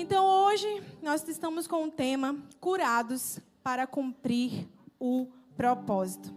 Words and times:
Então 0.00 0.24
hoje 0.24 0.82
nós 1.02 1.28
estamos 1.28 1.66
com 1.66 1.84
o 1.84 1.90
tema 1.90 2.34
Curados 2.58 3.38
para 3.62 3.86
cumprir 3.86 4.66
o 4.98 5.28
propósito. 5.54 6.34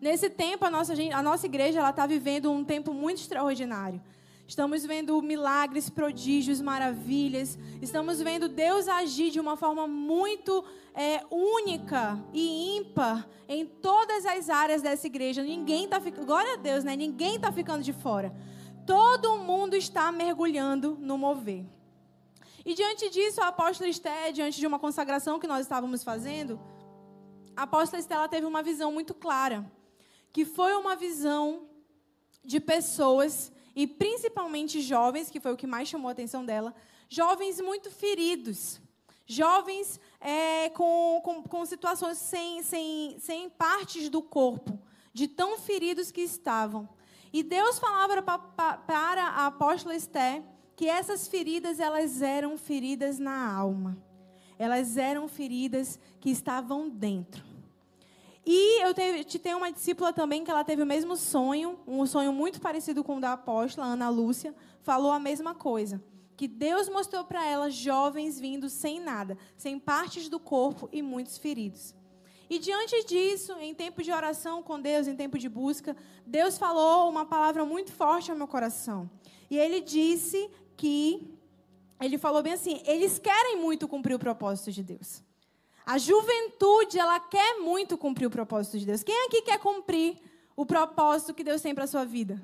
Nesse 0.00 0.28
tempo, 0.28 0.64
a 0.64 0.70
nossa, 0.70 0.92
a 0.92 1.22
nossa 1.22 1.46
igreja 1.46 1.88
está 1.88 2.04
vivendo 2.04 2.50
um 2.50 2.64
tempo 2.64 2.92
muito 2.92 3.20
extraordinário. 3.20 4.02
Estamos 4.44 4.84
vendo 4.84 5.22
milagres, 5.22 5.88
prodígios, 5.88 6.60
maravilhas. 6.60 7.56
Estamos 7.80 8.20
vendo 8.20 8.48
Deus 8.48 8.88
agir 8.88 9.30
de 9.30 9.38
uma 9.38 9.56
forma 9.56 9.86
muito 9.86 10.64
é, 10.96 11.22
única 11.30 12.20
e 12.32 12.76
ímpar 12.78 13.24
em 13.48 13.64
todas 13.64 14.26
as 14.26 14.50
áreas 14.50 14.82
dessa 14.82 15.06
igreja. 15.06 15.44
Ninguém 15.44 15.84
está 15.84 16.00
ficando. 16.00 16.26
Glória 16.26 16.54
a 16.54 16.56
Deus, 16.56 16.82
né? 16.82 16.96
Ninguém 16.96 17.36
está 17.36 17.52
ficando 17.52 17.84
de 17.84 17.92
fora. 17.92 18.34
Todo 18.84 19.38
mundo 19.38 19.76
está 19.76 20.10
mergulhando 20.10 20.98
no 21.00 21.16
mover. 21.16 21.64
E 22.64 22.72
diante 22.72 23.10
disso, 23.10 23.42
a 23.42 23.48
apóstola 23.48 23.90
Esté, 23.90 24.32
diante 24.32 24.58
de 24.58 24.66
uma 24.66 24.78
consagração 24.78 25.38
que 25.38 25.46
nós 25.46 25.60
estávamos 25.66 26.02
fazendo, 26.02 26.58
a 27.54 27.64
apóstola 27.64 28.00
Esté 28.00 28.16
teve 28.28 28.46
uma 28.46 28.62
visão 28.62 28.90
muito 28.90 29.12
clara, 29.12 29.70
que 30.32 30.46
foi 30.46 30.74
uma 30.74 30.96
visão 30.96 31.68
de 32.42 32.58
pessoas 32.58 33.52
e 33.76 33.86
principalmente 33.86 34.80
jovens, 34.80 35.30
que 35.30 35.40
foi 35.40 35.52
o 35.52 35.56
que 35.56 35.66
mais 35.66 35.88
chamou 35.88 36.08
a 36.08 36.12
atenção 36.12 36.44
dela, 36.44 36.74
jovens 37.08 37.60
muito 37.60 37.90
feridos, 37.90 38.80
jovens 39.26 40.00
é, 40.18 40.70
com, 40.70 41.20
com, 41.22 41.42
com, 41.42 41.66
situações 41.66 42.16
sem, 42.16 42.62
sem, 42.62 43.18
sem 43.18 43.50
partes 43.50 44.08
do 44.08 44.22
corpo, 44.22 44.78
de 45.12 45.28
tão 45.28 45.58
feridos 45.58 46.10
que 46.10 46.22
estavam. 46.22 46.88
E 47.30 47.42
Deus 47.42 47.78
falava 47.78 48.22
para, 48.22 48.38
para 48.78 49.24
a 49.24 49.46
apóstola 49.46 49.94
Esté 49.94 50.42
que 50.76 50.88
essas 50.88 51.28
feridas 51.28 51.78
elas 51.80 52.22
eram 52.22 52.56
feridas 52.58 53.18
na 53.18 53.52
alma. 53.52 53.96
Elas 54.58 54.96
eram 54.96 55.28
feridas 55.28 55.98
que 56.20 56.30
estavam 56.30 56.88
dentro. 56.88 57.44
E 58.46 58.82
eu 58.82 58.92
te 59.24 59.38
tenho 59.38 59.56
uma 59.56 59.72
discípula 59.72 60.12
também 60.12 60.44
que 60.44 60.50
ela 60.50 60.64
teve 60.64 60.82
o 60.82 60.86
mesmo 60.86 61.16
sonho, 61.16 61.78
um 61.86 62.04
sonho 62.04 62.32
muito 62.32 62.60
parecido 62.60 63.02
com 63.02 63.16
o 63.16 63.20
da 63.20 63.32
apóstola, 63.32 63.86
Ana 63.86 64.10
Lúcia, 64.10 64.54
falou 64.82 65.12
a 65.12 65.18
mesma 65.18 65.54
coisa. 65.54 66.02
Que 66.36 66.46
Deus 66.46 66.88
mostrou 66.88 67.24
para 67.24 67.46
ela 67.46 67.70
jovens 67.70 68.38
vindo 68.38 68.68
sem 68.68 69.00
nada, 69.00 69.38
sem 69.56 69.78
partes 69.78 70.28
do 70.28 70.38
corpo 70.38 70.88
e 70.92 71.00
muitos 71.00 71.38
feridos. 71.38 71.94
E 72.50 72.58
diante 72.58 73.04
disso, 73.04 73.54
em 73.60 73.74
tempo 73.74 74.02
de 74.02 74.12
oração 74.12 74.62
com 74.62 74.78
Deus, 74.78 75.06
em 75.06 75.16
tempo 75.16 75.38
de 75.38 75.48
busca, 75.48 75.96
Deus 76.26 76.58
falou 76.58 77.08
uma 77.08 77.24
palavra 77.24 77.64
muito 77.64 77.92
forte 77.92 78.30
ao 78.30 78.36
meu 78.36 78.46
coração. 78.46 79.08
E 79.50 79.56
ele 79.56 79.80
disse 79.80 80.50
que, 80.76 81.34
ele 82.00 82.18
falou 82.18 82.42
bem 82.42 82.52
assim: 82.52 82.82
eles 82.86 83.18
querem 83.18 83.60
muito 83.60 83.88
cumprir 83.88 84.14
o 84.14 84.18
propósito 84.18 84.70
de 84.72 84.82
Deus. 84.82 85.22
A 85.86 85.98
juventude, 85.98 86.98
ela 86.98 87.20
quer 87.20 87.58
muito 87.60 87.98
cumprir 87.98 88.26
o 88.26 88.30
propósito 88.30 88.78
de 88.78 88.86
Deus. 88.86 89.02
Quem 89.02 89.26
aqui 89.26 89.42
quer 89.42 89.58
cumprir 89.58 90.16
o 90.56 90.64
propósito 90.64 91.34
que 91.34 91.44
Deus 91.44 91.60
tem 91.60 91.74
para 91.74 91.86
sua 91.86 92.04
vida? 92.04 92.40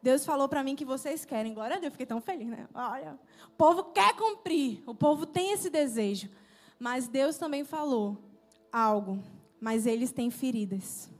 Deus 0.00 0.24
falou 0.24 0.48
para 0.48 0.62
mim 0.62 0.76
que 0.76 0.84
vocês 0.84 1.24
querem. 1.24 1.54
Glória 1.54 1.76
a 1.76 1.80
Deus, 1.80 1.92
fiquei 1.92 2.06
tão 2.06 2.20
feliz, 2.20 2.46
né? 2.46 2.68
Olha, 2.74 3.18
o 3.48 3.56
povo 3.56 3.84
quer 3.84 4.14
cumprir, 4.14 4.82
o 4.86 4.94
povo 4.94 5.26
tem 5.26 5.52
esse 5.52 5.70
desejo. 5.70 6.28
Mas 6.78 7.08
Deus 7.08 7.36
também 7.38 7.64
falou 7.64 8.18
algo, 8.70 9.18
mas 9.60 9.86
eles 9.86 10.12
têm 10.12 10.30
feridas. 10.30 11.10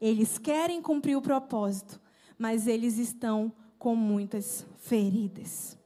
Eles 0.00 0.38
querem 0.38 0.80
cumprir 0.80 1.16
o 1.16 1.22
propósito, 1.22 2.00
mas 2.38 2.66
eles 2.66 2.98
estão 2.98 3.52
com 3.84 3.94
muitas 3.94 4.64
feridas. 4.78 5.76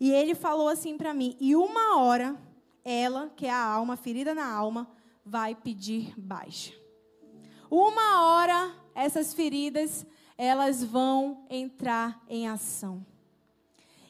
E 0.00 0.10
ele 0.10 0.34
falou 0.34 0.68
assim 0.68 0.96
para 0.96 1.12
mim: 1.12 1.36
e 1.38 1.54
uma 1.54 1.98
hora 1.98 2.34
ela, 2.82 3.30
que 3.36 3.44
é 3.44 3.50
a 3.50 3.62
alma, 3.62 3.94
ferida 3.94 4.34
na 4.34 4.50
alma, 4.50 4.90
vai 5.22 5.54
pedir 5.54 6.18
baixa. 6.18 6.72
Uma 7.70 8.22
hora, 8.22 8.74
essas 8.94 9.34
feridas, 9.34 10.06
elas 10.38 10.82
vão 10.82 11.44
entrar 11.50 12.24
em 12.26 12.48
ação. 12.48 13.04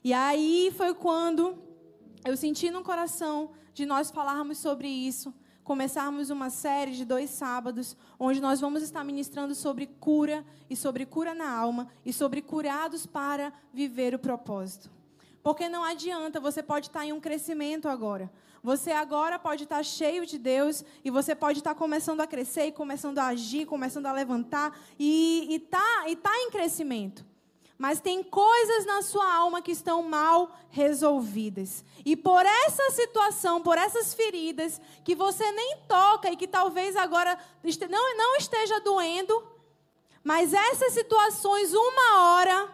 E 0.05 0.13
aí 0.13 0.73
foi 0.77 0.95
quando 0.95 1.59
eu 2.25 2.37
senti 2.37 2.71
no 2.71 2.85
coração 2.85 3.51
de 3.75 3.85
nós 3.85 4.09
falarmos 4.09 4.59
sobre 4.59 4.87
isso, 4.87 5.35
começarmos 5.65 6.31
uma 6.31 6.51
série 6.51 6.93
de 6.93 7.05
dois 7.05 7.31
sábados, 7.31 7.97
onde 8.19 8.41
nós 8.41 8.61
vamos 8.61 8.83
estar 8.83 9.05
ministrando 9.05 9.55
sobre 9.55 9.87
cura 9.87 10.45
e 10.69 10.77
sobre 10.77 11.07
cura 11.07 11.35
na 11.35 11.51
alma 11.51 11.89
e 12.05 12.13
sobre 12.13 12.43
curados 12.43 13.07
para 13.07 13.53
viver 13.73 14.15
o 14.15 14.19
propósito. 14.19 14.91
Porque 15.43 15.69
não 15.69 15.83
adianta, 15.83 16.39
você 16.39 16.63
pode 16.63 16.87
estar 16.87 17.05
em 17.05 17.13
um 17.13 17.21
crescimento 17.21 17.89
agora. 17.89 18.31
Você 18.63 18.93
agora 18.93 19.41
pode 19.41 19.65
estar 19.65 19.83
cheio 19.83 20.25
de 20.25 20.39
Deus 20.39 20.85
e 21.05 21.11
você 21.11 21.35
pode 21.35 21.59
estar 21.59 21.75
começando 21.75 22.21
a 22.21 22.27
crescer 22.29 22.67
e 22.67 22.73
começando 22.73 23.19
a 23.19 23.27
agir, 23.27 23.67
começando 23.67 24.07
a 24.07 24.13
levantar 24.13 24.79
e 24.97 25.49
está 25.51 26.05
tá 26.23 26.39
em 26.39 26.51
crescimento. 26.51 27.32
Mas 27.83 27.99
tem 27.99 28.23
coisas 28.23 28.87
na 28.87 29.03
sua 29.03 29.29
alma 29.35 29.61
que 29.61 29.73
estão 29.73 30.05
mal 30.05 30.57
resolvidas. 30.71 31.85
E 32.05 32.17
por 32.17 32.47
essa 32.47 32.91
situação, 32.93 33.61
por 33.61 33.77
essas 33.77 34.15
feridas, 34.15 34.81
que 35.03 35.17
você 35.17 35.51
nem 35.51 35.79
toca 35.89 36.31
e 36.31 36.37
que 36.37 36.47
talvez 36.47 36.95
agora 36.95 37.37
não, 37.91 38.17
não 38.17 38.37
esteja 38.37 38.79
doendo, 38.83 39.43
mas 40.23 40.53
essas 40.53 40.93
situações, 40.93 41.75
uma 41.75 42.21
hora, 42.21 42.73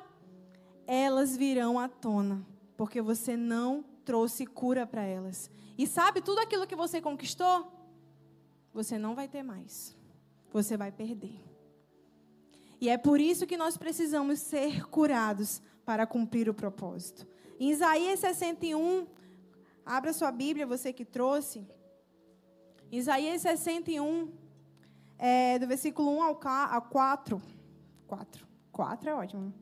elas 0.86 1.34
virão 1.34 1.78
à 1.78 1.88
tona. 1.88 2.46
Porque 2.76 3.00
você 3.00 3.34
não 3.34 3.82
trouxe 4.04 4.44
cura 4.44 4.86
para 4.86 5.04
elas. 5.04 5.50
E 5.78 5.86
sabe, 5.86 6.20
tudo 6.20 6.40
aquilo 6.40 6.66
que 6.66 6.76
você 6.76 7.00
conquistou, 7.00 7.66
você 8.74 8.98
não 8.98 9.14
vai 9.14 9.26
ter 9.26 9.42
mais. 9.42 9.96
Você 10.52 10.76
vai 10.76 10.92
perder. 10.92 11.47
E 12.80 12.88
é 12.88 12.96
por 12.96 13.20
isso 13.20 13.46
que 13.46 13.56
nós 13.56 13.76
precisamos 13.76 14.38
ser 14.38 14.86
curados 14.86 15.60
para 15.84 16.06
cumprir 16.06 16.48
o 16.48 16.54
propósito. 16.54 17.26
Em 17.58 17.70
Isaías 17.70 18.20
61, 18.20 19.06
abra 19.84 20.12
sua 20.12 20.30
Bíblia, 20.30 20.66
você 20.66 20.92
que 20.92 21.04
trouxe. 21.04 21.66
Isaías 22.90 23.42
61, 23.42 24.32
é, 25.18 25.58
do 25.58 25.66
versículo 25.66 26.10
1 26.18 26.22
ao 26.22 26.36
4. 26.36 27.42
4. 28.06 28.46
4 28.70 29.10
é 29.10 29.14
ótimo. 29.14 29.52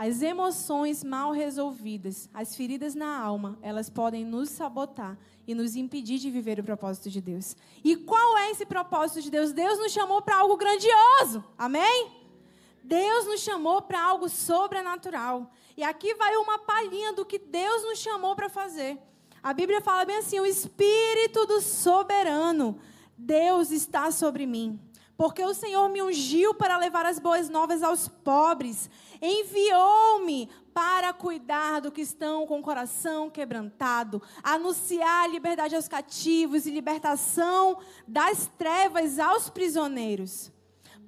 As 0.00 0.22
emoções 0.22 1.02
mal 1.02 1.32
resolvidas, 1.32 2.30
as 2.32 2.54
feridas 2.54 2.94
na 2.94 3.18
alma, 3.18 3.58
elas 3.60 3.90
podem 3.90 4.24
nos 4.24 4.48
sabotar 4.48 5.18
e 5.44 5.56
nos 5.56 5.74
impedir 5.74 6.20
de 6.20 6.30
viver 6.30 6.60
o 6.60 6.62
propósito 6.62 7.10
de 7.10 7.20
Deus. 7.20 7.56
E 7.82 7.96
qual 7.96 8.38
é 8.38 8.52
esse 8.52 8.64
propósito 8.64 9.22
de 9.22 9.28
Deus? 9.28 9.52
Deus 9.52 9.76
nos 9.76 9.90
chamou 9.90 10.22
para 10.22 10.36
algo 10.36 10.56
grandioso. 10.56 11.44
Amém? 11.58 12.12
Deus 12.84 13.26
nos 13.26 13.40
chamou 13.40 13.82
para 13.82 14.00
algo 14.00 14.28
sobrenatural. 14.28 15.50
E 15.76 15.82
aqui 15.82 16.14
vai 16.14 16.36
uma 16.36 16.60
palhinha 16.60 17.12
do 17.12 17.26
que 17.26 17.36
Deus 17.36 17.82
nos 17.82 17.98
chamou 17.98 18.36
para 18.36 18.48
fazer. 18.48 18.98
A 19.42 19.52
Bíblia 19.52 19.80
fala 19.80 20.04
bem 20.04 20.18
assim: 20.18 20.38
o 20.38 20.46
Espírito 20.46 21.44
do 21.44 21.60
soberano, 21.60 22.78
Deus 23.16 23.72
está 23.72 24.12
sobre 24.12 24.46
mim 24.46 24.78
porque 25.18 25.42
o 25.42 25.52
Senhor 25.52 25.88
me 25.88 26.00
ungiu 26.00 26.54
para 26.54 26.78
levar 26.78 27.04
as 27.04 27.18
boas 27.18 27.48
novas 27.48 27.82
aos 27.82 28.06
pobres, 28.06 28.88
enviou-me 29.20 30.48
para 30.72 31.12
cuidar 31.12 31.80
do 31.80 31.90
que 31.90 32.00
estão 32.00 32.46
com 32.46 32.60
o 32.60 32.62
coração 32.62 33.28
quebrantado, 33.28 34.22
anunciar 34.44 35.28
liberdade 35.28 35.74
aos 35.74 35.88
cativos 35.88 36.66
e 36.66 36.70
libertação 36.70 37.78
das 38.06 38.48
trevas 38.56 39.18
aos 39.18 39.50
prisioneiros 39.50 40.52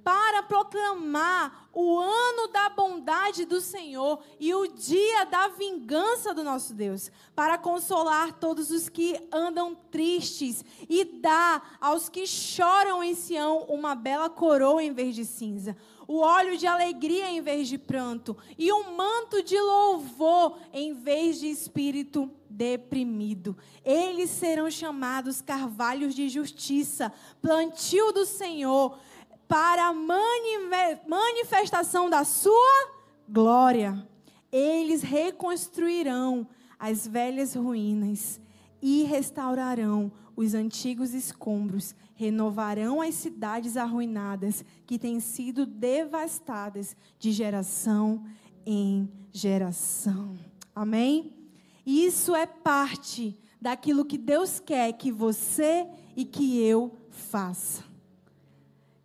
para 0.03 0.43
proclamar 0.43 1.69
o 1.73 1.99
ano 1.99 2.49
da 2.53 2.69
bondade 2.69 3.45
do 3.45 3.61
Senhor 3.61 4.23
e 4.39 4.53
o 4.55 4.67
dia 4.67 5.25
da 5.25 5.49
vingança 5.49 6.35
do 6.35 6.43
nosso 6.43 6.75
Deus, 6.75 7.11
para 7.35 7.57
consolar 7.57 8.33
todos 8.33 8.71
os 8.71 8.89
que 8.89 9.21
andam 9.33 9.75
tristes 9.75 10.65
e 10.89 11.05
dar 11.05 11.77
aos 11.81 12.09
que 12.09 12.27
choram 12.27 13.03
em 13.03 13.15
Sião 13.15 13.65
uma 13.69 13.95
bela 13.95 14.29
coroa 14.29 14.83
em 14.83 14.93
vez 14.93 15.15
de 15.15 15.25
cinza, 15.25 15.77
o 16.09 16.19
óleo 16.19 16.57
de 16.57 16.67
alegria 16.67 17.31
em 17.31 17.41
vez 17.41 17.69
de 17.69 17.79
pranto 17.79 18.37
e 18.59 18.73
um 18.73 18.97
manto 18.97 19.43
de 19.43 19.59
louvor 19.61 20.59
em 20.73 20.93
vez 20.93 21.39
de 21.39 21.47
espírito 21.49 22.29
deprimido. 22.49 23.57
Eles 23.85 24.29
serão 24.31 24.69
chamados 24.69 25.41
carvalhos 25.41 26.15
de 26.15 26.29
justiça, 26.29 27.13
plantio 27.41 28.11
do 28.13 28.27
Senhor 28.27 28.99
para 29.51 29.89
a 29.89 29.93
manifestação 31.09 32.09
da 32.09 32.23
sua 32.23 32.89
glória. 33.29 34.07
Eles 34.53 35.03
reconstruirão 35.03 36.47
as 36.79 37.05
velhas 37.05 37.57
ruínas 37.57 38.41
e 38.81 39.03
restaurarão 39.03 40.13
os 40.37 40.55
antigos 40.55 41.13
escombros, 41.15 41.97
renovarão 42.15 43.01
as 43.01 43.17
cidades 43.17 43.77
arruinadas 43.77 44.65
que 44.87 44.97
têm 45.01 45.19
sido 45.19 45.67
devastadas 45.67 46.97
de 47.19 47.33
geração 47.33 48.25
em 48.65 49.11
geração. 49.33 50.39
Amém? 50.73 51.35
Isso 51.85 52.37
é 52.37 52.47
parte 52.47 53.37
daquilo 53.61 54.05
que 54.05 54.17
Deus 54.17 54.61
quer 54.61 54.93
que 54.93 55.11
você 55.11 55.89
e 56.15 56.25
que 56.25 56.63
eu 56.63 56.97
faça. 57.11 57.90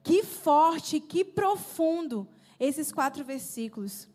Que 0.05 0.21
forte, 0.21 0.99
que 0.99 1.25
profundo 1.25 2.27
esses 2.59 2.91
quatro 2.91 3.25
versículos. 3.25 4.07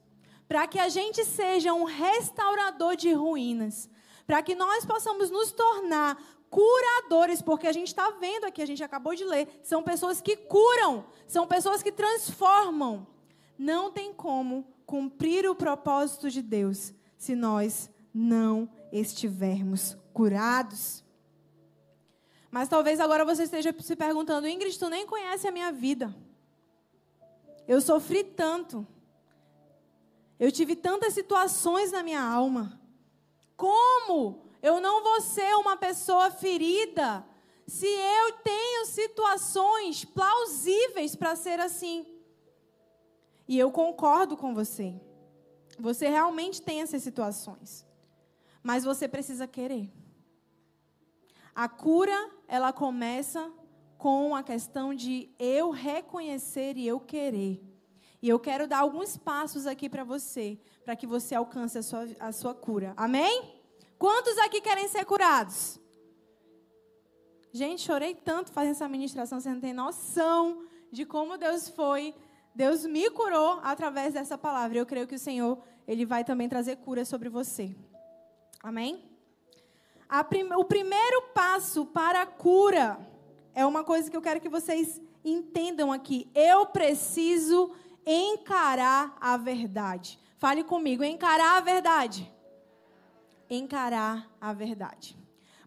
Para 0.46 0.68
que 0.68 0.78
a 0.78 0.88
gente 0.88 1.24
seja 1.24 1.74
um 1.74 1.82
restaurador 1.82 2.94
de 2.94 3.12
ruínas. 3.12 3.90
Para 4.24 4.40
que 4.40 4.54
nós 4.54 4.86
possamos 4.86 5.30
nos 5.30 5.50
tornar 5.50 6.16
curadores, 6.48 7.42
porque 7.42 7.66
a 7.66 7.72
gente 7.72 7.88
está 7.88 8.08
vendo 8.12 8.44
aqui, 8.44 8.62
a 8.62 8.66
gente 8.66 8.84
acabou 8.84 9.16
de 9.16 9.24
ler, 9.24 9.48
são 9.64 9.82
pessoas 9.82 10.20
que 10.20 10.36
curam, 10.36 11.04
são 11.26 11.44
pessoas 11.44 11.82
que 11.82 11.90
transformam. 11.90 13.04
Não 13.58 13.90
tem 13.90 14.14
como 14.14 14.64
cumprir 14.86 15.44
o 15.50 15.56
propósito 15.56 16.30
de 16.30 16.40
Deus 16.40 16.94
se 17.18 17.34
nós 17.34 17.90
não 18.14 18.70
estivermos 18.92 19.96
curados. 20.14 21.02
Mas 22.50 22.68
talvez 22.68 22.98
agora 22.98 23.24
você 23.24 23.44
esteja 23.44 23.74
se 23.80 23.94
perguntando, 23.94 24.48
Ingrid, 24.48 24.76
tu 24.78 24.88
nem 24.88 25.06
conhece 25.06 25.46
a 25.46 25.52
minha 25.52 25.70
vida. 25.70 26.14
Eu 27.66 27.80
sofri 27.80 28.24
tanto. 28.24 28.86
Eu 30.38 30.50
tive 30.50 30.74
tantas 30.74 31.14
situações 31.14 31.92
na 31.92 32.02
minha 32.02 32.22
alma. 32.22 32.80
Como 33.56 34.42
eu 34.62 34.80
não 34.80 35.02
vou 35.02 35.20
ser 35.20 35.54
uma 35.56 35.76
pessoa 35.76 36.30
ferida 36.30 37.24
se 37.66 37.86
eu 37.86 38.32
tenho 38.42 38.86
situações 38.86 40.04
plausíveis 40.04 41.14
para 41.14 41.36
ser 41.36 41.60
assim? 41.60 42.04
E 43.46 43.56
eu 43.58 43.70
concordo 43.70 44.36
com 44.36 44.52
você. 44.54 45.00
Você 45.78 46.08
realmente 46.08 46.60
tem 46.60 46.82
essas 46.82 47.02
situações. 47.02 47.86
Mas 48.62 48.82
você 48.84 49.06
precisa 49.06 49.46
querer. 49.46 49.90
A 51.54 51.68
cura, 51.68 52.30
ela 52.46 52.72
começa 52.72 53.50
com 53.98 54.34
a 54.34 54.42
questão 54.42 54.94
de 54.94 55.30
eu 55.38 55.70
reconhecer 55.70 56.76
e 56.76 56.86
eu 56.86 56.98
querer. 56.98 57.62
E 58.22 58.28
eu 58.28 58.38
quero 58.38 58.66
dar 58.66 58.78
alguns 58.78 59.16
passos 59.16 59.66
aqui 59.66 59.88
para 59.88 60.04
você, 60.04 60.58
para 60.84 60.96
que 60.96 61.06
você 61.06 61.34
alcance 61.34 61.78
a 61.78 61.82
sua, 61.82 62.06
a 62.18 62.32
sua 62.32 62.54
cura. 62.54 62.92
Amém? 62.96 63.62
Quantos 63.98 64.36
aqui 64.38 64.60
querem 64.60 64.88
ser 64.88 65.04
curados? 65.04 65.78
Gente, 67.52 67.82
chorei 67.82 68.14
tanto 68.14 68.52
fazendo 68.52 68.72
essa 68.72 68.88
ministração, 68.88 69.40
você 69.40 69.50
não 69.50 69.60
tem 69.60 69.72
noção 69.72 70.64
de 70.92 71.04
como 71.04 71.36
Deus 71.36 71.68
foi. 71.68 72.14
Deus 72.54 72.84
me 72.84 73.10
curou 73.10 73.60
através 73.62 74.14
dessa 74.14 74.38
palavra. 74.38 74.78
Eu 74.78 74.86
creio 74.86 75.06
que 75.06 75.14
o 75.14 75.18
Senhor, 75.18 75.58
Ele 75.86 76.06
vai 76.06 76.24
também 76.24 76.48
trazer 76.48 76.76
cura 76.76 77.04
sobre 77.04 77.28
você. 77.28 77.74
Amém? 78.62 79.09
Prim, 80.28 80.52
o 80.54 80.64
primeiro 80.64 81.22
passo 81.32 81.86
para 81.86 82.22
a 82.22 82.26
cura 82.26 82.98
é 83.54 83.64
uma 83.64 83.84
coisa 83.84 84.10
que 84.10 84.16
eu 84.16 84.22
quero 84.22 84.40
que 84.40 84.48
vocês 84.48 85.00
entendam 85.24 85.92
aqui. 85.92 86.28
Eu 86.34 86.66
preciso 86.66 87.72
encarar 88.04 89.16
a 89.20 89.36
verdade. 89.36 90.18
Fale 90.38 90.64
comigo, 90.64 91.04
encarar 91.04 91.58
a 91.58 91.60
verdade. 91.60 92.30
Encarar 93.48 94.28
a 94.40 94.52
verdade. 94.52 95.16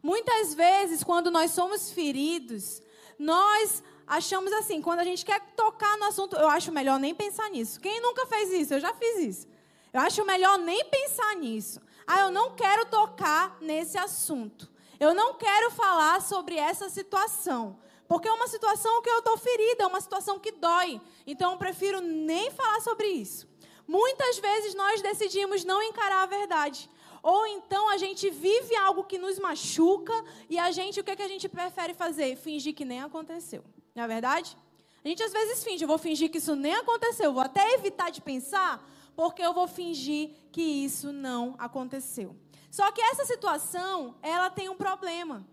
Muitas 0.01 0.53
vezes, 0.53 1.03
quando 1.03 1.31
nós 1.31 1.51
somos 1.51 1.91
feridos, 1.91 2.81
nós 3.17 3.81
achamos 4.05 4.51
assim, 4.51 4.81
quando 4.81 4.99
a 4.99 5.05
gente 5.05 5.23
quer 5.23 5.39
tocar 5.55 5.97
no 5.97 6.05
assunto, 6.05 6.35
eu 6.35 6.49
acho 6.49 6.71
melhor 6.71 6.99
nem 6.99 7.15
pensar 7.15 7.49
nisso. 7.49 7.79
Quem 7.79 8.01
nunca 8.01 8.25
fez 8.25 8.51
isso? 8.51 8.73
Eu 8.73 8.79
já 8.81 8.93
fiz 8.93 9.19
isso. 9.19 9.47
Eu 9.93 10.01
acho 10.01 10.25
melhor 10.25 10.57
nem 10.57 10.83
pensar 10.85 11.35
nisso. 11.37 11.79
Ah, 12.05 12.21
eu 12.21 12.31
não 12.31 12.55
quero 12.55 12.85
tocar 12.85 13.57
nesse 13.61 13.97
assunto. 13.97 14.71
Eu 14.99 15.13
não 15.13 15.35
quero 15.35 15.71
falar 15.71 16.21
sobre 16.21 16.55
essa 16.55 16.89
situação. 16.89 17.77
Porque 18.07 18.27
é 18.27 18.31
uma 18.31 18.47
situação 18.47 19.01
que 19.01 19.09
eu 19.09 19.19
estou 19.19 19.37
ferida, 19.37 19.83
é 19.83 19.87
uma 19.87 20.01
situação 20.01 20.39
que 20.39 20.51
dói. 20.51 21.01
Então 21.25 21.51
eu 21.51 21.57
prefiro 21.57 22.01
nem 22.01 22.51
falar 22.51 22.81
sobre 22.81 23.07
isso. 23.07 23.47
Muitas 23.87 24.39
vezes 24.39 24.75
nós 24.75 25.01
decidimos 25.01 25.63
não 25.63 25.81
encarar 25.81 26.23
a 26.23 26.27
verdade. 26.27 26.89
Ou 27.21 27.47
então 27.47 27.89
a 27.89 27.97
gente 27.97 28.29
vive 28.29 28.75
algo 28.75 29.03
que 29.05 29.17
nos 29.17 29.39
machuca 29.39 30.13
e 30.49 30.59
a 30.59 30.71
gente, 30.71 30.99
o 30.99 31.03
que, 31.03 31.11
é 31.11 31.15
que 31.15 31.21
a 31.21 31.27
gente 31.27 31.47
prefere 31.47 31.93
fazer? 31.93 32.35
Fingir 32.35 32.75
que 32.75 32.83
nem 32.83 33.01
aconteceu. 33.01 33.63
Não 33.95 34.03
é 34.03 34.07
verdade? 34.07 34.57
A 35.03 35.07
gente 35.07 35.23
às 35.23 35.31
vezes 35.31 35.63
finge, 35.63 35.83
eu 35.83 35.87
vou 35.87 35.97
fingir 35.97 36.29
que 36.29 36.37
isso 36.37 36.55
nem 36.55 36.75
aconteceu, 36.75 37.33
vou 37.33 37.43
até 37.43 37.73
evitar 37.73 38.09
de 38.09 38.21
pensar, 38.21 38.81
porque 39.15 39.41
eu 39.41 39.53
vou 39.53 39.67
fingir 39.67 40.31
que 40.51 40.61
isso 40.61 41.11
não 41.11 41.55
aconteceu. 41.57 42.35
Só 42.69 42.91
que 42.91 43.01
essa 43.01 43.25
situação, 43.25 44.15
ela 44.21 44.49
tem 44.49 44.69
um 44.69 44.75
problema. 44.75 45.45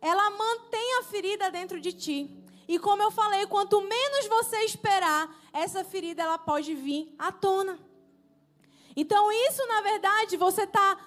Ela 0.00 0.30
mantém 0.30 0.98
a 0.98 1.02
ferida 1.02 1.50
dentro 1.50 1.80
de 1.80 1.92
ti. 1.92 2.30
E 2.66 2.78
como 2.78 3.02
eu 3.02 3.10
falei, 3.10 3.46
quanto 3.46 3.80
menos 3.82 4.26
você 4.26 4.58
esperar, 4.64 5.34
essa 5.52 5.84
ferida 5.84 6.22
ela 6.22 6.38
pode 6.38 6.74
vir 6.74 7.14
à 7.18 7.30
tona. 7.30 7.78
Então 8.96 9.30
isso, 9.30 9.66
na 9.66 9.80
verdade, 9.80 10.36
você 10.36 10.62
está 10.62 10.98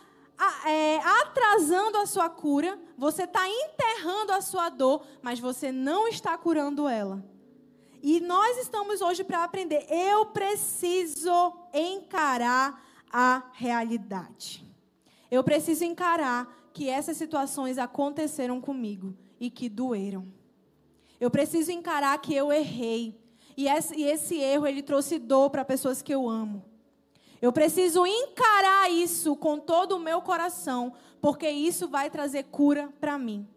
é, 0.66 0.98
atrasando 0.98 1.98
a 1.98 2.06
sua 2.06 2.30
cura, 2.30 2.80
você 2.98 3.24
está 3.24 3.48
enterrando 3.50 4.34
a 4.34 4.42
sua 4.42 4.70
dor, 4.70 5.06
mas 5.22 5.40
você 5.40 5.72
não 5.72 6.08
está 6.08 6.38
curando 6.38 6.88
ela. 6.88 7.24
E 8.08 8.20
nós 8.20 8.60
estamos 8.60 9.02
hoje 9.02 9.24
para 9.24 9.44
aprender. 9.44 9.84
Eu 9.90 10.28
preciso 10.28 11.58
encarar 11.74 12.80
a 13.12 13.42
realidade. 13.54 14.64
Eu 15.32 15.44
preciso 15.44 15.84
encarar 15.86 16.70
que 16.72 16.88
essas 16.88 17.18
situações 17.18 17.80
aconteceram 17.80 18.62
comigo 18.62 19.18
e 19.40 19.50
que 19.50 19.68
doeram. 19.68 20.32
Eu 21.20 21.32
preciso 21.32 21.72
encarar 21.72 22.16
que 22.20 22.32
eu 22.32 22.54
errei. 22.54 23.20
E 23.58 23.68
esse, 23.68 23.96
e 23.96 24.04
esse 24.04 24.38
erro 24.38 24.68
ele 24.68 24.84
trouxe 24.84 25.18
dor 25.18 25.50
para 25.50 25.66
pessoas 25.66 26.04
que 26.04 26.14
eu 26.14 26.30
amo. 26.30 26.64
Eu 27.42 27.52
preciso 27.52 28.06
encarar 28.06 28.88
isso 28.92 29.36
com 29.36 29.58
todo 29.58 29.94
o 29.94 30.00
meu 30.00 30.22
coração, 30.22 30.94
porque 31.20 31.50
isso 31.50 31.88
vai 31.88 32.12
trazer 32.12 32.44
cura 32.44 32.88
para 33.02 33.18
mim. 33.18 33.48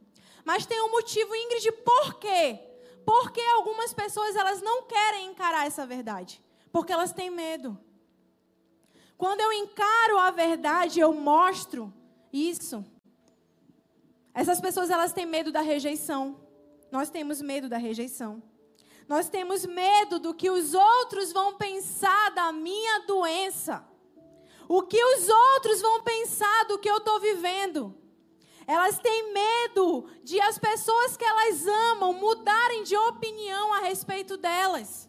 Mas 0.42 0.64
tem 0.64 0.80
um 0.80 0.90
motivo, 0.90 1.36
Ingrid, 1.36 1.70
por 1.84 2.14
quê? 2.14 2.67
Porque 3.08 3.40
algumas 3.40 3.94
pessoas 3.94 4.36
elas 4.36 4.60
não 4.60 4.82
querem 4.82 5.30
encarar 5.30 5.66
essa 5.66 5.86
verdade, 5.86 6.42
porque 6.70 6.92
elas 6.92 7.10
têm 7.10 7.30
medo. 7.30 7.80
Quando 9.16 9.40
eu 9.40 9.50
encaro 9.50 10.18
a 10.18 10.30
verdade, 10.30 11.00
eu 11.00 11.14
mostro 11.14 11.90
isso. 12.30 12.84
Essas 14.34 14.60
pessoas 14.60 14.90
elas 14.90 15.14
têm 15.14 15.24
medo 15.24 15.50
da 15.50 15.62
rejeição. 15.62 16.38
Nós 16.92 17.08
temos 17.08 17.40
medo 17.40 17.66
da 17.66 17.78
rejeição. 17.78 18.42
Nós 19.08 19.30
temos 19.30 19.64
medo 19.64 20.18
do 20.18 20.34
que 20.34 20.50
os 20.50 20.74
outros 20.74 21.32
vão 21.32 21.54
pensar 21.54 22.30
da 22.32 22.52
minha 22.52 23.06
doença. 23.06 23.82
O 24.68 24.82
que 24.82 25.02
os 25.02 25.30
outros 25.30 25.80
vão 25.80 26.02
pensar 26.02 26.66
do 26.66 26.78
que 26.78 26.90
eu 26.90 26.98
estou 26.98 27.18
vivendo. 27.18 27.96
Elas 28.68 28.98
têm 28.98 29.32
medo 29.32 30.10
de 30.22 30.38
as 30.42 30.58
pessoas 30.58 31.16
que 31.16 31.24
elas 31.24 31.66
amam 31.66 32.12
mudarem 32.12 32.82
de 32.82 32.94
opinião 32.94 33.72
a 33.72 33.78
respeito 33.80 34.36
delas. 34.36 35.08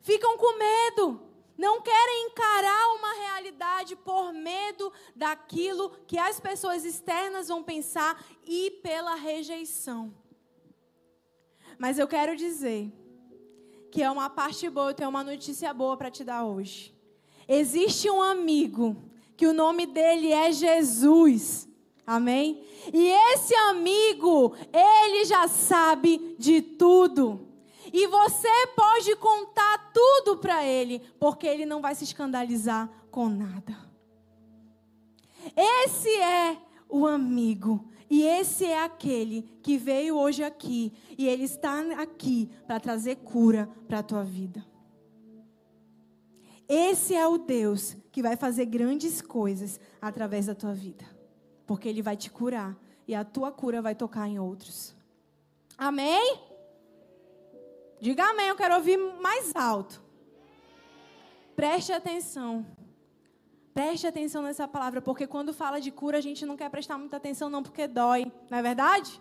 Ficam 0.00 0.38
com 0.38 0.56
medo. 0.56 1.20
Não 1.58 1.82
querem 1.82 2.28
encarar 2.28 2.94
uma 2.94 3.12
realidade 3.12 3.94
por 3.96 4.32
medo 4.32 4.90
daquilo 5.14 5.90
que 6.06 6.16
as 6.16 6.40
pessoas 6.40 6.86
externas 6.86 7.48
vão 7.48 7.62
pensar 7.62 8.24
e 8.46 8.70
pela 8.82 9.14
rejeição. 9.14 10.14
Mas 11.78 11.98
eu 11.98 12.08
quero 12.08 12.34
dizer 12.34 12.90
que 13.92 14.02
é 14.02 14.10
uma 14.10 14.30
parte 14.30 14.70
boa, 14.70 14.90
eu 14.90 14.94
tenho 14.94 15.10
uma 15.10 15.22
notícia 15.22 15.74
boa 15.74 15.98
para 15.98 16.10
te 16.10 16.24
dar 16.24 16.46
hoje. 16.46 16.96
Existe 17.46 18.08
um 18.08 18.22
amigo 18.22 18.96
que 19.36 19.46
o 19.46 19.52
nome 19.52 19.84
dele 19.84 20.32
é 20.32 20.50
Jesus. 20.50 21.68
Amém? 22.08 22.64
E 22.90 23.10
esse 23.34 23.54
amigo, 23.54 24.56
ele 24.72 25.26
já 25.26 25.46
sabe 25.46 26.34
de 26.38 26.62
tudo. 26.62 27.46
E 27.92 28.06
você 28.06 28.48
pode 28.74 29.14
contar 29.16 29.92
tudo 29.92 30.38
para 30.38 30.64
ele, 30.64 31.02
porque 31.20 31.46
ele 31.46 31.66
não 31.66 31.82
vai 31.82 31.94
se 31.94 32.04
escandalizar 32.04 32.88
com 33.10 33.28
nada. 33.28 33.76
Esse 35.54 36.08
é 36.16 36.56
o 36.88 37.06
amigo. 37.06 37.86
E 38.08 38.22
esse 38.22 38.64
é 38.64 38.82
aquele 38.82 39.42
que 39.62 39.76
veio 39.76 40.16
hoje 40.16 40.42
aqui. 40.42 40.94
E 41.18 41.28
ele 41.28 41.44
está 41.44 41.78
aqui 42.00 42.50
para 42.66 42.80
trazer 42.80 43.16
cura 43.16 43.68
para 43.86 43.98
a 43.98 44.02
tua 44.02 44.24
vida. 44.24 44.64
Esse 46.66 47.14
é 47.14 47.28
o 47.28 47.36
Deus 47.36 47.98
que 48.10 48.22
vai 48.22 48.34
fazer 48.34 48.64
grandes 48.64 49.20
coisas 49.20 49.78
através 50.00 50.46
da 50.46 50.54
tua 50.54 50.72
vida 50.72 51.17
porque 51.68 51.86
Ele 51.86 52.00
vai 52.00 52.16
te 52.16 52.30
curar 52.30 52.74
e 53.06 53.14
a 53.14 53.22
tua 53.22 53.52
cura 53.52 53.82
vai 53.82 53.94
tocar 53.94 54.26
em 54.26 54.38
outros. 54.38 54.96
Amém? 55.76 56.40
Diga 58.00 58.24
amém, 58.30 58.48
eu 58.48 58.56
quero 58.56 58.74
ouvir 58.74 58.96
mais 58.96 59.54
alto. 59.54 60.02
Preste 61.54 61.92
atenção. 61.92 62.66
Preste 63.74 64.06
atenção 64.06 64.42
nessa 64.42 64.66
palavra, 64.66 65.02
porque 65.02 65.26
quando 65.26 65.52
fala 65.52 65.78
de 65.78 65.90
cura, 65.90 66.16
a 66.16 66.22
gente 66.22 66.46
não 66.46 66.56
quer 66.56 66.70
prestar 66.70 66.96
muita 66.96 67.18
atenção, 67.18 67.50
não, 67.50 67.62
porque 67.62 67.86
dói. 67.86 68.32
Não 68.50 68.56
é 68.56 68.62
verdade? 68.62 69.20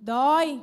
Dói. 0.00 0.62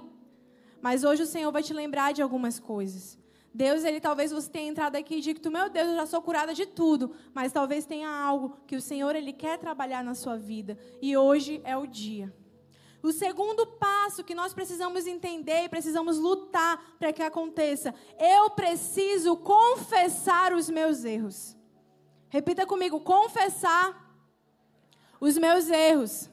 Mas 0.81 1.05
hoje 1.05 1.23
o 1.23 1.25
Senhor 1.25 1.51
vai 1.53 1.63
te 1.63 1.73
lembrar 1.73 2.11
de 2.11 2.21
algumas 2.21 2.59
coisas. 2.59 3.17
Deus, 3.53 3.83
ele 3.83 4.01
talvez 4.01 4.31
você 4.31 4.49
tenha 4.49 4.69
entrado 4.69 4.95
aqui 4.95 5.17
e 5.17 5.21
dito, 5.21 5.51
meu 5.51 5.69
Deus, 5.69 5.89
eu 5.89 5.95
já 5.95 6.05
sou 6.07 6.21
curada 6.23 6.55
de 6.55 6.65
tudo, 6.65 7.13
mas 7.33 7.51
talvez 7.51 7.85
tenha 7.85 8.09
algo 8.09 8.57
que 8.65 8.75
o 8.75 8.81
Senhor 8.81 9.15
ele 9.15 9.31
quer 9.31 9.59
trabalhar 9.59 10.03
na 10.03 10.15
sua 10.15 10.35
vida 10.35 10.75
e 10.99 11.15
hoje 11.15 11.61
é 11.63 11.77
o 11.77 11.85
dia. 11.85 12.33
O 13.03 13.11
segundo 13.11 13.67
passo 13.67 14.23
que 14.23 14.33
nós 14.33 14.53
precisamos 14.53 15.05
entender 15.05 15.65
e 15.65 15.69
precisamos 15.69 16.17
lutar 16.17 16.95
para 16.97 17.13
que 17.13 17.21
aconteça, 17.21 17.93
eu 18.17 18.49
preciso 18.49 19.37
confessar 19.37 20.53
os 20.53 20.67
meus 20.67 21.03
erros. 21.03 21.55
Repita 22.29 22.65
comigo, 22.65 23.01
confessar 23.01 24.17
os 25.19 25.37
meus 25.37 25.69
erros. 25.69 26.27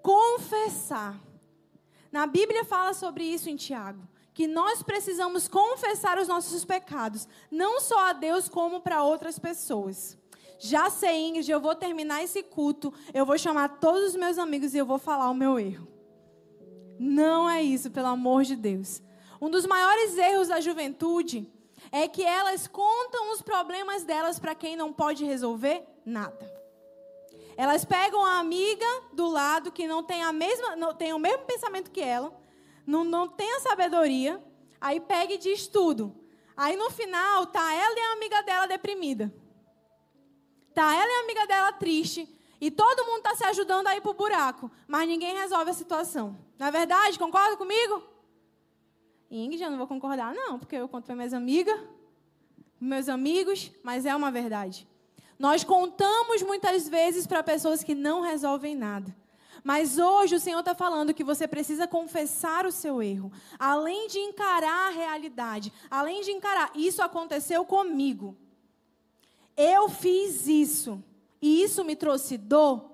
Confessar. 0.00 1.18
Na 2.12 2.26
Bíblia 2.26 2.64
fala 2.64 2.92
sobre 2.92 3.24
isso 3.24 3.50
em 3.50 3.56
Tiago 3.56 4.11
que 4.34 4.46
nós 4.46 4.82
precisamos 4.82 5.46
confessar 5.46 6.18
os 6.18 6.28
nossos 6.28 6.64
pecados, 6.64 7.28
não 7.50 7.80
só 7.80 8.10
a 8.10 8.12
Deus, 8.12 8.48
como 8.48 8.80
para 8.80 9.02
outras 9.02 9.38
pessoas. 9.38 10.16
Já 10.58 10.88
sei, 10.90 11.28
Ingrid, 11.28 11.50
eu 11.50 11.60
vou 11.60 11.74
terminar 11.74 12.22
esse 12.22 12.42
culto, 12.42 12.92
eu 13.12 13.26
vou 13.26 13.36
chamar 13.36 13.80
todos 13.80 14.10
os 14.10 14.16
meus 14.16 14.38
amigos 14.38 14.74
e 14.74 14.78
eu 14.78 14.86
vou 14.86 14.98
falar 14.98 15.28
o 15.28 15.34
meu 15.34 15.58
erro. 15.58 15.88
Não 16.98 17.50
é 17.50 17.62
isso, 17.62 17.90
pelo 17.90 18.06
amor 18.06 18.44
de 18.44 18.54
Deus. 18.54 19.02
Um 19.40 19.50
dos 19.50 19.66
maiores 19.66 20.16
erros 20.16 20.48
da 20.48 20.60
juventude 20.60 21.50
é 21.90 22.06
que 22.06 22.22
elas 22.22 22.68
contam 22.68 23.32
os 23.32 23.42
problemas 23.42 24.04
delas 24.04 24.38
para 24.38 24.54
quem 24.54 24.76
não 24.76 24.92
pode 24.92 25.24
resolver 25.24 25.84
nada. 26.06 26.50
Elas 27.56 27.84
pegam 27.84 28.24
a 28.24 28.38
amiga 28.38 28.86
do 29.12 29.28
lado 29.28 29.72
que 29.72 29.86
não 29.86 30.02
tem 30.02 30.22
a 30.22 30.32
mesma, 30.32 30.76
não 30.76 30.94
tem 30.94 31.12
o 31.12 31.18
mesmo 31.18 31.44
pensamento 31.44 31.90
que 31.90 32.00
ela, 32.00 32.32
não, 32.86 33.04
não 33.04 33.28
tem 33.28 33.56
a 33.56 33.60
sabedoria, 33.60 34.42
aí 34.80 35.00
pega 35.00 35.34
e 35.34 35.38
diz 35.38 35.66
tudo. 35.66 36.14
Aí 36.56 36.76
no 36.76 36.90
final, 36.90 37.46
tá 37.46 37.72
ela 37.74 37.94
e 37.96 38.00
a 38.00 38.12
amiga 38.12 38.42
dela 38.42 38.66
deprimida. 38.66 39.32
Tá 40.74 40.94
ela 40.94 41.10
e 41.10 41.14
a 41.14 41.24
amiga 41.24 41.46
dela 41.46 41.72
triste. 41.72 42.28
E 42.60 42.70
todo 42.70 43.04
mundo 43.06 43.18
está 43.18 43.34
se 43.34 43.44
ajudando 43.44 43.88
a 43.88 43.96
ir 43.96 44.00
pro 44.00 44.14
buraco. 44.14 44.70
Mas 44.86 45.08
ninguém 45.08 45.36
resolve 45.36 45.70
a 45.70 45.74
situação. 45.74 46.38
Não 46.58 46.66
é 46.66 46.70
verdade? 46.70 47.18
Concorda 47.18 47.56
comigo? 47.56 48.02
Ingrid, 49.30 49.62
eu 49.62 49.70
não 49.70 49.78
vou 49.78 49.86
concordar, 49.86 50.34
não, 50.34 50.58
porque 50.58 50.76
eu 50.76 50.86
conto 50.86 51.06
para 51.06 51.16
minhas 51.16 51.32
amigas, 51.32 51.80
meus 52.78 53.08
amigos, 53.08 53.72
mas 53.82 54.04
é 54.04 54.14
uma 54.14 54.30
verdade. 54.30 54.86
Nós 55.38 55.64
contamos 55.64 56.42
muitas 56.42 56.86
vezes 56.86 57.26
para 57.26 57.42
pessoas 57.42 57.82
que 57.82 57.94
não 57.94 58.20
resolvem 58.20 58.76
nada. 58.76 59.16
Mas 59.64 59.98
hoje 59.98 60.34
o 60.34 60.40
Senhor 60.40 60.60
está 60.60 60.74
falando 60.74 61.14
que 61.14 61.22
você 61.22 61.46
precisa 61.46 61.86
confessar 61.86 62.66
o 62.66 62.72
seu 62.72 63.02
erro, 63.02 63.30
além 63.58 64.08
de 64.08 64.18
encarar 64.18 64.88
a 64.88 64.90
realidade, 64.90 65.72
além 65.90 66.22
de 66.22 66.32
encarar, 66.32 66.72
isso 66.74 67.00
aconteceu 67.00 67.64
comigo. 67.64 68.36
Eu 69.56 69.88
fiz 69.88 70.46
isso 70.48 71.02
e 71.40 71.62
isso 71.62 71.84
me 71.84 71.94
trouxe 71.94 72.36
dor. 72.36 72.90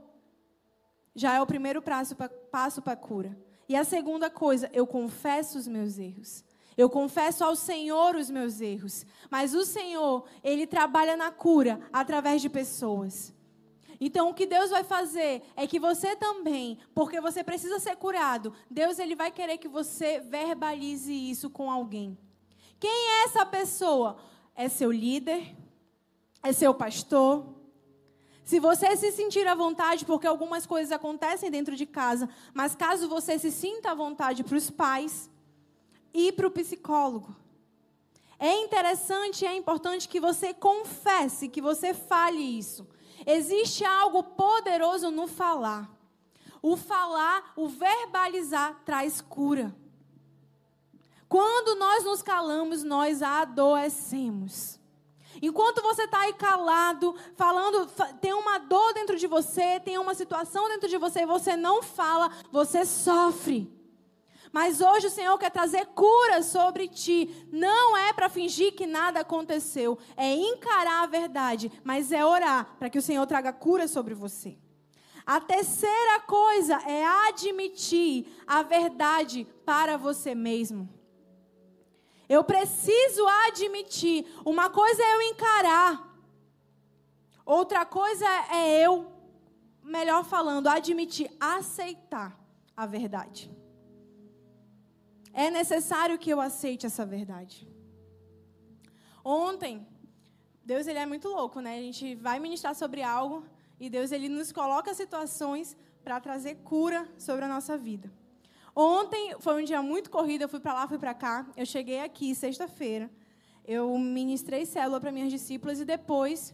Já 1.14 1.34
é 1.34 1.40
o 1.40 1.46
primeiro 1.46 1.82
passo 1.82 2.82
para 2.82 2.92
a 2.92 2.96
cura. 2.96 3.36
E 3.68 3.74
a 3.74 3.84
segunda 3.84 4.30
coisa, 4.30 4.70
eu 4.72 4.86
confesso 4.86 5.58
os 5.58 5.66
meus 5.66 5.98
erros. 5.98 6.44
Eu 6.76 6.88
confesso 6.88 7.44
ao 7.44 7.56
Senhor 7.56 8.14
os 8.14 8.30
meus 8.30 8.60
erros. 8.60 9.04
Mas 9.30 9.52
o 9.54 9.64
Senhor, 9.64 10.24
Ele 10.44 10.66
trabalha 10.66 11.16
na 11.16 11.30
cura 11.30 11.80
através 11.92 12.40
de 12.40 12.48
pessoas. 12.48 13.34
Então, 14.00 14.30
o 14.30 14.34
que 14.34 14.46
Deus 14.46 14.70
vai 14.70 14.84
fazer 14.84 15.42
é 15.56 15.66
que 15.66 15.80
você 15.80 16.14
também, 16.14 16.78
porque 16.94 17.20
você 17.20 17.42
precisa 17.42 17.78
ser 17.78 17.96
curado, 17.96 18.52
Deus 18.70 18.98
ele 18.98 19.16
vai 19.16 19.30
querer 19.30 19.58
que 19.58 19.68
você 19.68 20.20
verbalize 20.20 21.12
isso 21.12 21.50
com 21.50 21.70
alguém. 21.70 22.16
Quem 22.78 22.90
é 22.90 23.24
essa 23.24 23.44
pessoa? 23.44 24.18
É 24.54 24.68
seu 24.68 24.92
líder? 24.92 25.56
É 26.42 26.52
seu 26.52 26.72
pastor? 26.72 27.58
Se 28.44 28.58
você 28.60 28.96
se 28.96 29.12
sentir 29.12 29.46
à 29.46 29.54
vontade, 29.54 30.06
porque 30.06 30.26
algumas 30.26 30.64
coisas 30.64 30.90
acontecem 30.92 31.50
dentro 31.50 31.76
de 31.76 31.84
casa, 31.84 32.28
mas 32.54 32.74
caso 32.74 33.08
você 33.08 33.38
se 33.38 33.50
sinta 33.50 33.90
à 33.90 33.94
vontade 33.94 34.42
para 34.42 34.56
os 34.56 34.70
pais 34.70 35.28
e 36.14 36.32
para 36.32 36.46
o 36.46 36.50
psicólogo. 36.50 37.36
É 38.38 38.54
interessante, 38.62 39.44
é 39.44 39.54
importante 39.54 40.08
que 40.08 40.20
você 40.20 40.54
confesse, 40.54 41.48
que 41.48 41.60
você 41.60 41.92
fale 41.92 42.40
isso. 42.40 42.86
Existe 43.30 43.84
algo 43.84 44.22
poderoso 44.22 45.10
no 45.10 45.26
falar. 45.26 45.86
O 46.62 46.78
falar, 46.78 47.52
o 47.54 47.68
verbalizar, 47.68 48.80
traz 48.86 49.20
cura. 49.20 49.76
Quando 51.28 51.78
nós 51.78 52.04
nos 52.04 52.22
calamos, 52.22 52.82
nós 52.82 53.22
adoecemos. 53.22 54.80
Enquanto 55.42 55.82
você 55.82 56.04
está 56.04 56.20
aí 56.20 56.32
calado, 56.32 57.14
falando, 57.36 57.86
tem 58.18 58.32
uma 58.32 58.56
dor 58.56 58.94
dentro 58.94 59.18
de 59.18 59.26
você, 59.26 59.78
tem 59.78 59.98
uma 59.98 60.14
situação 60.14 60.66
dentro 60.66 60.88
de 60.88 60.96
você 60.96 61.20
e 61.20 61.26
você 61.26 61.54
não 61.54 61.82
fala, 61.82 62.32
você 62.50 62.86
sofre. 62.86 63.70
Mas 64.52 64.80
hoje 64.80 65.06
o 65.06 65.10
Senhor 65.10 65.36
quer 65.38 65.50
trazer 65.50 65.86
cura 65.86 66.42
sobre 66.42 66.88
ti. 66.88 67.46
Não 67.52 67.96
é 67.96 68.12
para 68.12 68.28
fingir 68.28 68.74
que 68.74 68.86
nada 68.86 69.20
aconteceu, 69.20 69.98
é 70.16 70.34
encarar 70.34 71.02
a 71.02 71.06
verdade, 71.06 71.70
mas 71.84 72.12
é 72.12 72.24
orar 72.24 72.76
para 72.78 72.90
que 72.90 72.98
o 72.98 73.02
Senhor 73.02 73.26
traga 73.26 73.52
cura 73.52 73.86
sobre 73.86 74.14
você. 74.14 74.56
A 75.26 75.40
terceira 75.40 76.20
coisa 76.20 76.76
é 76.88 77.04
admitir 77.28 78.26
a 78.46 78.62
verdade 78.62 79.46
para 79.64 79.98
você 79.98 80.34
mesmo. 80.34 80.88
Eu 82.26 82.42
preciso 82.44 83.26
admitir. 83.46 84.26
Uma 84.44 84.70
coisa 84.70 85.02
é 85.02 85.14
eu 85.14 85.22
encarar, 85.22 86.18
outra 87.44 87.84
coisa 87.84 88.26
é 88.52 88.84
eu, 88.84 89.12
melhor 89.82 90.24
falando, 90.24 90.66
admitir, 90.66 91.30
aceitar 91.40 92.38
a 92.76 92.86
verdade. 92.86 93.57
É 95.44 95.50
necessário 95.52 96.18
que 96.22 96.30
eu 96.34 96.40
aceite 96.40 96.84
essa 96.84 97.06
verdade. 97.06 97.56
Ontem, 99.24 99.86
Deus 100.64 100.88
ele 100.88 100.98
é 100.98 101.06
muito 101.06 101.28
louco, 101.28 101.60
né? 101.60 101.78
A 101.78 101.84
gente 101.88 102.16
vai 102.16 102.40
ministrar 102.40 102.74
sobre 102.74 103.04
algo 103.04 103.44
e 103.78 103.88
Deus 103.88 104.10
ele 104.10 104.28
nos 104.28 104.50
coloca 104.50 104.92
situações 105.02 105.76
para 106.02 106.18
trazer 106.18 106.56
cura 106.70 107.08
sobre 107.16 107.44
a 107.44 107.48
nossa 107.54 107.78
vida. 107.78 108.10
Ontem 108.74 109.36
foi 109.38 109.62
um 109.62 109.64
dia 109.64 109.80
muito 109.80 110.10
corrido, 110.10 110.42
eu 110.42 110.48
fui 110.48 110.58
para 110.58 110.74
lá, 110.74 110.88
fui 110.88 110.98
para 110.98 111.14
cá. 111.14 111.46
Eu 111.56 111.66
cheguei 111.74 112.00
aqui 112.00 112.34
sexta-feira. 112.34 113.08
Eu 113.64 113.96
ministrei 113.96 114.66
célula 114.66 115.00
para 115.00 115.12
minhas 115.12 115.30
discípulas 115.30 115.78
e 115.78 115.84
depois 115.84 116.52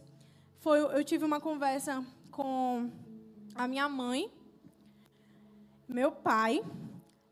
foi, 0.59 0.79
eu 0.79 1.03
tive 1.03 1.25
uma 1.25 1.39
conversa 1.39 2.05
com 2.29 2.91
a 3.55 3.67
minha 3.67 3.89
mãe, 3.89 4.31
meu 5.87 6.11
pai 6.11 6.63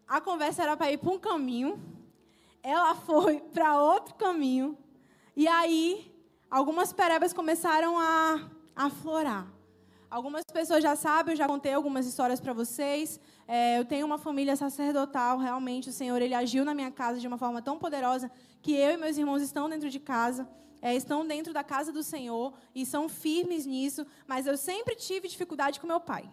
a 0.07 0.21
conversa 0.21 0.63
era 0.63 0.77
para 0.77 0.91
ir 0.91 0.97
para 0.97 1.11
um 1.11 1.19
caminho, 1.19 1.81
ela 2.61 2.95
foi 3.07 3.39
para 3.39 3.81
outro 3.81 4.15
caminho, 4.15 4.77
e 5.35 5.47
aí 5.47 6.11
algumas 6.49 6.93
perebas 6.93 7.33
começaram 7.33 7.99
a 7.99 8.49
aflorar. 8.75 9.47
Algumas 10.09 10.43
pessoas 10.45 10.83
já 10.83 10.95
sabem, 10.95 11.33
eu 11.33 11.37
já 11.37 11.47
contei 11.47 11.73
algumas 11.73 12.05
histórias 12.05 12.39
para 12.39 12.53
vocês. 12.53 13.19
É, 13.47 13.79
eu 13.79 13.85
tenho 13.85 14.05
uma 14.05 14.19
família 14.19 14.55
sacerdotal, 14.55 15.39
realmente 15.39 15.89
o 15.89 15.91
Senhor 15.91 16.21
ele 16.21 16.35
agiu 16.35 16.63
na 16.63 16.75
minha 16.75 16.91
casa 16.91 17.19
de 17.19 17.27
uma 17.27 17.35
forma 17.35 17.63
tão 17.63 17.79
poderosa 17.79 18.29
que 18.61 18.73
eu 18.73 18.91
e 18.91 18.97
meus 18.97 19.17
irmãos 19.17 19.41
estão 19.41 19.67
dentro 19.67 19.89
de 19.89 19.99
casa, 19.99 20.47
é, 20.83 20.95
estão 20.95 21.25
dentro 21.25 21.51
da 21.51 21.63
casa 21.63 21.91
do 21.91 22.03
Senhor 22.03 22.53
e 22.75 22.85
são 22.85 23.09
firmes 23.09 23.65
nisso. 23.65 24.05
Mas 24.27 24.45
eu 24.45 24.55
sempre 24.55 24.95
tive 24.95 25.27
dificuldade 25.27 25.79
com 25.79 25.87
meu 25.87 25.99
pai. 25.99 26.29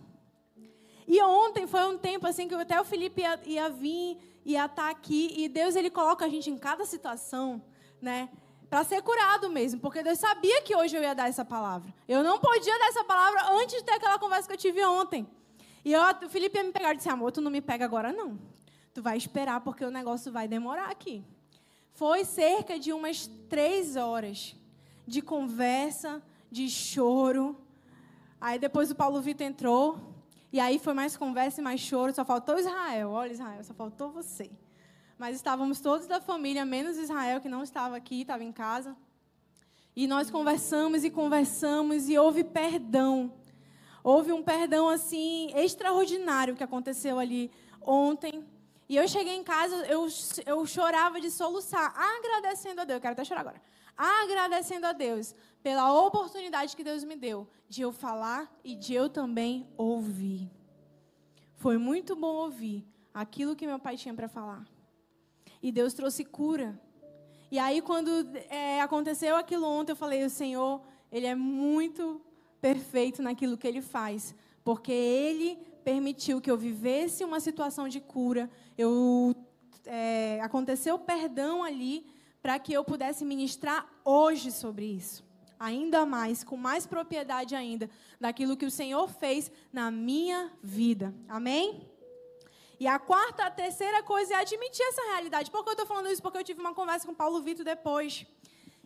E 1.13 1.21
ontem 1.23 1.67
foi 1.67 1.85
um 1.89 1.99
tempo 1.99 2.25
assim 2.25 2.47
que 2.47 2.55
até 2.55 2.81
o 2.81 2.85
Felipe 2.85 3.21
ia, 3.21 3.41
ia 3.45 3.69
vir, 3.69 4.17
ia 4.45 4.67
estar 4.67 4.85
tá 4.85 4.91
aqui. 4.91 5.35
E 5.37 5.49
Deus, 5.49 5.75
ele 5.75 5.91
coloca 5.91 6.25
a 6.25 6.29
gente 6.29 6.49
em 6.49 6.57
cada 6.57 6.85
situação, 6.85 7.61
né? 8.01 8.29
Para 8.69 8.85
ser 8.85 9.03
curado 9.03 9.51
mesmo. 9.51 9.81
Porque 9.81 10.05
Deus 10.05 10.21
sabia 10.21 10.63
que 10.63 10.73
hoje 10.73 10.97
eu 10.97 11.03
ia 11.03 11.13
dar 11.13 11.29
essa 11.29 11.45
palavra. 11.45 11.93
Eu 12.07 12.23
não 12.23 12.39
podia 12.39 12.79
dar 12.79 12.91
essa 12.91 13.03
palavra 13.03 13.43
antes 13.55 13.79
de 13.79 13.83
ter 13.83 13.95
aquela 13.95 14.21
conversa 14.21 14.47
que 14.47 14.55
eu 14.55 14.57
tive 14.57 14.85
ontem. 14.85 15.27
E 15.85 15.93
eu, 15.93 16.01
o 16.01 16.29
Felipe 16.29 16.57
ia 16.57 16.63
me 16.63 16.71
pegar 16.71 16.95
e 16.95 16.99
disse: 16.99 17.09
Amor, 17.09 17.33
tu 17.33 17.41
não 17.41 17.51
me 17.51 17.61
pega 17.61 17.85
agora, 17.85 18.13
não. 18.13 18.39
Tu 18.95 19.03
vai 19.03 19.17
esperar, 19.17 19.63
porque 19.63 19.85
o 19.85 19.91
negócio 19.91 20.31
vai 20.31 20.47
demorar 20.47 20.93
aqui. 20.93 21.25
Foi 21.93 22.25
cerca 22.25 22.79
de 22.79 22.93
umas 22.93 23.27
três 23.49 23.97
horas 23.97 24.55
de 25.09 25.21
conversa, 25.21 26.23
de 26.49 26.71
choro. 26.71 27.57
Aí 28.41 28.61
depois 28.61 28.93
o 28.93 28.95
Paulo 28.95 29.21
Vitor 29.21 29.45
entrou. 29.45 30.10
E 30.53 30.59
aí 30.59 30.79
foi 30.79 30.95
mais 30.95 31.17
conversa 31.17 31.61
e 31.61 31.65
mais 31.65 31.81
choro, 31.81 32.13
só 32.13 32.25
faltou 32.25 32.59
Israel. 32.59 33.11
Olha, 33.11 33.33
Israel, 33.33 33.63
só 33.63 33.73
faltou 33.73 34.11
você. 34.11 34.51
Mas 35.17 35.37
estávamos 35.37 35.81
todos 35.81 36.07
da 36.07 36.21
família, 36.21 36.65
menos 36.65 36.97
Israel, 36.97 37.41
que 37.41 37.49
não 37.49 37.63
estava 37.63 37.97
aqui, 37.97 38.23
estava 38.23 38.43
em 38.43 38.51
casa. 38.51 38.97
E 39.95 40.07
nós 40.07 40.31
conversamos 40.31 41.05
e 41.05 41.11
conversamos 41.11 42.09
e 42.09 42.19
houve 42.19 42.43
perdão. 42.43 43.33
Houve 44.03 44.33
um 44.33 44.43
perdão 44.43 44.89
assim 44.89 45.53
extraordinário 45.55 46.57
que 46.57 46.65
aconteceu 46.65 47.19
ali 47.19 47.51
ontem. 47.83 48.45
E 48.89 48.97
eu 48.97 49.07
cheguei 49.07 49.35
em 49.35 49.45
casa, 49.45 49.77
eu, 49.87 50.09
eu 50.47 50.67
chorava 50.67 51.21
de 51.21 51.31
soluçar, 51.31 51.95
agradecendo 51.97 52.81
a 52.81 52.85
Deus. 52.85 52.97
Eu 52.97 53.01
quero 53.01 53.13
até 53.13 53.25
chorar 53.25 53.43
agora. 53.43 53.63
Agradecendo 54.03 54.87
a 54.87 54.93
Deus 54.95 55.35
pela 55.63 55.93
oportunidade 55.93 56.75
que 56.75 56.83
Deus 56.83 57.05
me 57.05 57.17
deu 57.17 57.47
de 57.69 57.83
eu 57.83 57.93
falar 57.93 58.51
e 58.65 58.75
de 58.75 58.95
eu 58.95 59.11
também 59.11 59.69
ouvir. 59.77 60.51
Foi 61.57 61.77
muito 61.77 62.17
bom 62.17 62.35
ouvir 62.37 62.83
aquilo 63.13 63.55
que 63.55 63.67
meu 63.67 63.79
pai 63.79 63.99
tinha 63.99 64.15
para 64.15 64.27
falar. 64.27 64.67
E 65.63 65.71
Deus 65.71 65.93
trouxe 65.93 66.25
cura. 66.25 66.81
E 67.51 67.59
aí, 67.59 67.83
quando 67.83 68.11
é, 68.49 68.81
aconteceu 68.81 69.37
aquilo 69.37 69.67
ontem, 69.67 69.93
eu 69.93 69.97
falei: 69.97 70.25
o 70.25 70.31
Senhor, 70.31 70.81
Ele 71.13 71.27
é 71.27 71.35
muito 71.35 72.23
perfeito 72.59 73.21
naquilo 73.21 73.59
que 73.59 73.69
Ele 73.69 73.83
faz. 73.83 74.35
Porque 74.65 74.93
Ele 74.93 75.59
permitiu 75.85 76.41
que 76.41 76.51
eu 76.51 76.57
vivesse 76.57 77.23
uma 77.23 77.39
situação 77.39 77.87
de 77.87 78.01
cura. 78.01 78.49
Eu, 78.79 79.37
é, 79.85 80.41
aconteceu 80.41 80.99
perdão 80.99 81.63
ali 81.63 82.07
para 82.43 82.59
que 82.59 82.73
eu 82.73 82.85
pudesse 82.85 83.25
ministrar 83.25 83.87
hoje 84.05 84.51
sobre 84.51 84.87
isso. 84.87 85.25
Ainda 85.59 86.07
mais, 86.07 86.43
com 86.43 86.57
mais 86.57 86.87
propriedade 86.87 87.55
ainda, 87.55 87.91
daquilo 88.19 88.57
que 88.57 88.65
o 88.65 88.71
Senhor 88.71 89.09
fez 89.09 89.53
na 89.73 89.91
minha 89.91 90.51
vida. 90.63 91.15
Amém? 91.29 91.87
E 92.79 92.87
a 92.87 92.99
quarta, 92.99 93.45
a 93.45 93.51
terceira 93.51 94.03
coisa 94.03 94.33
é 94.33 94.37
admitir 94.39 94.83
essa 94.87 95.03
realidade. 95.13 95.51
Por 95.51 95.63
que 95.63 95.69
eu 95.69 95.73
estou 95.73 95.87
falando 95.87 96.11
isso? 96.11 96.23
Porque 96.23 96.39
eu 96.39 96.45
tive 96.45 96.61
uma 96.61 96.73
conversa 96.73 97.07
com 97.07 97.15
Paulo 97.15 97.43
Vitor 97.43 97.63
depois. 97.63 98.27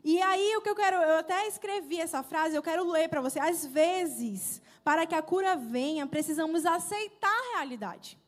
E 0.02 0.20
aí, 0.20 0.56
o 0.56 0.61
que 0.61 0.68
eu 0.68 0.75
quero, 0.75 0.96
eu 0.96 1.18
até 1.18 1.46
escrevi 1.46 2.00
essa 2.00 2.23
frase, 2.23 2.56
eu 2.56 2.62
quero 2.62 2.90
ler 2.90 3.08
para 3.08 3.20
você. 3.20 3.38
Às 3.38 3.64
vezes, 3.64 4.61
para 4.82 5.06
que 5.06 5.14
a 5.14 5.23
cura 5.23 5.54
venha, 5.54 6.08
precisamos 6.08 6.66
aceitar 6.66 7.30
a 7.30 7.56
realidade. 7.58 8.18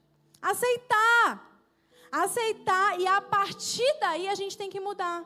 Aceitar. 0.41 1.56
Aceitar 2.25 2.99
e 2.99 3.07
a 3.07 3.21
partir 3.21 3.91
daí 4.01 4.29
a 4.29 4.35
gente 4.35 4.57
tem 4.57 4.71
que 4.71 4.81
mudar. 4.81 5.25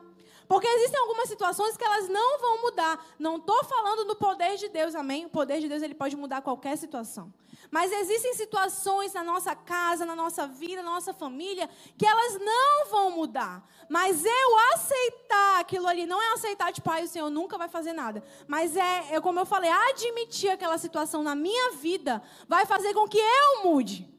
Porque 0.51 0.67
existem 0.67 0.99
algumas 0.99 1.29
situações 1.29 1.77
que 1.77 1.83
elas 1.85 2.09
não 2.09 2.37
vão 2.37 2.61
mudar. 2.63 3.05
Não 3.17 3.37
estou 3.37 3.63
falando 3.63 4.03
do 4.03 4.17
poder 4.17 4.57
de 4.57 4.67
Deus, 4.67 4.93
amém? 4.95 5.25
O 5.25 5.29
poder 5.29 5.61
de 5.61 5.69
Deus 5.69 5.81
ele 5.81 5.95
pode 5.95 6.17
mudar 6.17 6.41
qualquer 6.41 6.77
situação. 6.77 7.33
Mas 7.71 7.89
existem 7.89 8.33
situações 8.33 9.13
na 9.13 9.23
nossa 9.23 9.55
casa, 9.55 10.05
na 10.05 10.13
nossa 10.13 10.45
vida, 10.45 10.83
na 10.83 10.91
nossa 10.91 11.13
família, 11.13 11.69
que 11.97 12.05
elas 12.05 12.37
não 12.37 12.85
vão 12.89 13.11
mudar. 13.11 13.65
Mas 13.87 14.25
eu 14.25 14.57
aceitar 14.73 15.61
aquilo 15.61 15.87
ali, 15.87 16.05
não 16.05 16.21
é 16.21 16.33
aceitar, 16.33 16.73
tipo, 16.73 16.89
pai, 16.89 17.05
o 17.05 17.07
Senhor 17.07 17.29
nunca 17.29 17.57
vai 17.57 17.69
fazer 17.69 17.93
nada. 17.93 18.21
Mas 18.45 18.75
é, 18.75 19.15
é, 19.15 19.21
como 19.21 19.39
eu 19.39 19.45
falei, 19.45 19.71
admitir 19.71 20.49
aquela 20.49 20.77
situação 20.77 21.23
na 21.23 21.33
minha 21.33 21.71
vida 21.77 22.21
vai 22.45 22.65
fazer 22.65 22.93
com 22.93 23.07
que 23.07 23.17
eu 23.17 23.63
mude. 23.63 24.10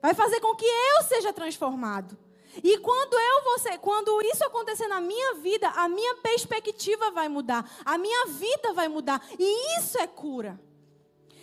Vai 0.00 0.14
fazer 0.14 0.40
com 0.40 0.54
que 0.54 0.64
eu 0.64 1.02
seja 1.04 1.32
transformado. 1.32 2.16
E 2.62 2.78
quando 2.78 3.14
eu 3.14 3.44
você, 3.44 3.78
quando 3.78 4.20
isso 4.22 4.44
acontecer 4.44 4.88
na 4.88 5.00
minha 5.00 5.34
vida, 5.34 5.68
a 5.68 5.88
minha 5.88 6.16
perspectiva 6.16 7.10
vai 7.10 7.28
mudar, 7.28 7.70
a 7.84 7.96
minha 7.96 8.26
vida 8.26 8.72
vai 8.72 8.88
mudar, 8.88 9.24
e 9.38 9.78
isso 9.78 9.98
é 9.98 10.06
cura. 10.06 10.58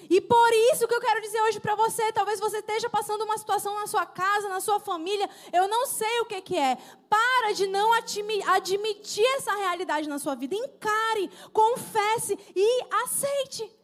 E 0.09 0.21
por 0.21 0.53
isso 0.71 0.87
que 0.87 0.93
eu 0.93 1.01
quero 1.01 1.21
dizer 1.21 1.41
hoje 1.41 1.59
para 1.59 1.75
você, 1.75 2.11
talvez 2.13 2.39
você 2.39 2.59
esteja 2.59 2.89
passando 2.89 3.23
uma 3.23 3.37
situação 3.37 3.75
na 3.75 3.87
sua 3.87 4.05
casa, 4.05 4.47
na 4.47 4.61
sua 4.61 4.79
família, 4.79 5.29
eu 5.51 5.67
não 5.67 5.85
sei 5.85 6.21
o 6.21 6.25
que, 6.25 6.41
que 6.41 6.57
é. 6.57 6.77
Para 7.09 7.53
de 7.53 7.67
não 7.67 7.91
admitir 7.93 9.25
essa 9.35 9.53
realidade 9.55 10.07
na 10.07 10.17
sua 10.17 10.35
vida. 10.35 10.55
Encare, 10.55 11.29
confesse 11.51 12.37
e 12.55 12.85
aceite. 13.03 13.76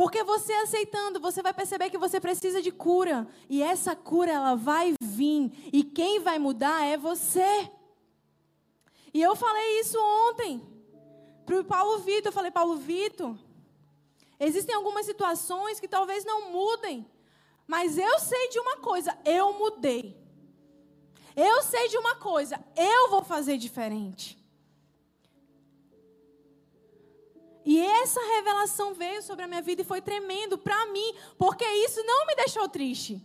Porque 0.00 0.24
você 0.24 0.52
aceitando, 0.54 1.20
você 1.20 1.42
vai 1.42 1.52
perceber 1.52 1.90
que 1.90 1.98
você 1.98 2.18
precisa 2.18 2.62
de 2.62 2.72
cura. 2.72 3.28
E 3.50 3.62
essa 3.62 3.94
cura, 3.94 4.32
ela 4.32 4.54
vai 4.54 4.94
vir. 4.98 5.52
E 5.70 5.84
quem 5.84 6.20
vai 6.20 6.38
mudar 6.38 6.86
é 6.86 6.96
você. 6.96 7.70
E 9.12 9.20
eu 9.20 9.36
falei 9.36 9.80
isso 9.80 9.98
ontem. 10.30 10.66
Para 11.44 11.60
o 11.60 11.64
Paulo 11.64 11.98
Vitor. 11.98 12.28
Eu 12.28 12.32
falei, 12.32 12.50
Paulo 12.50 12.76
Vitor, 12.76 13.36
Existem 14.40 14.74
algumas 14.74 15.04
situações 15.04 15.78
que 15.78 15.86
talvez 15.86 16.24
não 16.24 16.50
mudem, 16.50 17.06
mas 17.66 17.98
eu 17.98 18.18
sei 18.18 18.48
de 18.48 18.58
uma 18.58 18.78
coisa, 18.78 19.16
eu 19.22 19.52
mudei. 19.52 20.18
Eu 21.36 21.62
sei 21.62 21.88
de 21.88 21.98
uma 21.98 22.16
coisa, 22.16 22.58
eu 22.74 23.10
vou 23.10 23.22
fazer 23.22 23.58
diferente. 23.58 24.39
E 27.64 27.78
essa 27.80 28.20
revelação 28.36 28.94
veio 28.94 29.22
sobre 29.22 29.44
a 29.44 29.48
minha 29.48 29.62
vida 29.62 29.82
e 29.82 29.84
foi 29.84 30.00
tremendo 30.00 30.56
para 30.56 30.86
mim, 30.86 31.14
porque 31.38 31.64
isso 31.64 32.02
não 32.04 32.26
me 32.26 32.34
deixou 32.34 32.68
triste. 32.68 33.20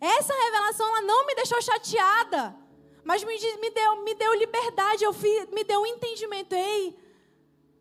Essa 0.00 0.34
revelação 0.34 0.86
ela 0.88 1.00
não 1.02 1.26
me 1.26 1.34
deixou 1.34 1.60
chateada, 1.62 2.54
mas 3.02 3.24
me, 3.24 3.34
me, 3.58 3.70
deu, 3.70 4.02
me 4.02 4.14
deu 4.14 4.34
liberdade, 4.34 5.04
eu 5.04 5.12
fiz, 5.12 5.48
me 5.50 5.64
deu 5.64 5.80
um 5.80 5.86
entendimento. 5.86 6.54
Ei, 6.54 6.96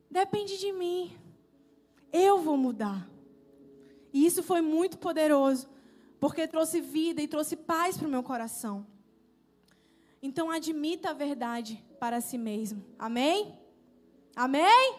depende 0.10 0.58
de 0.58 0.72
mim 0.72 1.20
eu 2.14 2.38
vou 2.38 2.56
mudar. 2.56 3.10
E 4.14 4.24
isso 4.24 4.44
foi 4.44 4.62
muito 4.62 5.00
poderoso, 5.00 5.68
porque 6.20 6.48
trouxe 6.48 6.80
vida 6.80 7.20
e 7.20 7.28
trouxe 7.28 7.56
paz 7.56 7.98
para 7.98 8.08
o 8.08 8.12
meu 8.12 8.22
coração. 8.22 8.86
Então, 10.22 10.52
admita 10.52 11.10
a 11.10 11.14
verdade 11.14 11.84
para 12.00 12.22
si 12.22 12.38
mesmo. 12.38 12.86
Amém? 13.00 13.58
Amém? 14.36 14.96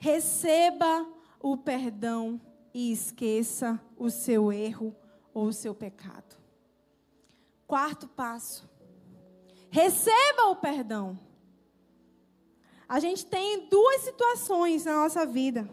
Receba 0.00 1.06
o 1.38 1.56
perdão 1.56 2.40
e 2.74 2.90
esqueça 2.90 3.80
o 3.96 4.10
seu 4.10 4.52
erro 4.52 4.92
ou 5.32 5.44
o 5.46 5.52
seu 5.52 5.72
pecado. 5.72 6.36
Quarto 7.68 8.08
passo. 8.08 8.68
Receba 9.70 10.46
o 10.46 10.56
perdão 10.56 11.16
a 12.90 12.98
gente 12.98 13.24
tem 13.24 13.68
duas 13.68 14.00
situações 14.00 14.84
na 14.84 14.94
nossa 14.94 15.24
vida. 15.24 15.70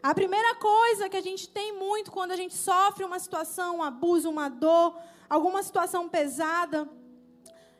A 0.00 0.14
primeira 0.14 0.54
coisa 0.54 1.08
que 1.08 1.16
a 1.16 1.20
gente 1.20 1.48
tem 1.48 1.76
muito 1.76 2.12
quando 2.12 2.30
a 2.30 2.36
gente 2.36 2.54
sofre 2.54 3.04
uma 3.04 3.18
situação, 3.18 3.78
um 3.78 3.82
abuso, 3.82 4.30
uma 4.30 4.48
dor, 4.48 4.96
alguma 5.28 5.60
situação 5.64 6.08
pesada, 6.08 6.88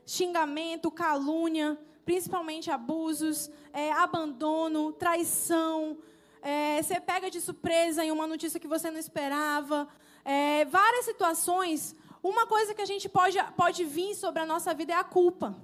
xingamento, 0.05 0.91
calúnia, 0.91 1.79
principalmente 2.05 2.71
abusos, 2.71 3.51
é, 3.73 3.93
abandono, 3.93 4.93
traição, 4.93 5.99
é, 6.43 6.83
você 6.83 7.01
pega 7.01 7.31
de 7.31 7.41
surpresa 7.41 8.05
em 8.05 8.11
uma 8.11 8.27
notícia 8.27 8.59
que 8.59 8.67
você 8.67 8.91
não 8.91 8.99
esperava, 8.99 9.89
é, 10.25 10.65
várias 10.65 11.05
situações. 11.05 11.95
Uma 12.23 12.47
coisa 12.47 12.75
que 12.75 12.83
a 12.83 12.87
gente 12.87 13.09
pode, 13.09 13.37
pode 13.57 13.85
vir 13.85 14.15
sobre 14.15 14.43
a 14.43 14.47
nossa 14.47 14.75
vida 14.75 14.93
é 14.93 14.97
a 14.97 15.05
culpa. 15.05 15.57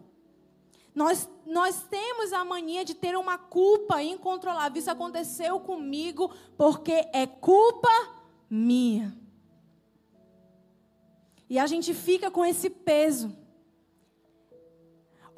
Nós, 0.95 1.29
nós 1.47 1.83
temos 1.89 2.33
a 2.33 2.45
mania 2.45 2.85
de 2.85 2.95
ter 2.95 3.17
uma 3.17 3.39
culpa 3.39 4.03
incontrolável. 4.03 4.79
Isso 4.79 4.91
aconteceu 4.91 5.61
comigo 5.61 6.33
porque 6.57 7.09
é 7.13 7.27
culpa 7.27 7.91
minha. 8.51 9.17
E 11.49 11.59
a 11.59 11.67
gente 11.67 11.95
fica 11.95 12.31
com 12.31 12.45
esse 12.45 12.69
peso. 12.69 13.37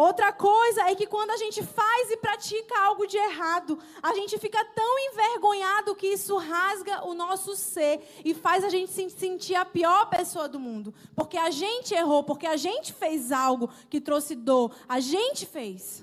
Outra 0.00 0.32
coisa 0.32 0.84
é 0.88 0.94
que 0.94 1.06
quando 1.06 1.30
a 1.30 1.36
gente 1.36 1.62
faz 1.62 2.10
e 2.10 2.16
pratica 2.16 2.74
algo 2.84 3.06
de 3.06 3.18
errado, 3.18 3.78
a 4.02 4.14
gente 4.14 4.38
fica 4.38 4.64
tão 4.64 4.98
envergonhado 4.98 5.94
que 5.94 6.06
isso 6.06 6.38
rasga 6.38 7.04
o 7.06 7.12
nosso 7.12 7.54
ser 7.54 8.00
e 8.24 8.32
faz 8.32 8.64
a 8.64 8.70
gente 8.70 8.90
se 8.90 9.10
sentir 9.10 9.56
a 9.56 9.64
pior 9.66 10.08
pessoa 10.08 10.48
do 10.48 10.58
mundo. 10.58 10.94
Porque 11.14 11.36
a 11.36 11.50
gente 11.50 11.92
errou, 11.92 12.24
porque 12.24 12.46
a 12.46 12.56
gente 12.56 12.94
fez 12.94 13.30
algo 13.30 13.68
que 13.90 14.00
trouxe 14.00 14.34
dor, 14.34 14.74
a 14.88 15.00
gente 15.00 15.44
fez. 15.44 16.02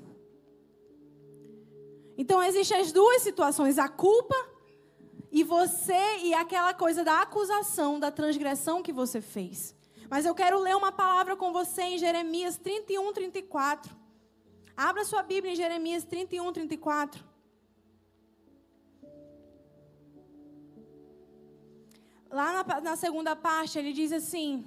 Então 2.16 2.44
existem 2.44 2.80
as 2.80 2.92
duas 2.92 3.24
situações, 3.24 3.80
a 3.80 3.90
culpa 3.90 4.38
e 5.32 5.44
você 5.44 6.18
e 6.22 6.36
aquela 6.36 6.72
coisa 6.72 7.04
da 7.04 7.22
acusação 7.22 8.00
da 8.00 8.12
transgressão 8.12 8.84
que 8.84 8.94
você 8.94 9.22
fez. 9.22 9.77
Mas 10.10 10.26
eu 10.26 10.34
quero 10.34 10.60
ler 10.60 10.76
uma 10.76 10.92
palavra 10.92 11.36
com 11.36 11.52
você 11.52 11.82
em 11.84 11.98
Jeremias 11.98 12.58
31, 12.58 13.14
34. 13.14 13.96
Abra 14.76 15.04
sua 15.04 15.22
Bíblia 15.22 15.54
em 15.54 15.56
Jeremias 15.56 16.04
31, 16.04 16.54
34. 16.54 17.24
Lá 22.30 22.64
na, 22.64 22.82
na 22.82 22.96
segunda 22.96 23.36
parte, 23.36 23.78
ele 23.80 23.92
diz 23.92 24.12
assim: 24.12 24.66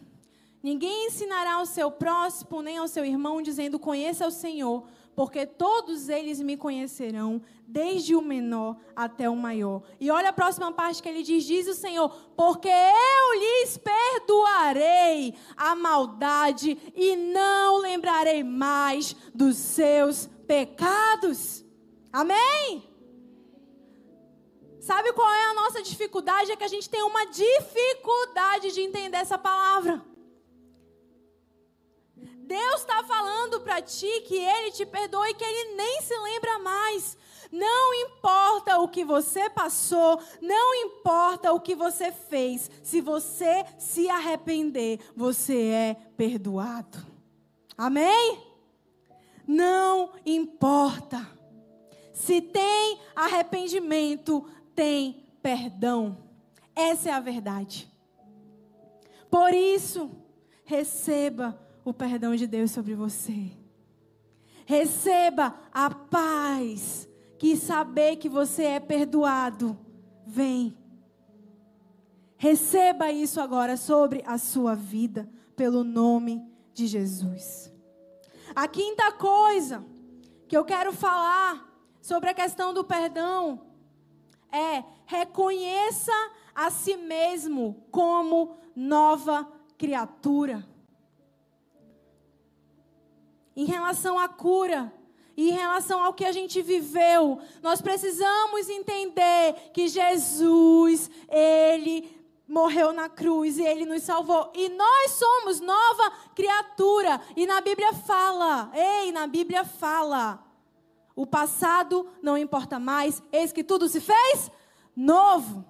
Ninguém 0.63 1.07
ensinará 1.07 1.55
ao 1.55 1.67
seu 1.67 1.91
próximo 1.91 2.61
nem 2.61 2.77
ao 2.77 2.89
seu 2.89 3.05
irmão, 3.05 3.41
dizendo: 3.41 3.79
Conheça 3.79 4.27
o 4.27 4.31
Senhor 4.31 4.87
porque 5.15 5.45
todos 5.47 6.09
eles 6.09 6.41
me 6.41 6.57
conhecerão, 6.57 7.43
desde 7.67 8.15
o 8.15 8.23
menor 8.23 8.77
até 8.95 9.29
o 9.29 9.37
maior. 9.37 9.83
E 9.99 10.11
olha 10.11 10.31
a 10.31 10.33
próxima 10.33 10.73
parte 10.73 11.03
que 11.03 11.09
ele 11.09 11.23
diz: 11.23 11.45
diz 11.45 11.67
o 11.69 11.75
Senhor, 11.75 12.09
porque 12.37 12.69
eu 12.69 13.39
lhes 13.39 13.79
perdoarei 13.79 15.35
a 15.57 15.75
maldade 15.75 16.77
e 16.95 17.17
não 17.17 17.79
lembrarei 17.79 18.43
mais 18.43 19.15
dos 19.35 19.57
seus 19.57 20.29
pecados. 20.47 21.65
Amém? 22.13 22.91
Sabe 24.81 25.13
qual 25.13 25.31
é 25.31 25.45
a 25.51 25.55
nossa 25.55 25.83
dificuldade? 25.83 26.51
É 26.51 26.57
que 26.57 26.65
a 26.65 26.69
gente 26.69 26.89
tem 26.89 27.03
uma 27.03 27.27
dificuldade 27.27 28.73
de 28.73 28.81
entender 28.81 29.19
essa 29.19 29.39
palavra. 29.39 30.03
Deus 32.51 32.81
está 32.81 33.05
falando 33.05 33.61
para 33.61 33.81
ti 33.81 34.23
que 34.23 34.35
Ele 34.35 34.73
te 34.73 34.85
perdoa 34.85 35.31
e 35.31 35.35
que 35.35 35.45
Ele 35.45 35.77
nem 35.77 36.03
se 36.03 36.19
lembra 36.19 36.59
mais. 36.59 37.17
Não 37.53 37.95
importa 37.95 38.81
o 38.81 38.89
que 38.89 39.05
você 39.05 39.49
passou, 39.49 40.21
não 40.43 40.75
importa 40.75 41.53
o 41.53 41.61
que 41.61 41.77
você 41.77 42.11
fez, 42.11 42.69
se 42.83 43.01
você 43.01 43.65
se 43.79 44.11
arrepender, 44.11 44.99
você 45.15 45.69
é 45.69 45.95
perdoado. 46.17 46.99
Amém? 47.79 48.43
Não 49.47 50.11
importa. 50.27 51.25
Se 52.13 52.41
tem 52.41 52.99
arrependimento, 53.15 54.45
tem 54.75 55.25
perdão. 55.41 56.19
Essa 56.75 57.11
é 57.11 57.13
a 57.13 57.21
verdade. 57.21 57.89
Por 59.31 59.55
isso, 59.55 60.11
receba 60.65 61.70
o 61.85 61.93
perdão 61.93 62.35
de 62.35 62.47
Deus 62.47 62.71
sobre 62.71 62.95
você. 62.95 63.53
Receba 64.67 65.55
a 65.73 65.91
paz 65.91 67.09
que 67.39 67.57
saber 67.57 68.17
que 68.17 68.29
você 68.29 68.65
é 68.65 68.81
perdoado 68.81 69.79
vem. 70.27 70.77
Receba 72.37 73.11
isso 73.11 73.41
agora 73.41 73.77
sobre 73.77 74.23
a 74.27 74.39
sua 74.39 74.75
vida, 74.75 75.29
pelo 75.57 75.85
nome 75.85 76.43
de 76.73 76.87
Jesus. 76.87 77.73
A 78.55 78.67
quinta 78.67 79.13
coisa 79.13 79.85
que 80.49 80.57
eu 80.57 80.65
quero 80.65 80.93
falar 80.93 81.69
sobre 82.01 82.31
a 82.31 82.35
questão 82.35 82.73
do 82.73 82.85
perdão 82.85 83.67
é 84.51 84.83
reconheça 85.05 86.13
a 86.55 86.71
si 86.71 86.97
mesmo 86.97 87.87
como 87.91 88.57
nova 88.75 89.51
criatura. 89.77 90.67
Em 93.61 93.67
relação 93.67 94.19
à 94.19 94.27
cura, 94.27 94.91
em 95.37 95.51
relação 95.51 96.03
ao 96.03 96.15
que 96.15 96.25
a 96.25 96.33
gente 96.33 96.63
viveu, 96.63 97.39
nós 97.61 97.83
precisamos 97.83 98.71
entender 98.71 99.71
que 99.75 99.87
Jesus, 99.87 101.11
Ele 101.29 102.11
morreu 102.49 102.91
na 102.91 103.07
cruz 103.07 103.59
e 103.59 103.63
Ele 103.63 103.85
nos 103.85 104.03
salvou. 104.03 104.51
E 104.55 104.71
nós 104.71 105.11
somos 105.11 105.61
nova 105.61 106.11
criatura. 106.35 107.21
E 107.37 107.47
na 107.47 107.61
Bíblia 107.61 107.93
fala, 107.93 108.73
ei, 108.73 109.13
na 109.13 109.27
Bíblia 109.27 109.63
fala. 109.63 110.43
O 111.15 111.27
passado 111.27 112.09
não 112.23 112.39
importa 112.39 112.79
mais, 112.79 113.23
eis 113.31 113.53
que 113.53 113.63
tudo 113.63 113.91
se 113.91 114.01
fez 114.01 114.51
novo. 114.97 115.63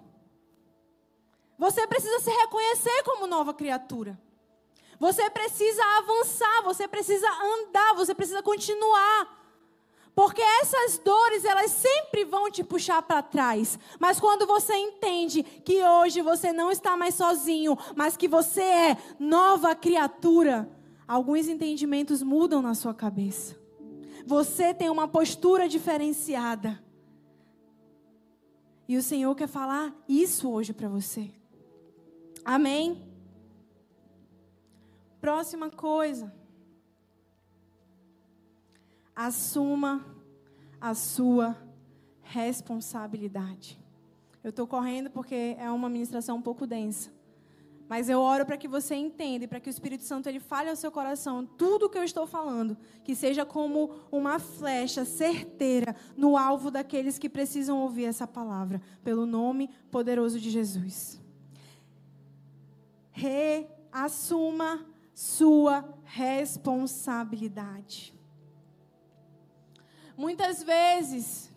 Você 1.58 1.88
precisa 1.88 2.20
se 2.20 2.30
reconhecer 2.30 3.02
como 3.02 3.26
nova 3.26 3.52
criatura. 3.52 4.16
Você 5.00 5.30
precisa 5.30 5.82
avançar, 5.98 6.62
você 6.62 6.86
precisa 6.86 7.26
andar, 7.26 7.94
você 7.94 8.14
precisa 8.14 8.42
continuar. 8.42 9.40
Porque 10.14 10.42
essas 10.42 10.98
dores, 10.98 11.42
elas 11.46 11.70
sempre 11.70 12.24
vão 12.26 12.50
te 12.50 12.62
puxar 12.62 13.00
para 13.00 13.22
trás. 13.22 13.78
Mas 13.98 14.20
quando 14.20 14.46
você 14.46 14.76
entende 14.76 15.42
que 15.42 15.82
hoje 15.82 16.20
você 16.20 16.52
não 16.52 16.70
está 16.70 16.98
mais 16.98 17.14
sozinho, 17.14 17.78
mas 17.96 18.14
que 18.14 18.28
você 18.28 18.60
é 18.60 18.96
nova 19.18 19.74
criatura, 19.74 20.70
alguns 21.08 21.48
entendimentos 21.48 22.22
mudam 22.22 22.60
na 22.60 22.74
sua 22.74 22.92
cabeça. 22.92 23.58
Você 24.26 24.74
tem 24.74 24.90
uma 24.90 25.08
postura 25.08 25.66
diferenciada. 25.66 26.78
E 28.86 28.98
o 28.98 29.02
Senhor 29.02 29.34
quer 29.34 29.48
falar 29.48 29.94
isso 30.06 30.50
hoje 30.50 30.74
para 30.74 30.90
você. 30.90 31.30
Amém? 32.44 33.09
Próxima 35.20 35.70
coisa. 35.70 36.32
Assuma 39.14 40.04
a 40.80 40.94
sua 40.94 41.56
responsabilidade. 42.22 43.78
Eu 44.42 44.50
estou 44.50 44.66
correndo 44.66 45.10
porque 45.10 45.56
é 45.58 45.70
uma 45.70 45.90
ministração 45.90 46.38
um 46.38 46.42
pouco 46.42 46.66
densa. 46.66 47.10
Mas 47.86 48.08
eu 48.08 48.20
oro 48.20 48.46
para 48.46 48.56
que 48.56 48.68
você 48.68 48.94
entenda 48.94 49.44
e 49.44 49.48
para 49.48 49.58
que 49.58 49.68
o 49.68 49.70
Espírito 49.70 50.04
Santo 50.04 50.28
ele 50.28 50.38
fale 50.38 50.70
ao 50.70 50.76
seu 50.76 50.92
coração 50.92 51.44
tudo 51.44 51.86
o 51.86 51.90
que 51.90 51.98
eu 51.98 52.04
estou 52.04 52.24
falando, 52.24 52.78
que 53.02 53.16
seja 53.16 53.44
como 53.44 53.90
uma 54.12 54.38
flecha 54.38 55.04
certeira 55.04 55.96
no 56.16 56.36
alvo 56.36 56.70
daqueles 56.70 57.18
que 57.18 57.28
precisam 57.28 57.80
ouvir 57.82 58.04
essa 58.04 58.28
palavra, 58.28 58.80
pelo 59.02 59.26
nome 59.26 59.68
poderoso 59.90 60.38
de 60.38 60.50
Jesus. 60.50 61.20
Reassuma 63.10 64.86
sua 65.20 65.84
responsabilidade. 66.04 68.14
Muitas 70.16 70.62
vezes, 70.62 71.52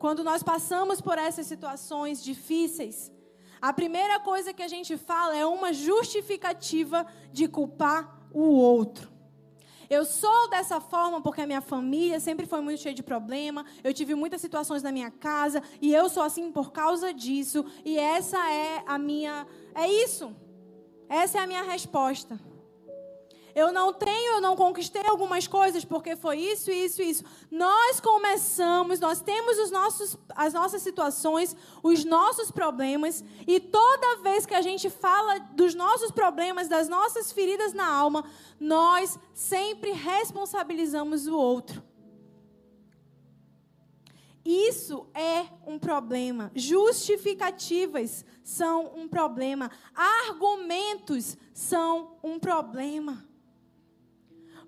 quando 0.00 0.24
nós 0.24 0.42
passamos 0.42 1.00
por 1.00 1.16
essas 1.16 1.46
situações 1.46 2.24
difíceis, 2.24 3.12
a 3.60 3.72
primeira 3.72 4.18
coisa 4.18 4.52
que 4.52 4.64
a 4.64 4.66
gente 4.66 4.96
fala 4.96 5.36
é 5.36 5.46
uma 5.46 5.72
justificativa 5.72 7.06
de 7.32 7.46
culpar 7.46 8.20
o 8.32 8.42
outro. 8.42 9.08
Eu 9.88 10.04
sou 10.04 10.50
dessa 10.50 10.80
forma 10.80 11.20
porque 11.20 11.42
a 11.42 11.46
minha 11.46 11.60
família 11.60 12.18
sempre 12.18 12.46
foi 12.46 12.60
muito 12.60 12.82
cheia 12.82 12.96
de 12.96 13.04
problema. 13.04 13.64
Eu 13.84 13.94
tive 13.94 14.16
muitas 14.16 14.40
situações 14.40 14.82
na 14.82 14.90
minha 14.90 15.12
casa 15.12 15.62
e 15.80 15.94
eu 15.94 16.08
sou 16.08 16.24
assim 16.24 16.50
por 16.50 16.72
causa 16.72 17.14
disso. 17.14 17.64
E 17.84 17.96
essa 17.96 18.38
é 18.50 18.82
a 18.84 18.98
minha. 18.98 19.46
É 19.72 19.86
isso. 19.86 20.34
Essa 21.08 21.38
é 21.38 21.42
a 21.42 21.46
minha 21.46 21.62
resposta. 21.62 22.57
Eu 23.54 23.72
não 23.72 23.92
tenho, 23.92 24.34
eu 24.34 24.40
não 24.40 24.54
conquistei 24.54 25.02
algumas 25.06 25.46
coisas 25.46 25.84
porque 25.84 26.16
foi 26.16 26.38
isso, 26.38 26.70
isso, 26.70 27.02
isso. 27.02 27.24
Nós 27.50 28.00
começamos, 28.00 29.00
nós 29.00 29.20
temos 29.20 29.58
os 29.58 29.70
nossos, 29.70 30.16
as 30.34 30.52
nossas 30.52 30.82
situações, 30.82 31.56
os 31.82 32.04
nossos 32.04 32.50
problemas, 32.50 33.24
e 33.46 33.58
toda 33.58 34.22
vez 34.22 34.46
que 34.46 34.54
a 34.54 34.62
gente 34.62 34.88
fala 34.88 35.38
dos 35.38 35.74
nossos 35.74 36.10
problemas, 36.10 36.68
das 36.68 36.88
nossas 36.88 37.32
feridas 37.32 37.72
na 37.72 37.86
alma, 37.86 38.24
nós 38.60 39.18
sempre 39.34 39.92
responsabilizamos 39.92 41.26
o 41.26 41.36
outro. 41.36 41.82
Isso 44.50 45.06
é 45.12 45.46
um 45.66 45.78
problema. 45.78 46.50
Justificativas 46.54 48.24
são 48.42 48.94
um 48.96 49.06
problema. 49.06 49.70
Argumentos 49.94 51.36
são 51.52 52.16
um 52.22 52.38
problema. 52.38 53.27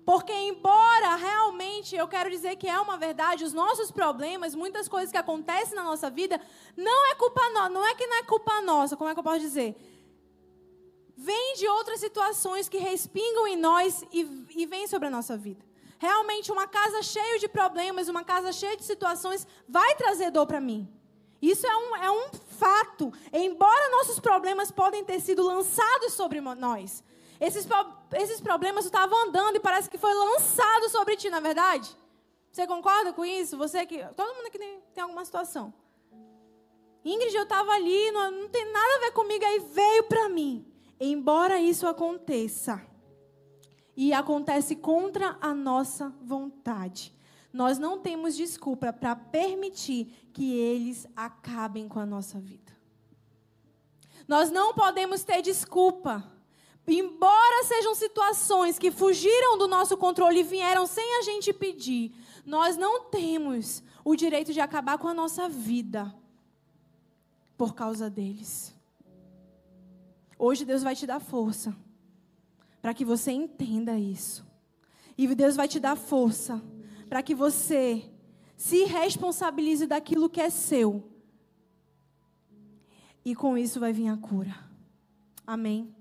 Porque, 0.05 0.33
embora 0.33 1.15
realmente 1.15 1.95
eu 1.95 2.07
quero 2.07 2.29
dizer 2.29 2.55
que 2.55 2.67
é 2.67 2.79
uma 2.79 2.97
verdade, 2.97 3.43
os 3.43 3.53
nossos 3.53 3.91
problemas, 3.91 4.55
muitas 4.55 4.87
coisas 4.87 5.11
que 5.11 5.17
acontecem 5.17 5.75
na 5.75 5.83
nossa 5.83 6.09
vida, 6.09 6.41
não 6.75 7.11
é 7.11 7.15
culpa 7.15 7.41
nossa, 7.51 7.69
não 7.69 7.85
é 7.85 7.93
que 7.93 8.07
não 8.07 8.17
é 8.17 8.23
culpa 8.23 8.61
nossa, 8.61 8.97
como 8.97 9.09
é 9.09 9.13
que 9.13 9.19
eu 9.19 9.23
posso 9.23 9.39
dizer? 9.39 9.75
Vem 11.15 11.53
de 11.55 11.67
outras 11.67 11.99
situações 11.99 12.67
que 12.67 12.79
respingam 12.79 13.47
em 13.47 13.55
nós 13.55 14.03
e, 14.11 14.21
e 14.55 14.65
vem 14.65 14.87
sobre 14.87 15.07
a 15.07 15.11
nossa 15.11 15.37
vida. 15.37 15.63
Realmente, 15.99 16.51
uma 16.51 16.65
casa 16.65 17.03
cheia 17.03 17.37
de 17.37 17.47
problemas, 17.47 18.07
uma 18.07 18.23
casa 18.23 18.51
cheia 18.51 18.75
de 18.75 18.83
situações, 18.83 19.45
vai 19.69 19.93
trazer 19.95 20.31
dor 20.31 20.47
para 20.47 20.59
mim. 20.59 20.91
Isso 21.39 21.67
é 21.67 21.75
um, 21.75 21.95
é 21.95 22.11
um 22.11 22.33
fato. 22.57 23.13
Embora 23.31 23.91
nossos 23.91 24.19
problemas 24.19 24.71
podem 24.71 25.03
ter 25.03 25.19
sido 25.19 25.43
lançados 25.43 26.13
sobre 26.13 26.41
nós, 26.41 27.03
esses, 27.41 27.67
esses 28.13 28.39
problemas 28.39 28.85
estavam 28.85 29.27
andando 29.27 29.55
e 29.55 29.59
parece 29.59 29.89
que 29.89 29.97
foi 29.97 30.13
lançado 30.13 30.87
sobre 30.89 31.17
ti, 31.17 31.29
na 31.29 31.39
é 31.39 31.41
verdade? 31.41 31.97
Você 32.51 32.67
concorda 32.67 33.11
com 33.11 33.25
isso? 33.25 33.57
Você 33.57 33.83
que. 33.85 33.97
Todo 34.15 34.35
mundo 34.35 34.45
aqui 34.45 34.59
tem, 34.59 34.79
tem 34.93 35.03
alguma 35.03 35.25
situação. 35.25 35.73
Ingrid, 37.03 37.35
eu 37.35 37.43
estava 37.43 37.71
ali, 37.71 38.11
não, 38.11 38.29
não 38.29 38.49
tem 38.49 38.71
nada 38.71 38.95
a 38.97 38.99
ver 38.99 39.11
comigo, 39.13 39.43
aí 39.43 39.59
veio 39.59 40.03
para 40.03 40.29
mim. 40.29 40.65
Embora 40.99 41.59
isso 41.59 41.87
aconteça, 41.87 42.79
e 43.97 44.13
acontece 44.13 44.75
contra 44.75 45.35
a 45.41 45.53
nossa 45.53 46.13
vontade, 46.21 47.13
nós 47.51 47.79
não 47.79 47.99
temos 47.99 48.35
desculpa 48.35 48.93
para 48.93 49.15
permitir 49.15 50.29
que 50.31 50.53
eles 50.53 51.07
acabem 51.15 51.87
com 51.87 51.99
a 51.99 52.05
nossa 52.05 52.39
vida. 52.39 52.71
Nós 54.27 54.51
não 54.51 54.73
podemos 54.73 55.23
ter 55.23 55.41
desculpa 55.41 56.31
Embora 56.87 57.63
sejam 57.65 57.93
situações 57.93 58.79
que 58.79 58.91
fugiram 58.91 59.57
do 59.57 59.67
nosso 59.67 59.95
controle 59.95 60.39
e 60.39 60.43
vieram 60.43 60.85
sem 60.85 61.19
a 61.19 61.21
gente 61.21 61.53
pedir, 61.53 62.13
nós 62.45 62.75
não 62.75 63.05
temos 63.05 63.83
o 64.03 64.15
direito 64.15 64.51
de 64.51 64.59
acabar 64.59 64.97
com 64.97 65.07
a 65.07 65.13
nossa 65.13 65.47
vida 65.47 66.13
por 67.57 67.75
causa 67.75 68.09
deles. 68.09 68.73
Hoje 70.37 70.65
Deus 70.65 70.81
vai 70.81 70.95
te 70.95 71.05
dar 71.05 71.19
força 71.19 71.75
para 72.81 72.93
que 72.93 73.05
você 73.05 73.31
entenda 73.31 73.97
isso. 73.97 74.43
E 75.15 75.27
Deus 75.35 75.55
vai 75.55 75.67
te 75.67 75.79
dar 75.79 75.95
força 75.95 76.61
para 77.07 77.21
que 77.21 77.35
você 77.35 78.09
Se 78.57 78.83
responsabilize 78.83 79.87
daquilo 79.87 80.29
que 80.29 80.39
é 80.39 80.51
seu. 80.51 81.03
E 83.25 83.33
com 83.33 83.57
isso 83.57 83.79
vai 83.79 83.91
vir 83.91 84.07
a 84.07 84.15
cura. 84.15 84.55
Amém? 85.47 85.95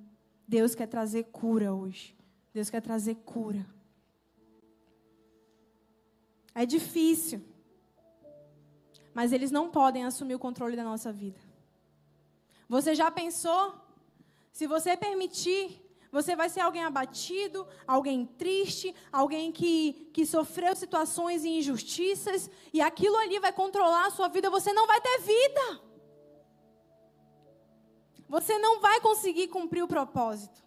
Deus 0.51 0.75
quer 0.75 0.89
trazer 0.89 1.25
cura 1.41 1.73
hoje. 1.73 2.13
Deus 2.53 2.69
quer 2.69 2.83
trazer 2.83 3.15
cura. 3.25 3.65
É 6.53 6.67
difícil. 6.67 7.41
Mas 9.15 9.33
eles 9.33 9.53
não 9.53 9.71
podem 9.71 10.05
assumir 10.05 10.35
o 10.35 10.41
controle 10.41 10.75
da 10.75 10.83
nossa 10.83 11.13
vida. 11.13 11.39
Você 12.69 12.97
já 12.97 13.13
pensou? 13.13 13.63
Se 14.51 14.67
você 14.67 14.97
permitir, 14.97 15.81
você 16.11 16.35
vai 16.35 16.49
ser 16.49 16.63
alguém 16.63 16.83
abatido, 16.83 17.65
alguém 17.87 18.27
triste, 18.27 18.93
alguém 19.13 19.53
que, 19.53 20.11
que 20.13 20.27
sofreu 20.27 20.75
situações 20.75 21.45
e 21.45 21.59
injustiças, 21.59 22.51
e 22.73 22.81
aquilo 22.81 23.17
ali 23.19 23.39
vai 23.39 23.53
controlar 23.53 24.07
a 24.07 24.11
sua 24.11 24.27
vida, 24.27 24.51
você 24.51 24.73
não 24.73 24.89
vai 24.89 25.01
ter 25.01 25.21
vida. 25.21 25.90
Você 28.31 28.57
não 28.59 28.81
vai 28.81 28.99
conseguir 29.01 29.49
cumprir 29.49 29.83
o 29.83 29.89
propósito. 29.89 30.63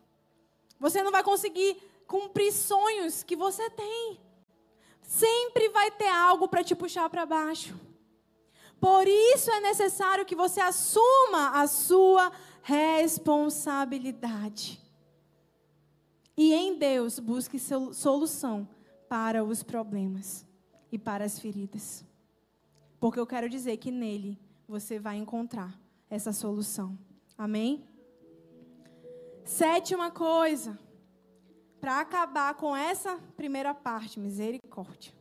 Você 0.78 1.02
não 1.02 1.13
vai 1.13 1.23
conseguir 1.23 1.78
cumprir 2.06 2.52
sonhos 2.52 3.23
que 3.23 3.38
você 3.38 3.69
tem. 3.69 4.19
Sempre 5.02 5.69
vai 5.69 5.89
ter 5.89 6.10
algo 6.10 6.49
para 6.49 6.62
te 6.62 6.76
puxar 6.76 7.10
para 7.10 7.26
baixo. 7.26 7.73
Por 8.82 9.08
isso 9.08 9.49
é 9.49 9.62
necessário 9.62 10.26
que 10.26 10.36
você 10.36 10.60
assuma 10.60 11.62
a 11.62 11.65
sua 11.65 12.34
responsabilidade. 12.63 14.78
E 16.36 16.54
em 16.54 16.78
Deus 16.78 17.17
busque 17.17 17.58
solução 17.93 18.67
para 19.08 19.41
os 19.41 19.63
problemas 19.63 20.45
e 20.91 20.99
para 20.99 21.23
as 21.23 21.39
feridas. 21.39 22.04
Porque 22.99 23.21
eu 23.21 23.26
quero 23.26 23.47
dizer 23.47 23.78
que 23.78 23.89
nele 23.89 24.38
você 24.67 24.99
vai 24.99 25.15
encontrar 25.15 25.80
essa 26.10 26.34
solução. 26.34 26.99
Amém? 27.38 27.88
Sétima 29.43 30.10
coisa, 30.12 30.80
para 31.82 32.00
acabar 32.00 32.54
com 32.56 32.76
essa 32.76 33.17
primeira 33.36 33.74
parte, 33.74 34.19
misericórdia. 34.19 35.13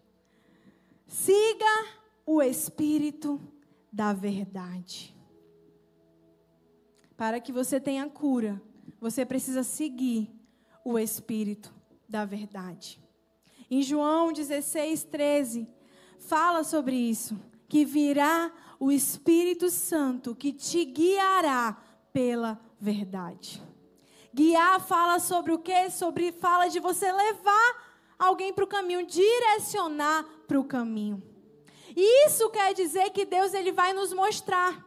Siga 1.07 1.87
o 2.25 2.41
Espírito 2.41 3.41
da 3.93 4.13
verdade. 4.13 5.15
Para 7.17 7.41
que 7.41 7.53
você 7.53 7.81
tenha 7.81 8.09
cura, 8.09 8.63
você 9.01 9.27
precisa 9.27 9.63
seguir 9.63 10.31
o 10.85 10.99
Espírito 10.99 11.75
da 12.09 12.25
verdade. 12.25 13.01
Em 13.71 13.83
João 13.83 14.33
16, 14.33 15.05
13, 15.05 15.67
fala 16.19 16.63
sobre 16.63 16.95
isso: 16.95 17.39
que 17.69 17.85
virá 17.85 18.53
o 18.79 18.93
Espírito 18.93 19.71
Santo 19.71 20.35
que 20.35 20.53
te 20.53 20.85
guiará 20.85 21.82
pela 22.13 22.61
verdade. 22.81 23.63
Guiar 24.35 24.81
fala 24.81 25.19
sobre 25.19 25.53
o 25.53 25.59
quê? 25.59 25.91
Sobre 25.91 26.33
fala 26.33 26.69
de 26.69 26.81
você 26.81 27.11
levar 27.13 27.93
alguém 28.19 28.53
para 28.53 28.65
o 28.65 28.69
caminho, 28.69 29.07
direcionar 29.07 30.25
para 30.47 30.59
o 30.59 30.65
caminho. 30.65 31.23
Isso 31.95 32.49
quer 32.51 32.73
dizer 32.73 33.11
que 33.11 33.25
Deus 33.25 33.53
ele 33.53 33.73
vai 33.73 33.93
nos 33.93 34.13
mostrar. 34.13 34.85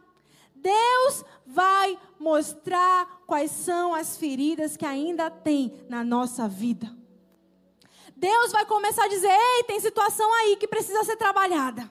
Deus 0.54 1.24
vai 1.46 1.98
mostrar 2.18 3.22
quais 3.26 3.50
são 3.50 3.94
as 3.94 4.16
feridas 4.16 4.76
que 4.76 4.84
ainda 4.84 5.30
tem 5.30 5.84
na 5.88 6.02
nossa 6.02 6.48
vida. 6.48 6.96
Deus 8.16 8.50
vai 8.50 8.64
começar 8.64 9.04
a 9.04 9.08
dizer: 9.08 9.30
"Ei, 9.30 9.64
tem 9.64 9.78
situação 9.78 10.32
aí 10.34 10.56
que 10.56 10.66
precisa 10.66 11.04
ser 11.04 11.16
trabalhada. 11.16 11.90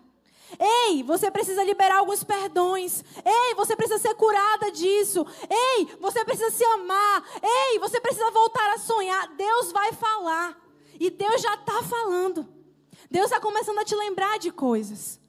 Ei, 0.60 1.04
você 1.04 1.30
precisa 1.30 1.64
liberar 1.64 2.00
alguns 2.00 2.24
perdões. 2.24 3.04
Ei, 3.26 3.56
você 3.56 3.76
precisa 3.76 4.00
ser 4.00 4.16
curada 4.16 4.72
disso. 4.72 5.26
Ei, 5.50 5.88
você 6.00 6.24
precisa 6.24 6.52
se 6.52 6.64
amar. 6.64 7.24
Ei, 7.42 7.80
você 7.80 8.00
precisa 8.00 8.30
voltar 8.32 8.74
a 8.74 8.78
sonhar. 8.78 9.28
Deus 9.36 9.72
vai 9.72 9.94
falar. 9.94 10.58
E 11.00 11.10
Deus 11.10 11.42
já 11.42 11.54
está 11.56 11.84
falando. 11.84 12.48
Deus 13.10 13.26
está 13.26 13.40
começando 13.40 13.80
a 13.80 13.86
te 13.86 13.96
lembrar 13.96 14.40
de 14.40 14.52
coisas. 14.52 15.20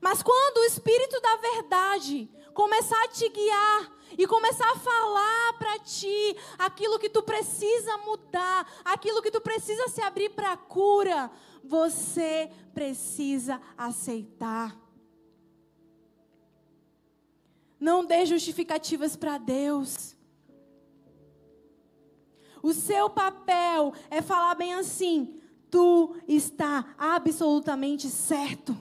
Mas 0.00 0.22
quando 0.22 0.58
o 0.58 0.64
Espírito 0.64 1.20
da 1.20 1.36
Verdade 1.36 2.30
começar 2.54 3.02
a 3.04 3.08
te 3.08 3.28
guiar 3.28 3.95
e 4.16 4.26
começar 4.26 4.70
a 4.70 4.78
falar 4.78 5.52
para 5.58 5.78
ti 5.80 6.36
aquilo 6.58 6.98
que 6.98 7.08
tu 7.08 7.22
precisa 7.22 7.96
mudar, 7.98 8.70
aquilo 8.84 9.22
que 9.22 9.30
tu 9.30 9.40
precisa 9.40 9.88
se 9.88 10.00
abrir 10.00 10.30
para 10.30 10.52
a 10.52 10.56
cura, 10.56 11.30
você 11.64 12.50
precisa 12.72 13.60
aceitar. 13.76 14.76
Não 17.78 18.04
dê 18.04 18.24
justificativas 18.24 19.16
para 19.16 19.38
Deus. 19.38 20.16
O 22.62 22.72
seu 22.72 23.10
papel 23.10 23.92
é 24.10 24.22
falar 24.22 24.54
bem 24.54 24.74
assim: 24.74 25.40
tu 25.70 26.16
está 26.26 26.94
absolutamente 26.98 28.08
certo. 28.08 28.76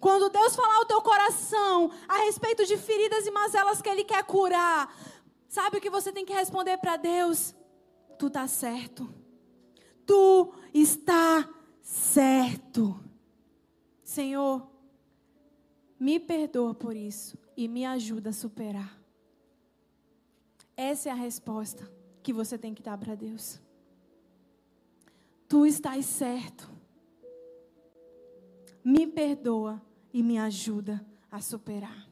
Quando 0.00 0.28
Deus 0.30 0.54
falar 0.54 0.76
ao 0.76 0.86
teu 0.86 1.02
coração 1.02 1.90
a 2.08 2.18
respeito 2.18 2.64
de 2.64 2.76
feridas 2.76 3.26
e 3.26 3.30
mazelas 3.30 3.82
que 3.82 3.88
Ele 3.88 4.04
quer 4.04 4.22
curar, 4.24 4.94
sabe 5.48 5.78
o 5.78 5.80
que 5.80 5.90
você 5.90 6.12
tem 6.12 6.24
que 6.24 6.32
responder 6.32 6.76
para 6.78 6.96
Deus? 6.96 7.54
Tu 8.18 8.28
está 8.28 8.46
certo. 8.46 9.12
Tu 10.06 10.52
está 10.72 11.48
certo. 11.82 12.98
Senhor, 14.02 14.68
me 15.98 16.20
perdoa 16.20 16.74
por 16.74 16.96
isso 16.96 17.36
e 17.56 17.66
me 17.66 17.84
ajuda 17.84 18.30
a 18.30 18.32
superar. 18.32 18.98
Essa 20.76 21.08
é 21.08 21.12
a 21.12 21.16
resposta 21.16 21.90
que 22.22 22.32
você 22.32 22.56
tem 22.56 22.72
que 22.72 22.82
dar 22.82 22.96
para 22.96 23.14
Deus. 23.14 23.60
Tu 25.48 25.66
estás 25.66 26.06
certo. 26.06 26.70
Me 28.84 29.06
perdoa 29.06 29.82
e 30.12 30.22
me 30.22 30.38
ajuda 30.38 31.04
a 31.30 31.40
superar. 31.40 32.08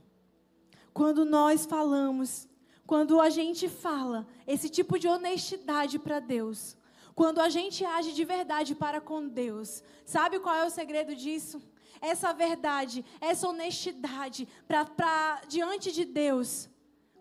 Quando 0.93 1.25
nós 1.25 1.67
falamos, 1.67 2.49
quando 2.87 3.21
a 3.21 3.29
gente 3.29 3.69
fala 3.69 4.27
esse 4.47 4.69
tipo 4.69 4.99
de 4.99 5.09
honestidade 5.09 5.99
para 5.99 6.21
Deus, 6.21 6.77
quando 7.15 7.41
a 7.41 7.49
gente 7.49 7.85
age 7.85 8.13
de 8.13 8.25
verdade 8.25 8.75
para 8.75 9.01
com 9.01 9.27
Deus, 9.27 9.83
sabe 10.05 10.39
qual 10.39 10.55
é 10.55 10.67
o 10.67 10.71
segredo 10.71 11.17
disso? 11.17 11.63
Essa 12.01 12.33
verdade, 12.33 13.05
essa 13.21 13.49
honestidade 13.49 14.47
para 14.69 15.41
diante 15.49 15.91
de 15.93 16.05
Deus, 16.05 16.69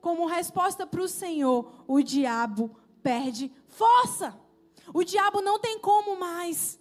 como 0.02 0.26
resposta 0.26 0.86
para 0.86 1.02
o 1.02 1.08
Senhor, 1.08 1.84
o 1.88 2.02
diabo 2.02 2.78
perde 3.02 3.52
força. 3.68 4.38
O 4.94 5.04
diabo 5.04 5.42
não 5.42 5.60
tem 5.60 5.80
como 5.80 6.20
mais. 6.20 6.80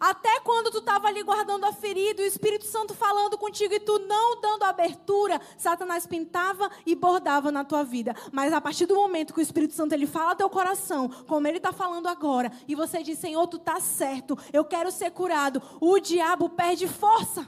Até 0.00 0.40
quando 0.40 0.70
tu 0.70 0.78
estava 0.78 1.08
ali 1.08 1.22
guardando 1.22 1.64
a 1.64 1.72
ferida, 1.72 2.22
o 2.22 2.26
Espírito 2.26 2.64
Santo 2.64 2.94
falando 2.94 3.36
contigo 3.36 3.74
e 3.74 3.80
tu 3.80 3.98
não 4.00 4.40
dando 4.40 4.64
abertura, 4.64 5.40
Satanás 5.56 6.06
pintava 6.06 6.70
e 6.86 6.94
bordava 6.94 7.50
na 7.50 7.64
tua 7.64 7.84
vida. 7.84 8.14
Mas 8.32 8.52
a 8.52 8.60
partir 8.60 8.86
do 8.86 8.94
momento 8.94 9.34
que 9.34 9.40
o 9.40 9.42
Espírito 9.42 9.74
Santo 9.74 9.92
ele 9.92 10.06
fala 10.06 10.34
teu 10.34 10.48
coração, 10.48 11.08
como 11.26 11.46
ele 11.46 11.58
está 11.58 11.72
falando 11.72 12.06
agora, 12.06 12.50
e 12.66 12.74
você 12.74 13.02
diz: 13.02 13.18
Senhor, 13.18 13.46
tu 13.46 13.56
está 13.56 13.80
certo, 13.80 14.38
eu 14.52 14.64
quero 14.64 14.90
ser 14.90 15.10
curado, 15.10 15.62
o 15.80 15.98
diabo 15.98 16.48
perde 16.48 16.86
força. 16.88 17.46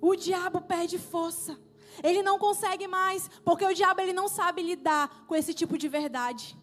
O 0.00 0.16
diabo 0.16 0.62
perde 0.62 0.98
força. 0.98 1.58
Ele 2.02 2.22
não 2.22 2.38
consegue 2.38 2.86
mais, 2.86 3.28
porque 3.44 3.64
o 3.64 3.74
diabo 3.74 4.00
ele 4.00 4.12
não 4.12 4.28
sabe 4.28 4.62
lidar 4.62 5.24
com 5.26 5.34
esse 5.34 5.52
tipo 5.52 5.76
de 5.76 5.88
verdade. 5.88 6.56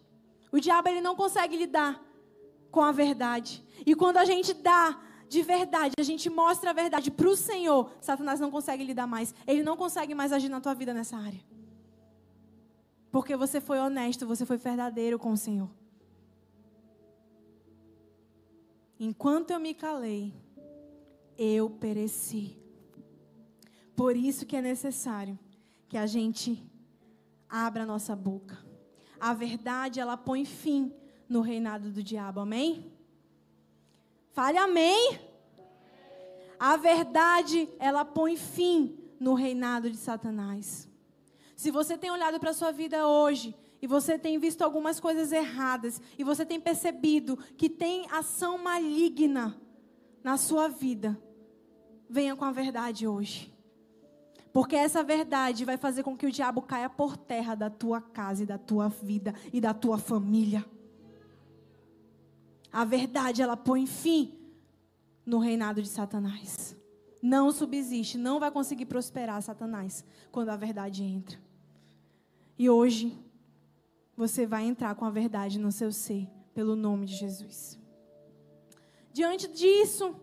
O 0.51 0.59
diabo 0.59 0.89
ele 0.89 1.01
não 1.01 1.15
consegue 1.15 1.55
lidar 1.55 2.01
com 2.71 2.81
a 2.81 2.91
verdade. 2.91 3.63
E 3.85 3.95
quando 3.95 4.17
a 4.17 4.25
gente 4.25 4.53
dá 4.53 4.99
de 5.29 5.41
verdade, 5.41 5.93
a 5.99 6.03
gente 6.03 6.29
mostra 6.29 6.69
a 6.69 6.73
verdade 6.73 7.11
para 7.11 7.27
o 7.27 7.35
Senhor, 7.35 7.91
Satanás 7.99 8.39
não 8.39 8.49
consegue 8.49 8.83
lidar 8.83 9.07
mais. 9.07 9.35
Ele 9.45 9.61
não 9.61 9.75
consegue 9.75 10.15
mais 10.15 10.31
agir 10.31 10.49
na 10.49 10.61
tua 10.61 10.73
vida 10.73 10.93
nessa 10.93 11.17
área. 11.17 11.41
Porque 13.11 13.35
você 13.35 13.59
foi 13.59 13.79
honesto, 13.79 14.25
você 14.25 14.45
foi 14.45 14.57
verdadeiro 14.57 15.19
com 15.19 15.31
o 15.31 15.37
Senhor. 15.37 15.69
Enquanto 18.99 19.51
eu 19.51 19.59
me 19.59 19.73
calei, 19.73 20.33
eu 21.37 21.69
pereci. 21.69 22.57
Por 23.95 24.15
isso 24.15 24.45
que 24.45 24.55
é 24.55 24.61
necessário 24.61 25.37
que 25.87 25.97
a 25.97 26.05
gente 26.05 26.63
abra 27.49 27.83
a 27.83 27.85
nossa 27.85 28.15
boca. 28.15 28.57
A 29.19 29.33
verdade, 29.33 29.99
ela 29.99 30.17
põe 30.17 30.45
fim 30.45 30.93
no 31.29 31.41
reinado 31.41 31.89
do 31.89 32.03
diabo. 32.03 32.39
Amém? 32.39 32.91
Fale 34.31 34.57
amém. 34.57 35.19
A 36.59 36.75
verdade, 36.77 37.69
ela 37.79 38.03
põe 38.03 38.35
fim 38.35 38.97
no 39.19 39.33
reinado 39.33 39.89
de 39.89 39.97
Satanás. 39.97 40.87
Se 41.55 41.71
você 41.71 41.97
tem 41.97 42.11
olhado 42.11 42.39
para 42.39 42.51
a 42.51 42.53
sua 42.53 42.71
vida 42.71 43.07
hoje 43.07 43.55
e 43.81 43.87
você 43.87 44.17
tem 44.17 44.37
visto 44.39 44.61
algumas 44.61 44.99
coisas 44.99 45.31
erradas 45.31 46.01
e 46.17 46.23
você 46.23 46.45
tem 46.45 46.59
percebido 46.59 47.37
que 47.57 47.69
tem 47.69 48.05
ação 48.11 48.57
maligna 48.57 49.59
na 50.23 50.37
sua 50.37 50.67
vida, 50.67 51.19
venha 52.09 52.35
com 52.35 52.45
a 52.45 52.51
verdade 52.51 53.07
hoje. 53.07 53.53
Porque 54.53 54.75
essa 54.75 55.03
verdade 55.03 55.65
vai 55.65 55.77
fazer 55.77 56.03
com 56.03 56.17
que 56.17 56.25
o 56.25 56.31
diabo 56.31 56.61
caia 56.61 56.89
por 56.89 57.15
terra 57.15 57.53
da 57.53 57.69
tua 57.69 58.01
casa 58.01 58.43
e 58.43 58.45
da 58.45 58.57
tua 58.57 58.89
vida 58.89 59.33
e 59.53 59.61
da 59.61 59.73
tua 59.73 59.97
família. 59.97 60.65
A 62.71 62.83
verdade, 62.85 63.41
ela 63.41 63.57
põe 63.57 63.85
fim 63.85 64.37
no 65.25 65.39
reinado 65.39 65.81
de 65.81 65.89
Satanás. 65.89 66.75
Não 67.21 67.51
subsiste, 67.51 68.17
não 68.17 68.39
vai 68.39 68.51
conseguir 68.51 68.85
prosperar 68.85 69.41
Satanás 69.41 70.05
quando 70.31 70.49
a 70.49 70.55
verdade 70.55 71.03
entra. 71.03 71.39
E 72.57 72.69
hoje, 72.69 73.17
você 74.15 74.45
vai 74.45 74.65
entrar 74.65 74.95
com 74.95 75.05
a 75.05 75.09
verdade 75.09 75.59
no 75.59 75.71
seu 75.71 75.91
ser, 75.91 76.27
pelo 76.53 76.75
nome 76.75 77.05
de 77.05 77.15
Jesus. 77.15 77.77
Diante 79.11 79.47
disso 79.47 80.15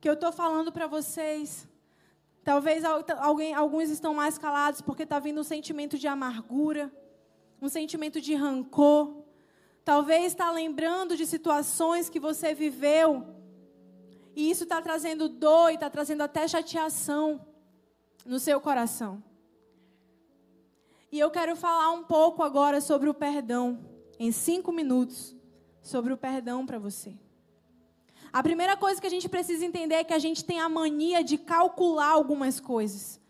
que 0.00 0.08
eu 0.08 0.14
estou 0.14 0.30
falando 0.30 0.70
para 0.70 0.86
vocês, 0.86 1.68
talvez 2.42 2.84
alguém, 2.84 3.54
alguns 3.54 3.88
estão 3.88 4.14
mais 4.14 4.36
calados 4.36 4.82
porque 4.82 5.02
está 5.02 5.18
vindo 5.18 5.40
um 5.40 5.44
sentimento 5.44 5.98
de 5.98 6.06
amargura, 6.06 6.92
um 7.60 7.68
sentimento 7.68 8.20
de 8.20 8.34
rancor. 8.34 9.23
Talvez 9.84 10.26
está 10.26 10.50
lembrando 10.50 11.16
de 11.16 11.26
situações 11.26 12.08
que 12.08 12.18
você 12.18 12.54
viveu 12.54 13.34
e 14.34 14.50
isso 14.50 14.64
está 14.64 14.80
trazendo 14.80 15.28
dor 15.28 15.70
e 15.70 15.74
está 15.74 15.88
trazendo 15.88 16.22
até 16.22 16.48
chateação 16.48 17.46
no 18.24 18.40
seu 18.40 18.60
coração. 18.60 19.22
E 21.12 21.18
eu 21.18 21.30
quero 21.30 21.54
falar 21.54 21.92
um 21.92 22.02
pouco 22.02 22.42
agora 22.42 22.80
sobre 22.80 23.08
o 23.08 23.14
perdão, 23.14 23.78
em 24.18 24.32
cinco 24.32 24.72
minutos, 24.72 25.36
sobre 25.80 26.12
o 26.12 26.16
perdão 26.16 26.66
para 26.66 26.78
você. 26.78 27.14
A 28.32 28.42
primeira 28.42 28.76
coisa 28.76 29.00
que 29.00 29.06
a 29.06 29.10
gente 29.10 29.28
precisa 29.28 29.64
entender 29.64 29.94
é 29.94 30.04
que 30.04 30.12
a 30.14 30.18
gente 30.18 30.44
tem 30.44 30.58
a 30.58 30.68
mania 30.68 31.22
de 31.22 31.38
calcular 31.38 32.10
algumas 32.10 32.58
coisas. 32.58 33.20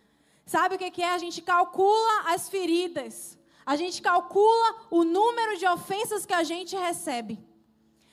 Sabe 0.46 0.76
o 0.76 0.78
que 0.78 1.02
é? 1.02 1.10
A 1.10 1.18
gente 1.18 1.42
calcula 1.42 2.32
as 2.32 2.48
feridas. 2.48 3.36
A 3.66 3.76
gente 3.76 4.02
calcula 4.02 4.76
o 4.90 5.04
número 5.04 5.56
de 5.56 5.66
ofensas 5.66 6.26
que 6.26 6.34
a 6.34 6.42
gente 6.42 6.76
recebe. 6.76 7.38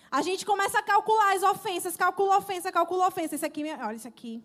A 0.10 0.22
gente 0.22 0.46
começa 0.46 0.80
a 0.80 0.84
calcular 0.84 1.36
as 1.36 1.44
ofensas, 1.44 1.96
calcula 1.96 2.38
ofensa, 2.38 2.72
calcula 2.72 3.08
ofensa. 3.08 3.36
Isso 3.36 3.46
aqui, 3.46 3.64
olha 3.64 3.96
isso 3.96 4.08
aqui. 4.08 4.44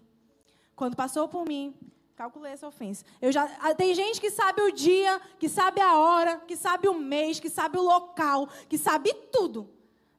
Quando 0.74 0.96
passou 0.96 1.26
por 1.28 1.46
mim, 1.46 1.74
calculei 2.14 2.52
essa 2.52 2.66
ofensa. 2.66 3.04
Eu 3.20 3.32
já 3.32 3.44
ah, 3.60 3.74
tem 3.74 3.94
gente 3.94 4.20
que 4.20 4.30
sabe 4.30 4.62
o 4.62 4.72
dia, 4.72 5.20
que 5.38 5.48
sabe 5.48 5.80
a 5.80 5.96
hora, 5.98 6.38
que 6.46 6.56
sabe 6.56 6.88
o 6.88 6.94
mês, 6.94 7.40
que 7.40 7.50
sabe 7.50 7.78
o 7.78 7.82
local, 7.82 8.48
que 8.68 8.78
sabe 8.78 9.12
tudo 9.32 9.68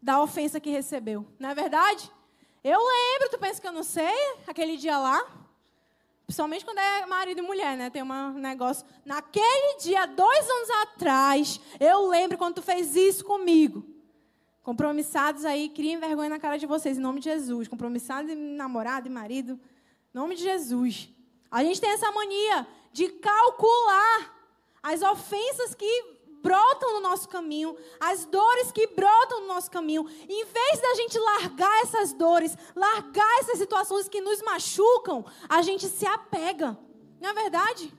da 0.02 0.22
ofensa 0.22 0.60
que 0.60 0.70
recebeu. 0.70 1.26
Não 1.40 1.50
é 1.50 1.56
verdade? 1.56 2.12
Eu 2.64 2.80
lembro, 2.80 3.30
tu 3.30 3.40
pensa 3.40 3.62
que 3.62 3.68
eu 3.68 3.72
não 3.72 3.84
sei 3.84 4.14
aquele 4.46 4.78
dia 4.78 4.98
lá? 4.98 5.47
Principalmente 6.28 6.66
quando 6.66 6.80
é 6.80 7.06
marido 7.06 7.40
e 7.40 7.42
mulher, 7.42 7.78
né? 7.78 7.90
Tem 7.90 8.04
um 8.04 8.34
negócio. 8.34 8.86
Naquele 9.06 9.78
dia, 9.80 10.06
dois 10.06 10.50
anos 10.50 10.70
atrás, 10.82 11.62
eu 11.80 12.06
lembro 12.10 12.38
quando 12.38 12.56
tu 12.56 12.62
fez 12.62 12.98
isso 12.98 13.24
comigo. 13.24 13.86
Compromissados 14.62 15.46
aí, 15.46 15.70
criem 15.70 15.98
vergonha 15.98 16.30
na 16.30 16.38
cara 16.38 16.60
de 16.60 16.66
vocês, 16.66 16.98
em 16.98 17.02
nome 17.02 17.22
de 17.22 17.30
Jesus. 17.30 17.70
Compromissados 17.70 18.36
namorado 18.38 19.08
e 19.08 19.10
marido, 19.10 19.54
em 19.54 20.18
nome 20.18 20.36
de 20.36 20.44
Jesus. 20.44 21.08
A 21.50 21.64
gente 21.64 21.80
tem 21.80 21.92
essa 21.92 22.12
mania 22.12 22.68
de 22.92 23.08
calcular 23.08 24.38
as 24.84 25.02
ofensas 25.02 25.74
que 25.74 26.17
brotam 26.48 26.94
no 26.94 27.02
nosso 27.02 27.28
caminho, 27.28 27.76
as 28.00 28.24
dores 28.26 28.72
que 28.72 28.88
brotam 28.88 29.42
no 29.42 29.48
nosso 29.48 29.70
caminho. 29.70 30.08
Em 30.30 30.46
vez 30.46 30.82
da 30.82 30.96
gente 30.96 31.20
largar 31.20 31.82
essas 31.84 32.14
dores, 32.14 32.58
largar 32.74 33.40
essas 33.42 33.58
situações 33.60 34.08
que 34.08 34.22
nos 34.22 34.42
machucam, 34.42 35.26
a 35.50 35.62
gente 35.62 35.90
se 35.90 36.06
apega. 36.06 36.78
Não 37.20 37.30
é 37.32 37.34
verdade? 37.34 37.94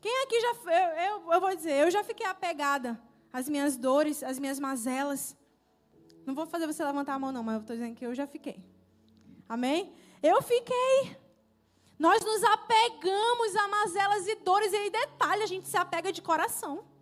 Quem 0.00 0.22
aqui 0.22 0.40
já. 0.40 0.52
Eu, 0.72 0.88
eu, 1.06 1.32
eu 1.34 1.40
vou 1.40 1.54
dizer, 1.54 1.84
eu 1.84 1.90
já 1.90 2.02
fiquei 2.02 2.26
apegada 2.26 2.98
às 3.30 3.46
minhas 3.46 3.76
dores, 3.76 4.22
às 4.22 4.38
minhas 4.38 4.58
mazelas. 4.58 5.36
Não 6.24 6.34
vou 6.34 6.46
fazer 6.46 6.66
você 6.66 6.82
levantar 6.82 7.12
a 7.12 7.18
mão, 7.18 7.30
não, 7.30 7.42
mas 7.42 7.56
eu 7.56 7.60
estou 7.60 7.76
dizendo 7.76 7.94
que 7.94 8.06
eu 8.06 8.14
já 8.14 8.26
fiquei. 8.26 8.64
Amém? 9.46 9.92
Eu 10.22 10.40
fiquei. 10.40 11.14
Nós 11.98 12.24
nos 12.24 12.42
apegamos 12.42 13.54
a 13.54 13.68
mazelas 13.68 14.26
e 14.26 14.34
dores, 14.36 14.72
e 14.72 14.76
aí 14.76 14.90
detalhe, 14.90 15.42
a 15.42 15.46
gente 15.46 15.68
se 15.68 15.76
apega 15.76 16.10
de 16.10 16.22
coração. 16.22 16.95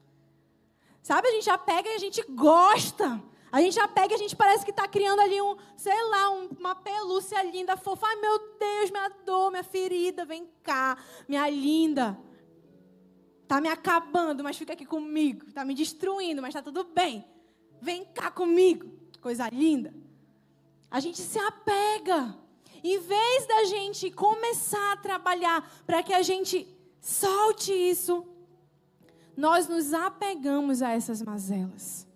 Sabe, 1.04 1.28
a 1.28 1.32
gente 1.32 1.50
apega 1.50 1.86
e 1.86 1.96
a 1.96 1.98
gente 1.98 2.22
gosta. 2.30 3.22
A 3.52 3.60
gente 3.60 3.78
apega 3.78 4.14
e 4.14 4.16
a 4.16 4.18
gente 4.18 4.34
parece 4.34 4.64
que 4.64 4.70
está 4.70 4.88
criando 4.88 5.20
ali 5.20 5.38
um, 5.38 5.54
sei 5.76 6.02
lá, 6.08 6.30
um, 6.30 6.48
uma 6.58 6.74
pelúcia 6.74 7.42
linda, 7.42 7.76
fofa. 7.76 8.06
Ai, 8.06 8.16
meu 8.16 8.38
Deus, 8.58 8.90
minha 8.90 9.10
dor, 9.22 9.50
minha 9.50 9.62
ferida, 9.62 10.24
vem 10.24 10.48
cá, 10.62 10.96
minha 11.28 11.46
linda. 11.50 12.18
Está 13.42 13.60
me 13.60 13.68
acabando, 13.68 14.42
mas 14.42 14.56
fica 14.56 14.72
aqui 14.72 14.86
comigo. 14.86 15.46
Está 15.46 15.62
me 15.62 15.74
destruindo, 15.74 16.40
mas 16.40 16.54
está 16.54 16.62
tudo 16.62 16.84
bem. 16.84 17.22
Vem 17.82 18.06
cá 18.06 18.30
comigo 18.30 18.90
coisa 19.20 19.46
linda. 19.50 19.94
A 20.90 21.00
gente 21.00 21.20
se 21.20 21.38
apega. 21.38 22.34
Em 22.82 22.98
vez 22.98 23.46
da 23.46 23.64
gente 23.64 24.10
começar 24.10 24.92
a 24.92 24.96
trabalhar 24.96 25.70
para 25.86 26.02
que 26.02 26.14
a 26.14 26.22
gente 26.22 26.66
solte 26.98 27.74
isso, 27.74 28.26
nós 29.36 29.68
nos 29.68 29.92
apegamos 29.92 30.82
a 30.82 30.90
essas 30.90 31.22
mazelas. 31.22 32.06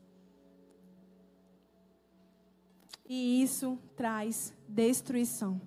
E 3.09 3.43
isso 3.43 3.79
traz 3.97 4.53
destruição. 4.69 5.61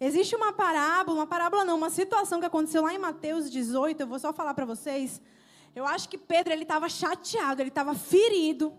Existe 0.00 0.34
uma 0.34 0.52
parábola, 0.52 1.20
uma 1.20 1.26
parábola 1.26 1.64
não, 1.64 1.76
uma 1.76 1.90
situação 1.90 2.40
que 2.40 2.46
aconteceu 2.46 2.82
lá 2.82 2.92
em 2.92 2.98
Mateus 2.98 3.50
18, 3.50 4.00
eu 4.00 4.06
vou 4.06 4.18
só 4.18 4.32
falar 4.32 4.52
para 4.52 4.66
vocês. 4.66 5.22
Eu 5.74 5.86
acho 5.86 6.08
que 6.08 6.18
Pedro 6.18 6.52
ele 6.52 6.62
estava 6.62 6.88
chateado, 6.88 7.62
ele 7.62 7.68
estava 7.68 7.94
ferido, 7.94 8.72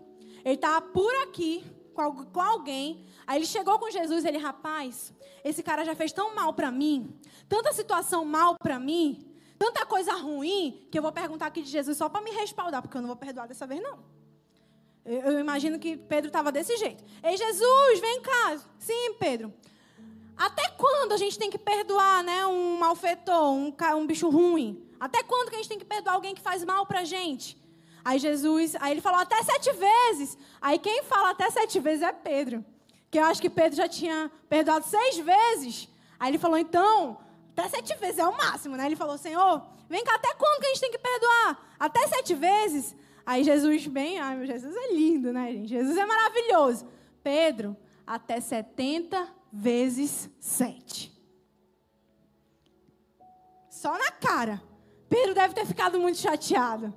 ele 0.44 0.54
estava 0.54 0.80
por 0.82 1.12
aqui, 1.22 1.64
com 1.94 2.40
alguém. 2.40 3.04
Aí 3.26 3.38
ele 3.38 3.46
chegou 3.46 3.78
com 3.78 3.90
Jesus 3.90 4.24
ele, 4.24 4.38
rapaz, 4.38 5.12
esse 5.42 5.62
cara 5.62 5.84
já 5.84 5.96
fez 5.96 6.12
tão 6.12 6.34
mal 6.34 6.52
para 6.52 6.70
mim, 6.70 7.18
tanta 7.48 7.72
situação 7.72 8.24
mal 8.24 8.56
para 8.56 8.78
mim, 8.78 9.26
tanta 9.58 9.84
coisa 9.86 10.12
ruim, 10.14 10.86
que 10.90 10.98
eu 10.98 11.02
vou 11.02 11.12
perguntar 11.12 11.46
aqui 11.46 11.62
de 11.62 11.70
Jesus 11.70 11.96
só 11.96 12.08
para 12.08 12.22
me 12.22 12.30
respaldar, 12.30 12.82
porque 12.82 12.96
eu 12.96 13.00
não 13.00 13.08
vou 13.08 13.16
perdoar 13.16 13.46
dessa 13.46 13.66
vez 13.66 13.82
não. 13.82 13.98
Eu, 15.04 15.20
eu 15.20 15.38
imagino 15.38 15.78
que 15.78 15.96
Pedro 15.96 16.28
estava 16.28 16.50
desse 16.50 16.76
jeito. 16.76 17.04
Ei, 17.22 17.36
Jesus, 17.36 18.00
vem 18.00 18.20
cá. 18.20 18.58
Sim, 18.78 19.14
Pedro. 19.18 19.54
Até 20.36 20.68
quando 20.70 21.12
a 21.12 21.16
gente 21.16 21.38
tem 21.38 21.48
que 21.48 21.58
perdoar, 21.58 22.22
né, 22.22 22.44
um 22.46 22.78
malfeitor, 22.78 23.52
um, 23.52 23.74
um 23.96 24.06
bicho 24.06 24.28
ruim? 24.28 24.86
Até 25.00 25.22
quando 25.22 25.48
que 25.48 25.54
a 25.54 25.58
gente 25.58 25.68
tem 25.68 25.78
que 25.78 25.84
perdoar 25.84 26.14
alguém 26.14 26.34
que 26.34 26.42
faz 26.42 26.64
mal 26.64 26.84
para 26.84 27.04
gente? 27.04 27.56
Aí 28.04 28.18
Jesus, 28.18 28.76
aí 28.80 28.92
ele 28.92 29.00
falou 29.00 29.20
até 29.20 29.42
sete 29.42 29.72
vezes. 29.72 30.36
Aí 30.60 30.78
quem 30.78 31.02
fala 31.04 31.30
até 31.30 31.50
sete 31.50 31.80
vezes 31.80 32.02
é 32.02 32.12
Pedro. 32.12 32.64
Que 33.10 33.18
eu 33.18 33.24
acho 33.24 33.40
que 33.40 33.48
Pedro 33.48 33.76
já 33.76 33.88
tinha 33.88 34.30
perdoado 34.48 34.84
seis 34.84 35.18
vezes. 35.18 35.88
Aí 36.18 36.30
ele 36.30 36.38
falou, 36.38 36.58
então, 36.58 37.18
até 37.56 37.68
sete 37.70 37.94
vezes 37.94 38.18
é 38.18 38.26
o 38.26 38.36
máximo, 38.36 38.76
né? 38.76 38.84
Ele 38.84 38.96
falou, 38.96 39.16
Senhor, 39.16 39.62
vem 39.88 40.04
cá, 40.04 40.14
até 40.16 40.34
quando 40.34 40.60
que 40.60 40.66
a 40.66 40.68
gente 40.68 40.80
tem 40.80 40.90
que 40.90 40.98
perdoar? 40.98 41.74
Até 41.80 42.06
sete 42.06 42.34
vezes? 42.34 42.94
Aí 43.24 43.42
Jesus, 43.42 43.86
bem, 43.86 44.20
ai, 44.20 44.36
meu 44.36 44.46
Jesus 44.46 44.76
é 44.76 44.92
lindo, 44.92 45.32
né, 45.32 45.50
gente? 45.52 45.68
Jesus 45.68 45.96
é 45.96 46.04
maravilhoso. 46.04 46.86
Pedro, 47.22 47.74
até 48.06 48.40
setenta 48.40 49.26
vezes 49.50 50.28
sete. 50.38 51.10
Só 53.70 53.96
na 53.96 54.10
cara. 54.10 54.62
Pedro 55.08 55.34
deve 55.34 55.54
ter 55.54 55.64
ficado 55.64 55.98
muito 55.98 56.18
chateado. 56.18 56.92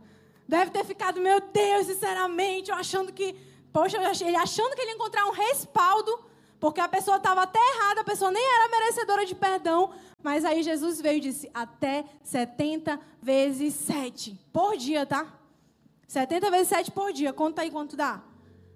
Deve 0.48 0.72
ter 0.72 0.84
ficado, 0.84 1.22
meu 1.22 1.40
Deus, 1.40 1.86
sinceramente, 1.86 2.70
eu 2.70 2.76
achando 2.76 3.14
que, 3.14 3.34
poxa, 3.72 3.98
ele 3.98 4.36
achando 4.36 4.76
que 4.76 4.82
ele 4.82 4.92
ia 4.92 4.96
encontrar 4.96 5.26
um 5.26 5.32
respaldo, 5.32 6.26
porque 6.60 6.82
a 6.82 6.88
pessoa 6.88 7.18
estava 7.18 7.44
até 7.44 7.60
errada, 7.60 8.02
a 8.02 8.04
pessoa 8.04 8.30
nem 8.30 8.44
era 8.44 8.68
merecedora 8.70 9.26
de 9.26 9.36
perdão, 9.36 9.94
mas 10.24 10.44
aí 10.46 10.64
Jesus 10.64 11.00
veio 11.02 11.18
e 11.18 11.22
disse: 11.22 11.50
até 11.54 12.06
70 12.24 13.00
vezes 13.22 13.74
7 13.74 14.40
por 14.52 14.78
dia, 14.78 15.06
tá? 15.06 15.40
70 16.08 16.52
vezes 16.52 16.68
7 16.70 16.92
por 16.92 17.14
dia, 17.14 17.32
conta 17.32 17.62
aí 17.62 17.72
quanto 17.72 17.96
dá. 17.96 18.24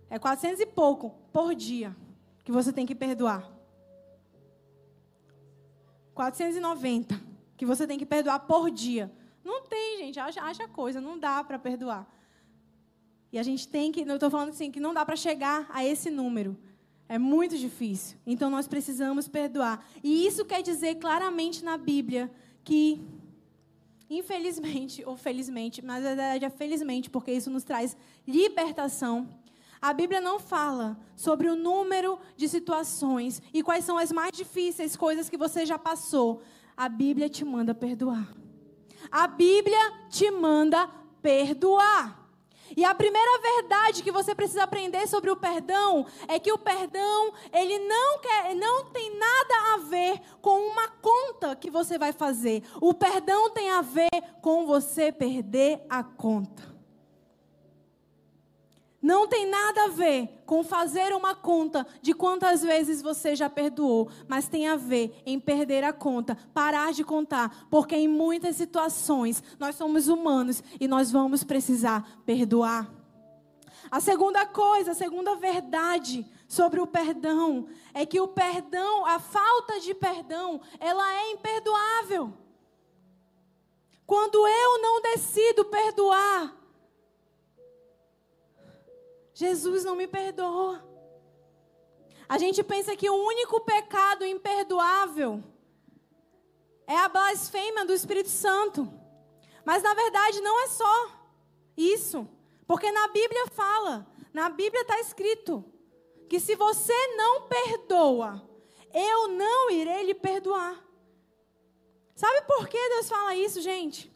É 0.09 0.19
400 0.19 0.59
e 0.59 0.65
pouco 0.65 1.09
por 1.31 1.55
dia 1.55 1.95
que 2.43 2.51
você 2.51 2.71
tem 2.71 2.85
que 2.85 2.93
perdoar. 2.93 3.51
490 6.13 7.19
que 7.57 7.65
você 7.65 7.87
tem 7.87 7.97
que 7.97 8.05
perdoar 8.05 8.39
por 8.41 8.69
dia. 8.69 9.11
Não 9.43 9.63
tem, 9.63 9.97
gente. 9.97 10.19
Acha, 10.19 10.67
coisa, 10.67 11.01
não 11.01 11.17
dá 11.17 11.43
para 11.43 11.59
perdoar. 11.59 12.07
E 13.31 13.39
a 13.39 13.43
gente 13.43 13.67
tem 13.67 13.91
que, 13.91 14.01
eu 14.01 14.13
estou 14.13 14.29
falando 14.29 14.49
assim, 14.49 14.71
que 14.71 14.79
não 14.79 14.93
dá 14.93 15.05
para 15.05 15.15
chegar 15.15 15.67
a 15.69 15.83
esse 15.83 16.09
número. 16.09 16.57
É 17.13 17.19
muito 17.19 17.55
difícil. 17.59 18.17
Então 18.25 18.49
nós 18.49 18.67
precisamos 18.67 19.27
perdoar. 19.27 19.85
E 20.03 20.25
isso 20.25 20.43
quer 20.43 20.63
dizer 20.63 20.95
claramente 20.95 21.63
na 21.63 21.77
Bíblia 21.77 22.31
que, 22.63 23.07
infelizmente, 24.09 25.03
ou 25.05 25.15
felizmente, 25.15 25.79
mas 25.85 26.01
na 26.01 26.15
verdade 26.15 26.43
é 26.43 26.49
felizmente, 26.49 27.11
porque 27.11 27.31
isso 27.31 27.51
nos 27.51 27.63
traz 27.63 27.95
libertação. 28.27 29.29
A 29.79 29.93
Bíblia 29.93 30.19
não 30.19 30.39
fala 30.39 30.97
sobre 31.15 31.49
o 31.49 31.55
número 31.55 32.17
de 32.35 32.49
situações 32.49 33.43
e 33.53 33.61
quais 33.61 33.85
são 33.85 33.99
as 33.99 34.11
mais 34.11 34.31
difíceis 34.31 34.95
coisas 34.95 35.29
que 35.29 35.37
você 35.37 35.67
já 35.67 35.77
passou. 35.77 36.41
A 36.75 36.89
Bíblia 36.89 37.29
te 37.29 37.45
manda 37.45 37.75
perdoar. 37.75 38.27
A 39.11 39.27
Bíblia 39.27 40.07
te 40.09 40.31
manda 40.31 40.87
perdoar. 41.21 42.22
E 42.75 42.83
a 42.83 42.95
primeira 42.95 43.41
verdade 43.41 44.03
que 44.03 44.11
você 44.11 44.33
precisa 44.33 44.63
aprender 44.63 45.07
sobre 45.07 45.29
o 45.29 45.35
perdão 45.35 46.05
é 46.27 46.39
que 46.39 46.51
o 46.51 46.57
perdão, 46.57 47.33
ele 47.51 47.79
não 47.79 48.19
quer, 48.19 48.55
não 48.55 48.85
tem 48.85 49.17
nada 49.17 49.73
a 49.73 49.77
ver 49.89 50.21
com 50.41 50.59
uma 50.67 50.87
conta 50.87 51.55
que 51.55 51.69
você 51.69 51.97
vai 51.97 52.11
fazer. 52.11 52.63
O 52.81 52.93
perdão 52.93 53.49
tem 53.49 53.69
a 53.69 53.81
ver 53.81 54.09
com 54.41 54.65
você 54.65 55.11
perder 55.11 55.85
a 55.89 56.03
conta. 56.03 56.72
Não 59.03 59.27
tem 59.27 59.45
nada 59.45 59.83
a 59.83 59.87
ver 59.89 60.29
com 60.45 60.63
fazer 60.63 61.13
uma 61.13 61.35
conta 61.35 61.85
de 62.01 62.13
quantas 62.13 62.63
vezes 62.63 63.01
você 63.01 63.35
já 63.35 63.49
perdoou, 63.49 64.09
mas 64.29 64.47
tem 64.47 64.69
a 64.69 64.77
ver 64.77 65.21
em 65.25 65.37
perder 65.37 65.83
a 65.83 65.91
conta, 65.91 66.37
parar 66.53 66.93
de 66.93 67.03
contar, 67.03 67.67
porque 67.69 67.97
em 67.97 68.07
muitas 68.07 68.55
situações 68.55 69.43
nós 69.59 69.75
somos 69.75 70.07
humanos 70.07 70.63
e 70.79 70.87
nós 70.87 71.11
vamos 71.11 71.43
precisar 71.43 72.21
perdoar. 72.25 72.89
A 73.91 73.99
segunda 73.99 74.45
coisa, 74.45 74.91
a 74.91 74.95
segunda 74.95 75.35
verdade 75.35 76.25
sobre 76.47 76.79
o 76.79 76.87
perdão 76.87 77.67
é 77.93 78.05
que 78.05 78.21
o 78.21 78.27
perdão, 78.29 79.05
a 79.05 79.19
falta 79.19 79.81
de 79.81 79.93
perdão, 79.93 80.61
ela 80.79 81.13
é 81.13 81.31
imperdoável. 81.31 82.33
Quando 84.07 84.47
eu 84.47 84.81
não 84.81 85.01
decido 85.01 85.65
perdoar, 85.65 86.62
Jesus 89.33 89.83
não 89.83 89.95
me 89.95 90.07
perdoa. 90.07 90.83
A 92.29 92.37
gente 92.37 92.63
pensa 92.63 92.95
que 92.95 93.09
o 93.09 93.15
único 93.15 93.61
pecado 93.61 94.25
imperdoável 94.25 95.43
é 96.87 96.97
a 96.97 97.09
blasfêmia 97.09 97.85
do 97.85 97.93
Espírito 97.93 98.29
Santo. 98.29 98.91
Mas 99.65 99.81
na 99.81 99.93
verdade 99.93 100.41
não 100.41 100.59
é 100.63 100.67
só 100.67 101.11
isso. 101.75 102.27
Porque 102.67 102.91
na 102.91 103.07
Bíblia 103.07 103.47
fala, 103.47 104.07
na 104.33 104.49
Bíblia 104.49 104.81
está 104.81 104.99
escrito, 104.99 105.63
que 106.29 106.39
se 106.39 106.55
você 106.55 106.95
não 107.15 107.47
perdoa, 107.47 108.41
eu 108.93 109.27
não 109.29 109.69
irei 109.69 110.03
lhe 110.03 110.13
perdoar. 110.13 110.81
Sabe 112.15 112.41
por 112.43 112.67
que 112.67 112.89
Deus 112.89 113.09
fala 113.09 113.35
isso, 113.35 113.61
gente? 113.61 114.11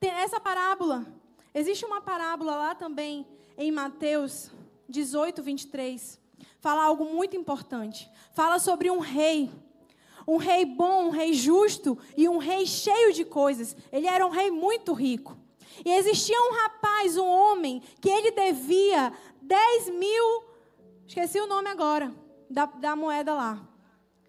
Tem 0.00 0.10
essa 0.10 0.40
parábola. 0.40 1.06
Existe 1.54 1.84
uma 1.84 2.00
parábola 2.00 2.56
lá 2.56 2.74
também 2.74 3.26
em 3.58 3.72
Mateus 3.72 4.52
18, 4.88 5.42
23, 5.42 6.18
fala 6.60 6.84
algo 6.84 7.04
muito 7.04 7.36
importante. 7.36 8.08
Fala 8.32 8.60
sobre 8.60 8.88
um 8.88 9.00
rei. 9.00 9.50
Um 10.26 10.36
rei 10.36 10.64
bom, 10.64 11.08
um 11.08 11.10
rei 11.10 11.34
justo 11.34 11.98
e 12.16 12.28
um 12.28 12.38
rei 12.38 12.64
cheio 12.64 13.12
de 13.12 13.24
coisas. 13.24 13.76
Ele 13.90 14.06
era 14.06 14.24
um 14.24 14.30
rei 14.30 14.48
muito 14.50 14.92
rico. 14.92 15.36
E 15.84 15.90
existia 15.90 16.38
um 16.40 16.54
rapaz, 16.54 17.16
um 17.16 17.26
homem, 17.26 17.82
que 18.00 18.08
ele 18.08 18.30
devia 18.30 19.12
10 19.42 19.90
mil. 19.90 20.44
Esqueci 21.06 21.40
o 21.40 21.46
nome 21.46 21.68
agora, 21.68 22.14
da, 22.48 22.66
da 22.66 22.94
moeda 22.94 23.34
lá. 23.34 23.68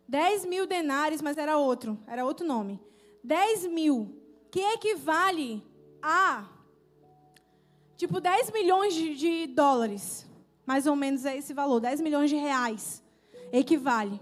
10 0.07 0.45
mil 0.45 0.65
denários, 0.65 1.21
mas 1.21 1.38
era 1.38 1.57
outro, 1.57 1.99
era 2.07 2.25
outro 2.25 2.47
nome. 2.47 2.80
10 3.23 3.67
mil, 3.67 4.15
que 4.49 4.59
equivale 4.59 5.63
a 6.01 6.47
tipo 8.00 8.22
10 8.22 8.52
milhões 8.52 8.93
de, 8.93 9.14
de 9.14 9.47
dólares. 9.47 10.26
Mais 10.66 10.88
ou 10.88 10.95
menos 10.95 11.26
é 11.26 11.36
esse 11.38 11.54
valor, 11.54 11.82
10 11.82 12.00
milhões 12.00 12.30
de 12.30 12.38
reais. 12.38 13.04
Equivale. 13.52 14.22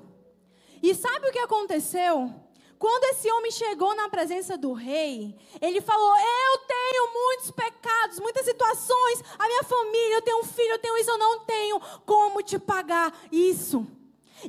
E 0.82 0.96
sabe 0.96 1.28
o 1.28 1.32
que 1.32 1.38
aconteceu? 1.38 2.34
Quando 2.80 3.04
esse 3.06 3.32
homem 3.32 3.52
chegou 3.52 3.96
na 3.96 4.10
presença 4.10 4.58
do 4.58 4.74
rei, 4.74 5.36
ele 5.62 5.80
falou: 5.80 6.16
Eu 6.16 6.58
tenho 6.60 7.14
muitos 7.14 7.52
pecados, 7.52 8.20
muitas 8.20 8.46
situações. 8.46 9.24
A 9.38 9.48
minha 9.48 9.64
família, 9.64 10.16
eu 10.16 10.22
tenho 10.22 10.40
um 10.40 10.44
filho, 10.44 10.72
eu 10.72 10.80
tenho 10.80 10.98
isso, 10.98 11.12
eu 11.12 11.18
não 11.18 11.40
tenho 11.42 11.80
como 12.06 12.42
te 12.42 12.58
pagar 12.58 13.16
isso. 13.32 13.86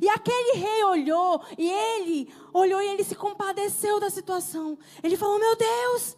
E 0.01 0.07
aquele 0.09 0.53
rei 0.53 0.83
olhou, 0.83 1.43
e 1.57 1.69
ele 1.69 2.33
olhou 2.53 2.81
e 2.81 2.87
ele 2.87 3.03
se 3.03 3.15
compadeceu 3.15 3.99
da 3.99 4.09
situação. 4.09 4.77
Ele 5.03 5.17
falou: 5.17 5.39
Meu 5.39 5.55
Deus, 5.55 6.15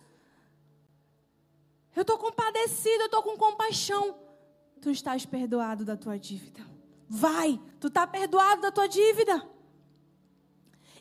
eu 1.95 2.01
estou 2.01 2.17
compadecido, 2.17 3.01
eu 3.01 3.05
estou 3.05 3.23
com 3.23 3.37
compaixão. 3.37 4.15
Tu 4.81 4.89
estás 4.89 5.25
perdoado 5.25 5.85
da 5.85 5.95
tua 5.95 6.17
dívida. 6.17 6.65
Vai, 7.07 7.59
tu 7.79 7.87
está 7.87 8.07
perdoado 8.07 8.61
da 8.61 8.71
tua 8.71 8.87
dívida. 8.87 9.45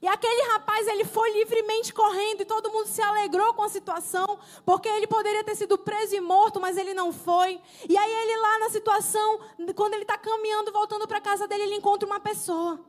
E 0.03 0.09
aquele 0.09 0.43
rapaz, 0.53 0.89
ele 0.89 1.05
foi 1.05 1.31
livremente 1.33 1.93
correndo 1.93 2.41
e 2.41 2.47
todo 2.47 2.73
mundo 2.73 2.87
se 2.87 3.03
alegrou 3.03 3.53
com 3.53 3.63
a 3.63 3.69
situação, 3.69 4.39
porque 4.65 4.89
ele 4.89 5.07
poderia 5.07 5.45
ter 5.45 5.55
sido 5.55 5.77
preso 5.77 6.15
e 6.15 6.21
morto, 6.21 6.59
mas 6.59 6.79
ele 6.79 6.95
não 6.95 7.13
foi. 7.13 7.61
E 7.87 7.97
aí 7.97 8.13
ele 8.13 8.37
lá 8.41 8.59
na 8.61 8.71
situação, 8.71 9.41
quando 9.77 9.95
ele 9.95 10.03
está 10.03 10.17
caminhando, 10.17 10.73
voltando 10.73 11.07
para 11.07 11.21
casa 11.21 11.47
dele, 11.47 11.65
ele 11.65 11.77
encontra 11.77 12.09
uma 12.09 12.19
pessoa. 12.19 12.81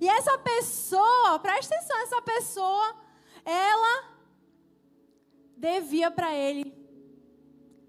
E 0.00 0.08
essa 0.08 0.36
pessoa, 0.38 1.38
presta 1.38 1.74
atenção, 1.74 1.98
essa 1.98 2.22
pessoa, 2.22 2.96
ela 3.44 4.04
devia 5.56 6.10
para 6.10 6.34
ele 6.34 6.85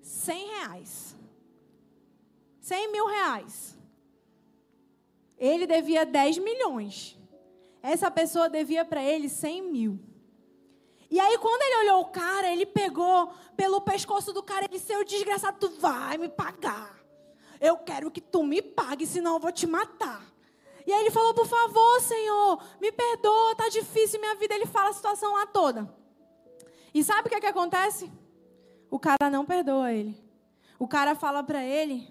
100 0.08 0.47
reais. 0.47 1.16
100 2.62 2.91
mil 2.91 3.05
reais. 3.05 3.78
Ele 5.38 5.68
devia 5.68 6.05
10 6.05 6.38
milhões. 6.39 7.18
Essa 7.84 8.10
pessoa 8.10 8.49
devia 8.49 8.86
para 8.86 9.03
ele 9.03 9.30
100 9.30 9.62
mil. 9.64 9.99
E 11.10 11.20
aí, 11.20 11.38
quando 11.38 11.62
ele 11.62 11.89
olhou 11.89 12.01
o 12.01 12.05
cara, 12.05 12.51
ele 12.51 12.66
pegou 12.66 13.32
pelo 13.55 13.82
pescoço 13.82 14.34
do 14.34 14.43
cara 14.43 14.66
e 14.66 14.70
disse: 14.70 14.88
Seu 14.88 15.03
desgraçado, 15.03 15.58
tu 15.60 15.70
vai 15.80 16.18
me 16.18 16.28
pagar. 16.28 16.97
Eu 17.60 17.78
quero 17.78 18.12
que 18.12 18.22
tu 18.22 18.43
me 18.43 18.62
pague, 18.62 19.05
senão 19.05 19.36
eu 19.36 19.39
vou 19.39 19.51
te 19.51 19.68
matar. 19.68 20.26
E 20.86 20.91
aí 20.91 21.01
ele 21.01 21.12
falou: 21.12 21.34
Por 21.34 21.47
favor, 21.47 22.01
Senhor, 22.01 22.62
me 22.82 22.91
perdoa, 22.91 23.55
tá 23.55 23.70
difícil 23.70 24.20
minha 24.20 24.36
vida. 24.36 24.55
Ele 24.55 24.66
fala 24.66 24.89
a 24.89 24.93
situação 24.93 25.34
lá 25.34 25.45
toda. 25.45 25.93
E 26.93 27.03
sabe 27.03 27.28
o 27.28 27.30
que, 27.30 27.36
é 27.36 27.39
que 27.41 27.45
acontece? 27.45 28.12
O 28.90 29.00
cara 29.00 29.30
não 29.30 29.46
perdoa 29.46 29.94
ele. 29.94 30.18
O 30.80 30.88
cara 30.88 31.16
fala 31.16 31.44
para 31.44 31.64
ele 31.64 32.08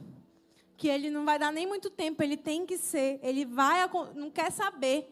que 0.76 0.88
ele 0.88 1.10
não 1.10 1.24
vai 1.24 1.38
dar 1.38 1.52
nem 1.52 1.66
muito 1.66 1.88
tempo, 1.88 2.22
ele 2.22 2.36
tem 2.36 2.66
que 2.66 2.76
ser, 2.76 3.18
ele 3.22 3.46
vai, 3.46 3.78
não 4.14 4.30
quer 4.30 4.52
saber 4.52 5.10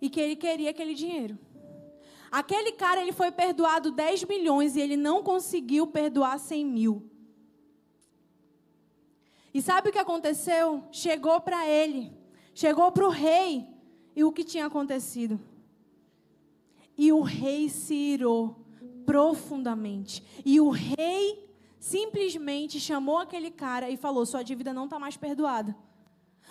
e 0.00 0.10
que 0.10 0.20
ele 0.20 0.34
queria 0.34 0.70
aquele 0.70 0.94
dinheiro. 0.94 1.38
Aquele 2.30 2.72
cara 2.72 3.00
ele 3.00 3.12
foi 3.12 3.30
perdoado 3.30 3.92
10 3.92 4.24
milhões 4.24 4.74
e 4.74 4.80
ele 4.80 4.96
não 4.96 5.22
conseguiu 5.22 5.86
perdoar 5.86 6.38
100 6.38 6.66
mil. 6.66 7.10
E 9.54 9.62
sabe 9.62 9.88
o 9.88 9.92
que 9.92 9.98
aconteceu? 9.98 10.82
Chegou 10.90 11.40
para 11.40 11.66
ele, 11.66 12.12
chegou 12.52 12.90
para 12.90 13.06
o 13.06 13.10
rei 13.10 13.66
e 14.14 14.24
o 14.24 14.32
que 14.32 14.44
tinha 14.44 14.66
acontecido? 14.66 15.40
E 16.98 17.12
o 17.12 17.22
rei 17.22 17.68
se 17.68 17.94
irou 17.94 18.65
profundamente. 19.06 20.22
E 20.44 20.60
o 20.60 20.68
rei 20.68 21.48
simplesmente 21.78 22.80
chamou 22.80 23.18
aquele 23.18 23.50
cara 23.50 23.88
e 23.88 23.96
falou: 23.96 24.26
"Sua 24.26 24.42
dívida 24.42 24.74
não 24.74 24.84
está 24.84 24.98
mais 24.98 25.16
perdoada. 25.16 25.74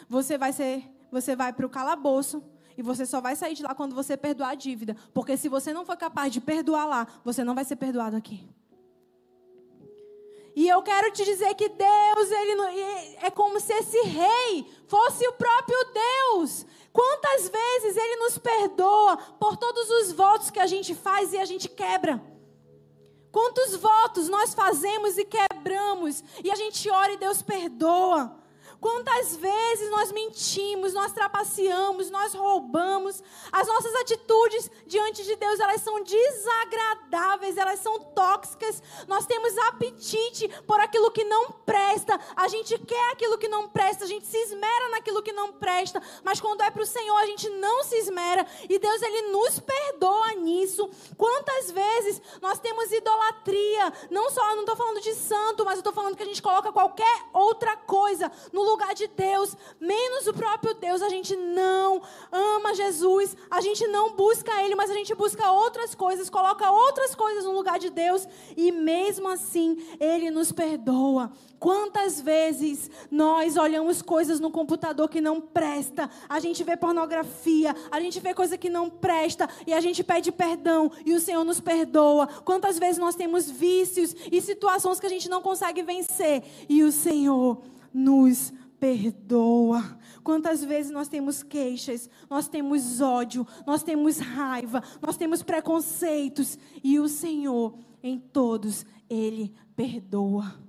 Você 0.10 0.38
vai 0.38 0.53
ser, 0.53 0.89
você 1.12 1.36
vai 1.36 1.51
para 1.53 1.66
o 1.66 1.70
calabouço 1.70 2.41
e 2.78 2.82
você 2.82 3.06
só 3.06 3.22
vai 3.22 3.36
sair 3.36 3.53
de 3.53 3.64
lá 3.64 3.76
quando 3.76 3.93
você 3.93 4.18
perdoar 4.18 4.49
a 4.49 4.56
dívida, 4.56 4.95
porque 5.14 5.38
se 5.38 5.47
você 5.49 5.74
não 5.74 5.86
for 5.86 5.97
capaz 5.97 6.34
de 6.34 6.41
perdoar 6.41 6.86
lá, 6.86 7.08
você 7.24 7.43
não 7.43 7.53
vai 7.53 7.66
ser 7.66 7.76
perdoado 7.76 8.16
aqui." 8.16 8.47
E 10.56 10.70
eu 10.70 10.82
quero 10.82 11.12
te 11.12 11.26
dizer 11.26 11.53
que 11.56 11.68
Deus, 11.68 12.32
ele 12.32 12.53
é 13.22 13.30
como 13.30 13.60
se 13.60 13.74
esse 13.74 14.01
rei 14.03 14.66
fosse 14.88 15.28
o 15.28 15.34
próprio 15.34 15.78
Deus. 15.93 16.66
Quantas 16.93 17.49
vezes 17.49 17.97
ele 17.97 18.16
nos 18.16 18.38
perdoa 18.38 19.18
por 19.38 19.58
todos 19.58 19.89
os 19.89 20.14
votos 20.14 20.49
que 20.49 20.62
a 20.62 20.66
gente 20.66 20.95
faz 20.95 21.34
e 21.34 21.38
a 21.38 21.43
gente 21.43 21.68
quebra? 21.68 22.24
Quantos 23.36 23.75
votos 23.75 24.29
nós 24.29 24.53
fazemos 24.53 25.17
e 25.17 25.25
quebramos, 25.25 26.23
e 26.41 26.49
a 26.49 26.55
gente 26.55 26.89
ora 26.89 27.11
e 27.11 27.17
Deus 27.17 27.41
perdoa. 27.41 28.33
Quantas 28.80 29.36
vezes 29.36 29.89
nós 29.89 30.11
mentimos, 30.11 30.93
nós 30.93 31.11
trapaceamos, 31.11 32.09
nós 32.09 32.34
roubamos. 32.34 33.23
As 33.51 33.67
nossas 33.67 33.93
atitudes 33.95 34.69
diante 34.86 35.23
de 35.23 35.36
Deus, 35.36 35.59
elas 35.59 35.82
são 35.82 36.03
desagradáveis, 36.03 37.57
elas 37.57 37.80
são 37.80 37.99
tóxicas. 37.99 38.82
Nós 39.07 39.26
temos 39.26 39.57
apetite 39.57 40.47
por 40.67 40.80
aquilo 40.80 41.11
que 41.11 41.23
não 41.23 41.51
presta. 41.51 42.19
A 42.36 42.47
gente 42.47 42.78
quer 42.80 43.11
aquilo 43.11 43.38
que 43.38 43.47
não 43.47 43.67
presta, 43.67 44.05
a 44.05 44.07
gente 44.07 44.26
se 44.26 44.38
esmera 44.38 44.89
naquilo 44.89 45.21
que 45.21 45.32
não 45.32 45.53
presta, 45.53 46.01
mas 46.23 46.39
quando 46.39 46.61
é 46.61 46.69
para 46.69 46.84
o 46.84 46.86
Senhor, 46.86 47.17
a 47.17 47.26
gente 47.26 47.49
não 47.49 47.84
se 47.84 47.95
esmera 47.95 48.45
e 48.69 48.78
Deus 48.80 49.01
ele 49.01 49.32
nos 49.32 49.59
perdoa 49.59 50.34
nisso. 50.34 50.89
Quantas 51.17 51.71
vezes 51.71 52.21
nós 52.41 52.59
temos 52.59 52.91
idolatria? 52.91 53.93
Não 54.09 54.30
só, 54.30 54.55
não 54.55 54.61
estou 54.61 54.76
falando 54.76 55.01
de 55.01 55.13
santo, 55.13 55.65
mas 55.65 55.76
eu 55.76 55.80
estou 55.80 55.93
falando 55.93 56.15
que 56.15 56.23
a 56.23 56.26
gente 56.26 56.41
coloca 56.41 56.71
qualquer 56.71 57.26
outra 57.34 57.76
coisa 57.78 58.32
no 58.51 58.61
lugar 58.66 58.93
de 58.93 59.07
Deus, 59.07 59.55
menos 59.80 60.28
o 60.28 60.34
próprio 60.34 60.74
Deus. 60.74 61.01
A 61.01 61.09
gente 61.09 61.36
não 61.36 62.01
ama 62.32 62.74
Jesus, 62.74 63.36
a 63.49 63.61
gente 63.61 63.86
não 63.88 64.13
busca 64.13 64.63
Ele, 64.63 64.76
mas 64.76 64.89
a 64.89 64.93
gente 64.93 65.13
busca 65.16 65.51
outras 65.51 65.95
coisas, 65.95 66.30
coloca 66.30 66.70
outras 66.70 67.16
coisas 67.16 67.45
no 67.45 67.51
lugar 67.51 67.80
de 67.80 67.89
Deus 67.89 68.28
e 68.55 68.72
mesmo 68.72 69.28
assim 69.28 69.78
Ele 69.99 70.30
nos 70.30 70.51
perdoa. 70.51 71.32
Quantas 71.59 72.22
vezes 72.22 72.91
nós 73.09 73.57
olhamos 73.57 74.01
coisas 74.01 74.39
no 74.39 74.51
computador 74.51 75.09
que 75.09 75.22
não 75.22 75.39
presta, 75.41 76.09
a 76.28 76.39
gente 76.39 76.63
vê 76.63 76.76
pornografia, 76.76 77.76
a 77.89 77.99
gente 77.99 78.20
vê 78.20 78.34
coisa 78.34 78.57
que 78.57 78.70
não 78.70 78.89
presta 78.89 79.49
e 79.66 79.74
a 79.74 79.80
gente 79.80 80.03
pede 80.03 80.32
perdão 80.32 80.91
e 81.05 81.13
o 81.13 81.20
Senhor 81.20 81.43
nos 81.43 81.59
perdoa. 81.59 82.28
Quantas 82.28 82.78
vezes 82.78 82.97
nós 82.97 83.16
temos 83.16 83.49
vícios 83.49 84.16
e 84.32 84.41
situações 84.41 84.99
que 84.99 85.05
a 85.05 85.09
gente 85.09 85.30
não 85.30 85.41
consegue 85.41 85.82
vencer 85.82 86.43
e 86.70 86.84
o 86.84 86.91
Senhor 86.91 87.57
nos 87.96 88.52
perdoa. 88.78 89.98
Quantas 90.22 90.64
vezes 90.64 90.91
nós 90.91 91.08
temos 91.08 91.41
queixas, 91.41 92.10
nós 92.30 92.50
temos 92.50 93.00
ódio, 93.00 93.48
nós 93.66 93.82
temos 93.82 94.20
raiva, 94.20 94.84
nós 95.02 95.16
temos 95.16 95.41
preconceitos 95.41 96.60
e 96.84 97.00
o 97.00 97.08
Senhor 97.08 97.78
em 98.04 98.20
todos 98.20 98.86
ele 99.10 99.54
perdoa. 99.76 100.60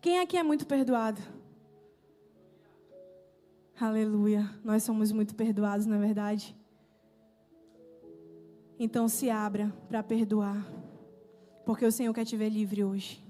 Quem 0.00 0.18
aqui 0.18 0.38
é 0.38 0.42
muito 0.42 0.66
perdoado? 0.66 1.20
Aleluia. 3.78 4.48
Nós 4.64 4.82
somos 4.82 5.12
muito 5.12 5.34
perdoados, 5.34 5.84
na 5.84 5.96
é 5.96 5.98
verdade. 5.98 6.56
Então 8.78 9.08
se 9.08 9.28
abra 9.28 9.70
para 9.88 10.02
perdoar, 10.02 10.66
porque 11.66 11.84
o 11.84 11.92
Senhor 11.92 12.14
quer 12.14 12.24
te 12.24 12.36
ver 12.36 12.48
livre 12.48 12.84
hoje. 12.84 13.25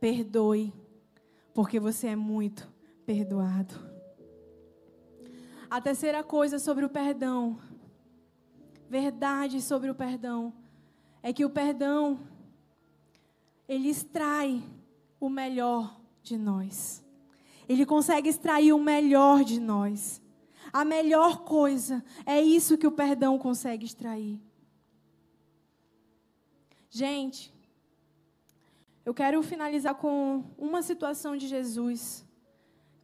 Perdoe, 0.00 0.72
porque 1.54 1.80
você 1.80 2.08
é 2.08 2.16
muito 2.16 2.68
perdoado. 3.04 3.74
A 5.68 5.80
terceira 5.80 6.22
coisa 6.22 6.58
sobre 6.58 6.84
o 6.84 6.88
perdão, 6.88 7.58
verdade 8.88 9.60
sobre 9.60 9.90
o 9.90 9.94
perdão, 9.94 10.52
é 11.22 11.32
que 11.32 11.44
o 11.44 11.50
perdão, 11.50 12.20
ele 13.68 13.88
extrai 13.88 14.62
o 15.18 15.28
melhor 15.28 16.00
de 16.22 16.36
nós. 16.36 17.04
Ele 17.68 17.84
consegue 17.84 18.28
extrair 18.28 18.72
o 18.72 18.78
melhor 18.78 19.42
de 19.42 19.58
nós. 19.58 20.22
A 20.72 20.84
melhor 20.84 21.38
coisa 21.38 22.04
é 22.24 22.40
isso 22.40 22.78
que 22.78 22.86
o 22.86 22.92
perdão 22.92 23.38
consegue 23.38 23.84
extrair. 23.84 24.40
Gente, 26.88 27.52
eu 29.06 29.14
quero 29.14 29.40
finalizar 29.40 29.94
com 29.94 30.44
uma 30.58 30.82
situação 30.82 31.36
de 31.36 31.46
Jesus 31.46 32.26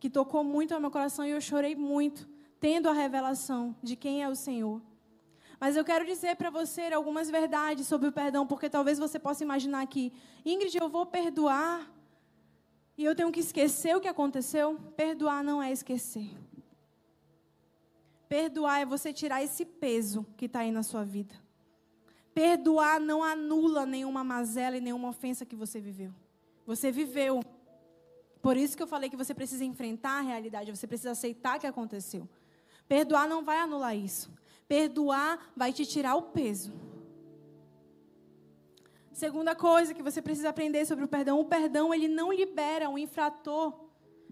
que 0.00 0.10
tocou 0.10 0.42
muito 0.42 0.74
ao 0.74 0.80
meu 0.80 0.90
coração 0.90 1.24
e 1.24 1.30
eu 1.30 1.40
chorei 1.40 1.76
muito, 1.76 2.28
tendo 2.58 2.88
a 2.88 2.92
revelação 2.92 3.76
de 3.80 3.94
quem 3.94 4.20
é 4.20 4.28
o 4.28 4.34
Senhor. 4.34 4.82
Mas 5.60 5.76
eu 5.76 5.84
quero 5.84 6.04
dizer 6.04 6.34
para 6.34 6.50
você 6.50 6.92
algumas 6.92 7.30
verdades 7.30 7.86
sobre 7.86 8.08
o 8.08 8.12
perdão, 8.12 8.44
porque 8.44 8.68
talvez 8.68 8.98
você 8.98 9.16
possa 9.16 9.44
imaginar 9.44 9.86
que, 9.86 10.12
Ingrid, 10.44 10.76
eu 10.76 10.88
vou 10.88 11.06
perdoar 11.06 11.88
e 12.98 13.04
eu 13.04 13.14
tenho 13.14 13.30
que 13.30 13.38
esquecer 13.38 13.96
o 13.96 14.00
que 14.00 14.08
aconteceu. 14.08 14.74
Perdoar 14.96 15.44
não 15.44 15.62
é 15.62 15.70
esquecer. 15.70 16.36
Perdoar 18.28 18.80
é 18.80 18.84
você 18.84 19.12
tirar 19.12 19.40
esse 19.40 19.64
peso 19.64 20.26
que 20.36 20.46
está 20.46 20.60
aí 20.60 20.72
na 20.72 20.82
sua 20.82 21.04
vida. 21.04 21.36
Perdoar 22.34 22.98
não 22.98 23.22
anula 23.22 23.84
nenhuma 23.84 24.24
mazela 24.24 24.76
e 24.76 24.80
nenhuma 24.80 25.08
ofensa 25.08 25.44
que 25.44 25.54
você 25.54 25.80
viveu. 25.80 26.12
Você 26.66 26.90
viveu. 26.90 27.42
Por 28.40 28.56
isso 28.56 28.76
que 28.76 28.82
eu 28.82 28.86
falei 28.86 29.10
que 29.10 29.16
você 29.16 29.34
precisa 29.34 29.64
enfrentar 29.64 30.18
a 30.18 30.22
realidade, 30.22 30.74
você 30.74 30.86
precisa 30.86 31.12
aceitar 31.12 31.56
o 31.56 31.60
que 31.60 31.66
aconteceu. 31.66 32.28
Perdoar 32.88 33.28
não 33.28 33.44
vai 33.44 33.58
anular 33.58 33.96
isso. 33.96 34.30
Perdoar 34.66 35.52
vai 35.56 35.72
te 35.72 35.84
tirar 35.84 36.16
o 36.16 36.22
peso. 36.22 36.72
Segunda 39.12 39.54
coisa 39.54 39.92
que 39.92 40.02
você 40.02 40.22
precisa 40.22 40.48
aprender 40.48 40.86
sobre 40.86 41.04
o 41.04 41.08
perdão, 41.08 41.38
o 41.38 41.44
perdão 41.44 41.92
ele 41.92 42.08
não 42.08 42.32
libera 42.32 42.88
o 42.88 42.98
infrator 42.98 43.78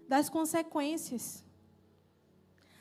das 0.09 0.29
consequências. 0.29 1.45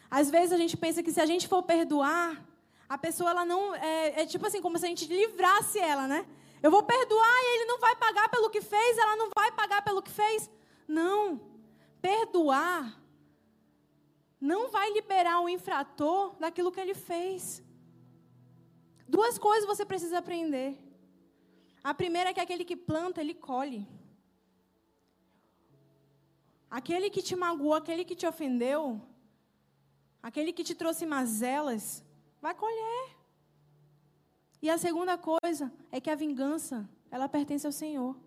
Às 0.10 0.32
vezes 0.32 0.54
a 0.54 0.58
gente 0.58 0.76
pensa 0.76 1.04
que 1.04 1.12
se 1.12 1.22
a 1.22 1.26
gente 1.26 1.48
for 1.48 1.62
perdoar, 1.62 2.44
a 2.90 2.98
pessoa 2.98 3.30
ela 3.30 3.46
não 3.46 3.76
é, 3.76 4.22
é, 4.22 4.26
tipo 4.26 4.46
assim 4.48 4.62
como 4.62 4.78
se 4.80 4.86
a 4.86 4.90
gente 4.90 5.06
livrasse 5.06 5.78
ela, 5.78 6.08
né? 6.08 6.26
Eu 6.62 6.72
vou 6.72 6.82
perdoar 6.82 7.38
e 7.44 7.56
ele 7.56 7.66
não 7.66 7.80
vai 7.80 7.96
pagar 7.96 8.28
pelo 8.30 8.50
que 8.50 8.62
fez, 8.62 8.98
ela 8.98 9.16
não 9.16 9.30
vai 9.34 9.52
pagar 9.52 9.84
pelo 9.84 10.02
que 10.02 10.10
fez. 10.10 10.50
Não. 10.88 11.40
Perdoar 12.02 13.00
não 14.42 14.70
vai 14.72 14.92
liberar 14.92 15.40
o 15.42 15.50
infrator 15.50 16.36
daquilo 16.40 16.72
que 16.72 16.80
ele 16.80 16.96
fez. 16.96 17.62
Duas 19.08 19.38
coisas 19.38 19.68
você 19.68 19.86
precisa 19.86 20.18
aprender. 20.18 20.78
A 21.84 21.94
primeira 21.94 22.32
é 22.32 22.34
que 22.34 22.42
aquele 22.42 22.66
que 22.66 22.76
planta, 22.76 23.22
ele 23.22 23.34
colhe. 23.34 23.88
Aquele 26.70 27.10
que 27.10 27.22
te 27.22 27.36
magoou, 27.36 27.74
aquele 27.74 28.04
que 28.04 28.16
te 28.16 28.28
ofendeu, 28.28 29.02
aquele 30.22 30.52
que 30.52 30.64
te 30.64 30.76
trouxe 30.76 31.06
mazelas, 31.06 32.04
vai 32.42 32.54
colher. 32.54 33.18
E 34.62 34.70
a 34.70 34.78
segunda 34.78 35.18
coisa 35.18 35.72
é 35.92 36.02
que 36.02 36.10
a 36.10 36.16
vingança, 36.16 36.90
ela 37.10 37.30
pertence 37.30 37.66
ao 37.66 37.72
Senhor. 37.72 38.18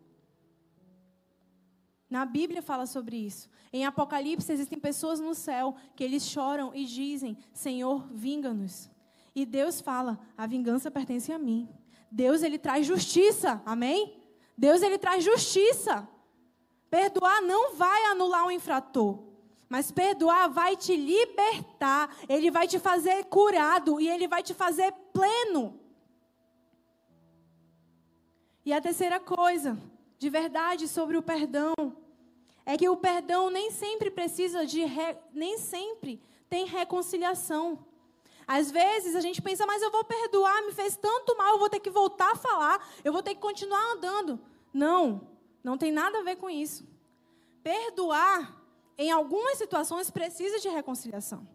Na 2.09 2.25
Bíblia 2.27 2.63
fala 2.63 2.87
sobre 2.87 3.17
isso. 3.17 3.49
Em 3.73 3.87
Apocalipse 3.87 4.53
existem 4.53 4.79
pessoas 4.79 5.19
no 5.19 5.35
céu 5.35 5.75
que 5.97 6.05
eles 6.05 6.25
choram 6.25 6.75
e 6.75 6.85
dizem: 6.85 7.39
Senhor, 7.55 8.07
vinga-nos. 8.13 8.91
E 9.35 9.47
Deus 9.47 9.81
fala: 9.81 10.21
a 10.37 10.47
vingança 10.47 10.91
pertence 10.91 11.33
a 11.33 11.39
mim. 11.39 11.69
Deus 12.11 12.43
ele 12.43 12.59
traz 12.59 12.87
justiça. 12.87 13.63
Amém? 13.65 14.21
Deus 14.57 14.83
ele 14.83 14.99
traz 14.99 15.25
justiça. 15.25 16.07
Perdoar 16.91 17.41
não 17.41 17.75
vai 17.75 18.05
anular 18.07 18.47
o 18.47 18.51
infrator. 18.51 19.32
Mas 19.73 19.91
perdoar 19.91 20.51
vai 20.51 20.77
te 20.77 20.95
libertar, 20.95 22.15
ele 22.29 22.51
vai 22.51 22.69
te 22.69 22.79
fazer 22.79 23.25
curado 23.25 23.99
e 23.99 24.07
ele 24.07 24.29
vai 24.29 24.43
te 24.43 24.53
fazer 24.53 24.93
pleno. 25.15 25.81
E 28.67 28.71
a 28.71 28.83
terceira 28.83 29.19
coisa, 29.19 29.79
de 30.19 30.29
verdade 30.29 30.87
sobre 30.87 31.17
o 31.17 31.23
perdão, 31.23 31.73
é 32.67 32.77
que 32.77 32.87
o 32.87 32.99
perdão 32.99 33.49
nem 33.49 33.71
sempre 33.71 34.11
precisa 34.11 34.67
de 34.67 34.85
re... 34.85 35.17
nem 35.33 35.57
sempre 35.57 36.21
tem 36.51 36.67
reconciliação. 36.67 37.79
Às 38.47 38.71
vezes 38.71 39.17
a 39.17 39.21
gente 39.21 39.41
pensa, 39.41 39.65
mas 39.65 39.81
eu 39.81 39.91
vou 39.91 40.05
perdoar, 40.05 40.67
me 40.67 40.73
fez 40.73 40.99
tanto 40.99 41.35
mal, 41.35 41.55
eu 41.55 41.59
vou 41.59 41.71
ter 41.71 41.81
que 41.81 41.89
voltar 41.89 42.33
a 42.33 42.37
falar, 42.37 42.87
eu 43.03 43.11
vou 43.11 43.23
ter 43.23 43.35
que 43.35 43.41
continuar 43.41 43.95
andando. 43.95 44.39
Não, 44.71 45.27
não 45.65 45.79
tem 45.79 45.91
nada 45.91 46.19
a 46.19 46.23
ver 46.23 46.37
com 46.37 46.51
isso. 46.51 46.87
Perdoar 47.63 48.62
em 49.03 49.11
algumas 49.11 49.59
situações 49.59 50.11
precisa 50.11 50.61
de 50.61 50.69
reconciliação. 50.69 51.47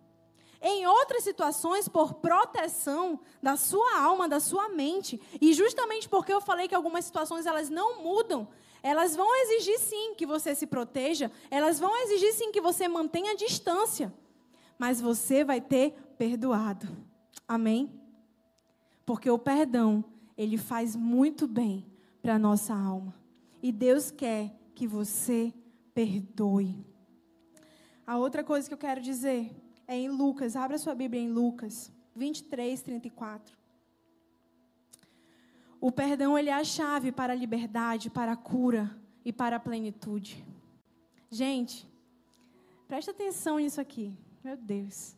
Em 0.61 0.85
outras 0.87 1.23
situações, 1.23 1.87
por 1.87 2.15
proteção 2.15 3.19
da 3.41 3.55
sua 3.55 3.99
alma, 3.99 4.27
da 4.27 4.39
sua 4.39 4.69
mente, 4.69 5.21
e 5.39 5.53
justamente 5.53 6.09
porque 6.09 6.33
eu 6.33 6.41
falei 6.41 6.67
que 6.67 6.75
algumas 6.75 7.05
situações 7.05 7.45
elas 7.45 7.69
não 7.69 8.03
mudam, 8.03 8.47
elas 8.81 9.15
vão 9.15 9.33
exigir 9.43 9.79
sim 9.79 10.15
que 10.15 10.25
você 10.25 10.55
se 10.55 10.67
proteja, 10.67 11.31
elas 11.49 11.79
vão 11.79 11.95
exigir 12.03 12.33
sim 12.33 12.51
que 12.51 12.59
você 12.59 12.87
mantenha 12.87 13.31
a 13.31 13.35
distância, 13.35 14.13
mas 14.77 14.99
você 14.99 15.43
vai 15.43 15.61
ter 15.61 15.91
perdoado. 16.17 16.87
Amém? 17.47 17.89
Porque 19.05 19.29
o 19.29 19.37
perdão, 19.37 20.03
ele 20.37 20.57
faz 20.57 20.95
muito 20.95 21.47
bem 21.47 21.85
para 22.21 22.35
a 22.35 22.39
nossa 22.39 22.73
alma. 22.73 23.15
E 23.61 23.71
Deus 23.71 24.11
quer 24.11 24.53
que 24.75 24.87
você 24.87 25.53
perdoe. 25.93 26.85
A 28.07 28.17
outra 28.17 28.41
coisa 28.41 28.69
que 28.69 28.73
eu 28.73 28.77
quero 28.77 29.01
dizer 29.01 29.53
é 29.85 29.97
em 29.97 30.07
Lucas, 30.07 30.55
abra 30.55 30.77
sua 30.77 30.95
Bíblia 30.95 31.21
em 31.21 31.29
Lucas 31.29 31.91
23, 32.15 32.81
34. 32.81 33.57
O 35.81 35.91
perdão 35.91 36.39
ele 36.39 36.49
é 36.49 36.53
a 36.53 36.63
chave 36.63 37.11
para 37.11 37.33
a 37.33 37.35
liberdade, 37.35 38.09
para 38.09 38.31
a 38.31 38.37
cura 38.37 38.97
e 39.25 39.33
para 39.33 39.57
a 39.57 39.59
plenitude. 39.59 40.43
Gente, 41.29 41.85
presta 42.87 43.11
atenção 43.11 43.59
nisso 43.59 43.81
aqui. 43.81 44.17
Meu 44.41 44.55
Deus. 44.55 45.13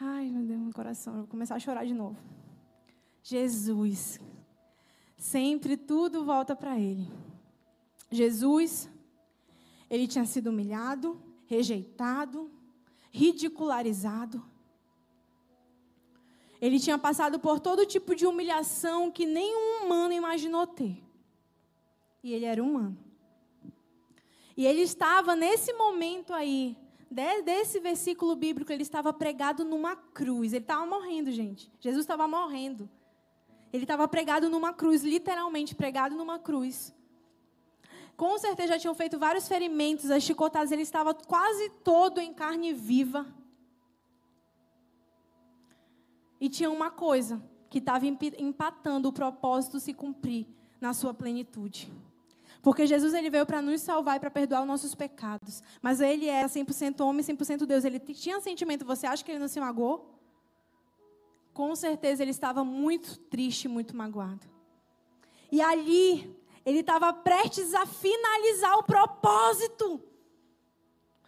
Ai, 0.00 0.28
meu 0.28 0.42
Deus, 0.42 0.60
meu 0.60 0.72
coração, 0.72 1.14
eu 1.14 1.18
vou 1.20 1.28
começar 1.28 1.54
a 1.54 1.60
chorar 1.60 1.86
de 1.86 1.94
novo. 1.94 2.18
Jesus. 3.22 4.20
Sempre 5.16 5.76
tudo 5.76 6.24
volta 6.24 6.56
para 6.56 6.76
ele. 6.76 7.08
Jesus, 8.10 8.90
ele 9.88 10.08
tinha 10.08 10.26
sido 10.26 10.50
humilhado, 10.50 11.16
rejeitado, 11.52 12.50
ridicularizado. 13.10 14.42
Ele 16.58 16.80
tinha 16.80 16.96
passado 16.96 17.38
por 17.38 17.60
todo 17.60 17.84
tipo 17.84 18.14
de 18.14 18.24
humilhação 18.26 19.10
que 19.10 19.26
nenhum 19.26 19.84
humano 19.84 20.14
imaginou 20.14 20.66
ter. 20.66 21.02
E 22.22 22.32
ele 22.32 22.46
era 22.46 22.62
humano. 22.62 22.96
E 24.56 24.64
ele 24.64 24.80
estava 24.80 25.34
nesse 25.34 25.72
momento 25.74 26.32
aí, 26.32 26.76
desse 27.44 27.80
versículo 27.80 28.34
bíblico, 28.34 28.72
ele 28.72 28.82
estava 28.82 29.12
pregado 29.12 29.62
numa 29.64 29.94
cruz. 29.94 30.52
Ele 30.52 30.62
estava 30.62 30.86
morrendo, 30.86 31.30
gente. 31.32 31.70
Jesus 31.80 32.04
estava 32.04 32.26
morrendo. 32.26 32.88
Ele 33.72 33.84
estava 33.84 34.06
pregado 34.08 34.48
numa 34.48 34.72
cruz, 34.72 35.02
literalmente 35.02 35.74
pregado 35.74 36.14
numa 36.14 36.38
cruz. 36.38 36.94
Com 38.16 38.38
certeza 38.38 38.74
já 38.74 38.78
tinham 38.78 38.94
feito 38.94 39.18
vários 39.18 39.48
ferimentos, 39.48 40.10
as 40.10 40.22
chicotadas, 40.22 40.70
ele 40.70 40.82
estava 40.82 41.14
quase 41.14 41.70
todo 41.82 42.20
em 42.20 42.32
carne 42.32 42.72
viva. 42.72 43.26
E 46.40 46.48
tinha 46.48 46.70
uma 46.70 46.90
coisa 46.90 47.42
que 47.70 47.78
estava 47.78 48.06
empatando 48.06 49.08
o 49.08 49.12
propósito 49.12 49.80
se 49.80 49.94
cumprir 49.94 50.46
na 50.80 50.92
sua 50.92 51.14
plenitude. 51.14 51.92
Porque 52.60 52.86
Jesus 52.86 53.12
ele 53.14 53.28
veio 53.28 53.44
para 53.44 53.60
nos 53.60 53.80
salvar 53.80 54.16
e 54.16 54.20
para 54.20 54.30
perdoar 54.30 54.60
os 54.60 54.66
nossos 54.66 54.94
pecados. 54.94 55.62
Mas 55.80 56.00
ele 56.00 56.28
era 56.28 56.48
100% 56.48 57.00
homem, 57.00 57.24
100% 57.24 57.66
Deus. 57.66 57.84
Ele 57.84 57.98
tinha 57.98 58.40
sentimento. 58.40 58.84
Você 58.84 59.06
acha 59.06 59.24
que 59.24 59.32
ele 59.32 59.40
não 59.40 59.48
se 59.48 59.58
magoou? 59.58 60.20
Com 61.52 61.74
certeza 61.74 62.22
ele 62.22 62.30
estava 62.30 62.64
muito 62.64 63.18
triste, 63.18 63.66
muito 63.68 63.96
magoado. 63.96 64.46
E 65.50 65.60
ali, 65.60 66.34
ele 66.64 66.80
estava 66.80 67.12
prestes 67.12 67.74
a 67.74 67.86
finalizar 67.86 68.78
o 68.78 68.82
propósito. 68.82 70.02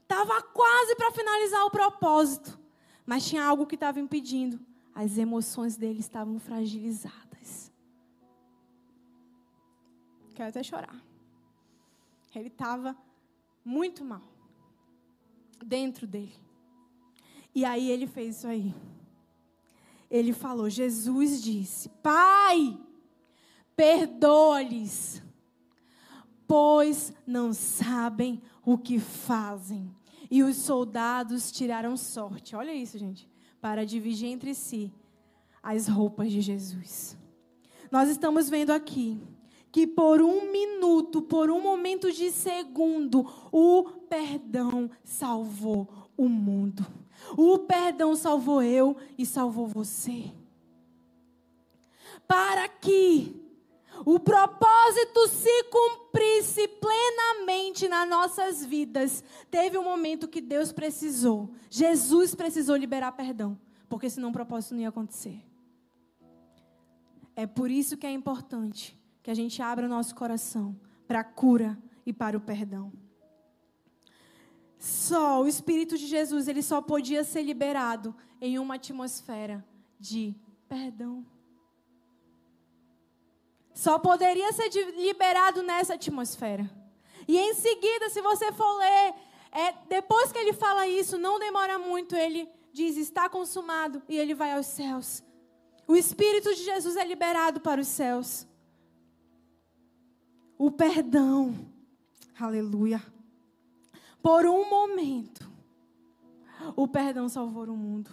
Estava 0.03 0.43
quase 0.43 0.95
para 0.97 1.11
finalizar 1.13 1.65
o 1.65 1.71
propósito. 1.71 2.59
Mas 3.05 3.27
tinha 3.27 3.45
algo 3.45 3.67
que 3.67 3.75
estava 3.75 4.01
impedindo. 4.01 4.61
As 4.95 5.19
emoções 5.19 5.77
dele 5.77 6.01
estavam 6.01 6.39
fragilizadas. 6.39 7.73
Quero 10.35 10.51
até 10.51 10.63
chorar. 10.63 11.03
Ele 12.35 12.49
estava 12.49 12.97
muito 13.65 14.05
mal. 14.05 14.23
Dentro 15.65 16.07
dele. 16.07 16.35
E 17.55 17.65
aí 17.65 17.91
ele 17.91 18.07
fez 18.07 18.37
isso 18.37 18.47
aí 18.47 18.75
ele 20.15 20.33
falou: 20.33 20.71
Jesus 20.71 21.43
disse, 21.43 21.89
Pai, 22.01 22.79
perdoa-lhes, 23.75 25.21
pois 26.47 27.13
não 27.27 27.53
sabem 27.53 28.43
o 28.65 28.79
que 28.79 28.99
fazem. 28.99 29.91
E 30.31 30.43
os 30.43 30.57
soldados 30.57 31.53
tiraram 31.53 31.97
sorte. 31.97 32.57
Olha 32.57 32.73
isso, 32.73 32.99
gente. 32.99 33.29
Para 33.61 33.85
dividir 33.85 34.29
entre 34.29 34.55
si 34.55 34.93
as 35.63 35.89
roupas 35.89 36.31
de 36.31 36.41
Jesus. 36.41 37.17
Nós 37.91 38.09
estamos 38.09 38.49
vendo 38.49 38.71
aqui 38.71 39.21
que 39.71 39.87
por 39.87 40.23
um 40.23 40.53
minuto, 40.53 41.21
por 41.21 41.51
um 41.51 41.61
momento 41.61 42.13
de 42.13 42.31
segundo, 42.31 43.27
o 43.51 43.83
perdão 44.09 44.91
salvou 45.03 45.89
o 46.17 46.29
mundo. 46.29 46.87
O 47.37 47.59
perdão 47.59 48.15
salvou 48.15 48.63
eu 48.63 48.97
e 49.19 49.27
salvou 49.27 49.67
você. 49.67 50.33
Para 52.27 52.69
que 52.69 53.44
o 54.05 54.21
propósito 54.21 55.29
se 55.29 55.65
cumprisse 55.65 56.69
plenamente 56.69 57.89
nas 57.89 58.09
nossas 58.09 58.65
vidas, 58.65 59.25
teve 59.51 59.79
um 59.79 59.85
momento 59.85 60.29
que 60.29 60.41
Deus 60.41 60.73
precisou, 60.73 61.51
Jesus 61.71 62.35
precisou 62.35 62.77
liberar 62.77 63.13
perdão, 63.13 63.59
porque 63.89 64.11
senão 64.11 64.29
o 64.29 64.33
propósito 64.33 64.75
não 64.75 64.83
ia 64.83 64.89
acontecer. 64.89 65.43
É 67.37 67.47
por 67.47 67.71
isso 67.71 67.97
que 67.97 68.07
é 68.07 68.13
importante 68.13 68.99
que 69.23 69.31
a 69.31 69.35
gente 69.35 69.61
abra 69.61 69.87
o 69.87 69.89
nosso 69.89 70.15
coração 70.15 70.79
para 71.09 71.21
a 71.21 71.25
cura 71.25 71.79
e 72.07 72.13
para 72.13 72.37
o 72.37 72.41
perdão. 72.41 72.93
Só 74.79 75.43
o 75.43 75.49
Espírito 75.49 75.97
de 75.97 76.07
Jesus, 76.07 76.47
ele 76.47 76.63
só 76.63 76.83
podia 76.83 77.25
ser 77.25 77.43
liberado 77.43 78.15
em 78.39 78.59
uma 78.59 78.75
atmosfera 78.75 79.65
de 79.99 80.37
perdão. 80.69 81.25
Só 83.75 83.99
poderia 83.99 84.53
ser 84.53 84.71
liberado 84.97 85.63
nessa 85.63 85.95
atmosfera. 85.95 86.71
E 87.27 87.37
em 87.37 87.55
seguida, 87.55 88.09
se 88.09 88.23
você 88.23 88.53
for 88.53 88.79
ler, 88.79 89.15
é, 89.51 89.73
depois 89.89 90.31
que 90.31 90.39
ele 90.39 90.53
fala 90.53 90.87
isso, 90.87 91.19
não 91.19 91.39
demora 91.41 91.79
muito, 91.79 92.15
ele 92.15 92.49
diz: 92.73 92.97
está 92.97 93.29
consumado, 93.29 94.01
e 94.09 94.17
ele 94.17 94.33
vai 94.33 94.53
aos 94.53 94.67
céus. 94.67 95.25
O 95.87 95.97
Espírito 95.97 96.55
de 96.55 96.63
Jesus 96.65 96.97
é 96.97 97.05
liberado 97.05 97.61
para 97.61 97.81
os 97.81 97.89
céus. 97.89 98.47
O 100.57 100.71
perdão. 100.71 101.55
Aleluia. 102.39 103.03
Por 104.23 104.47
um 104.47 104.69
momento, 104.69 105.51
o 106.75 106.89
perdão 106.89 107.29
salvou 107.29 107.65
o 107.65 107.77
mundo. 107.77 108.11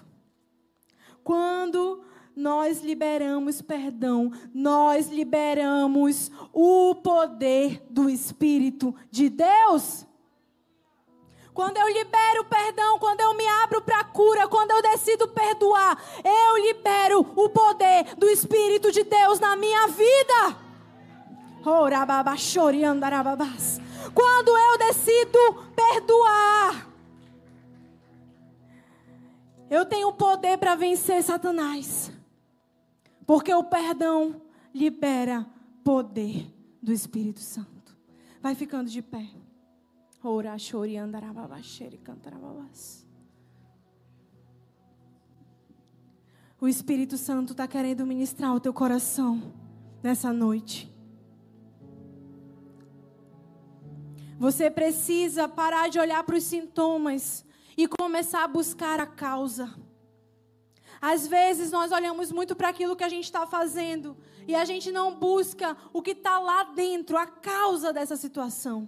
Quando 1.23 2.03
nós 2.35 2.81
liberamos 2.81 3.61
perdão, 3.61 4.31
nós 4.53 5.07
liberamos 5.09 6.31
o 6.53 6.95
poder 6.95 7.85
do 7.89 8.09
Espírito 8.09 8.95
de 9.09 9.29
Deus. 9.29 10.05
Quando 11.53 11.77
eu 11.77 11.87
libero 11.89 12.45
perdão, 12.45 12.97
quando 12.97 13.19
eu 13.19 13.33
me 13.35 13.45
abro 13.45 13.81
para 13.81 13.99
a 13.99 14.03
cura, 14.03 14.47
quando 14.47 14.71
eu 14.71 14.81
decido 14.81 15.27
perdoar, 15.27 16.01
eu 16.23 16.63
libero 16.65 17.19
o 17.35 17.49
poder 17.49 18.15
do 18.15 18.27
Espírito 18.29 18.91
de 18.91 19.03
Deus 19.03 19.39
na 19.39 19.55
minha 19.55 19.87
vida. 19.87 20.57
Quando 24.13 24.57
eu 24.57 24.77
decido 24.77 25.39
perdoar, 25.75 26.87
eu 29.69 29.85
tenho 29.85 30.11
poder 30.13 30.57
para 30.57 30.75
vencer 30.75 31.21
Satanás. 31.21 32.11
Porque 33.31 33.53
o 33.53 33.63
perdão 33.63 34.41
libera 34.73 35.47
poder 35.85 36.53
do 36.83 36.91
Espírito 36.91 37.39
Santo. 37.39 37.97
Vai 38.41 38.55
ficando 38.55 38.89
de 38.89 39.01
pé. 39.01 39.25
Ora, 40.21 40.57
chori, 40.57 40.97
andarababacheri, 40.97 41.97
cantarababas. 41.99 43.07
O 46.59 46.67
Espírito 46.67 47.17
Santo 47.17 47.53
está 47.53 47.65
querendo 47.69 48.05
ministrar 48.05 48.53
o 48.53 48.59
teu 48.59 48.73
coração 48.73 49.53
nessa 50.03 50.33
noite. 50.33 50.93
Você 54.37 54.69
precisa 54.69 55.47
parar 55.47 55.87
de 55.87 55.97
olhar 55.97 56.21
para 56.25 56.35
os 56.35 56.43
sintomas 56.43 57.45
e 57.77 57.87
começar 57.87 58.43
a 58.43 58.47
buscar 58.49 58.99
a 58.99 59.07
causa. 59.07 59.73
Às 61.01 61.25
vezes 61.25 61.71
nós 61.71 61.91
olhamos 61.91 62.31
muito 62.31 62.55
para 62.55 62.69
aquilo 62.69 62.95
que 62.95 63.03
a 63.03 63.09
gente 63.09 63.23
está 63.23 63.47
fazendo 63.47 64.15
e 64.47 64.55
a 64.55 64.63
gente 64.63 64.91
não 64.91 65.15
busca 65.15 65.75
o 65.91 66.01
que 66.01 66.11
está 66.11 66.37
lá 66.37 66.63
dentro, 66.63 67.17
a 67.17 67.25
causa 67.25 67.91
dessa 67.91 68.15
situação. 68.15 68.87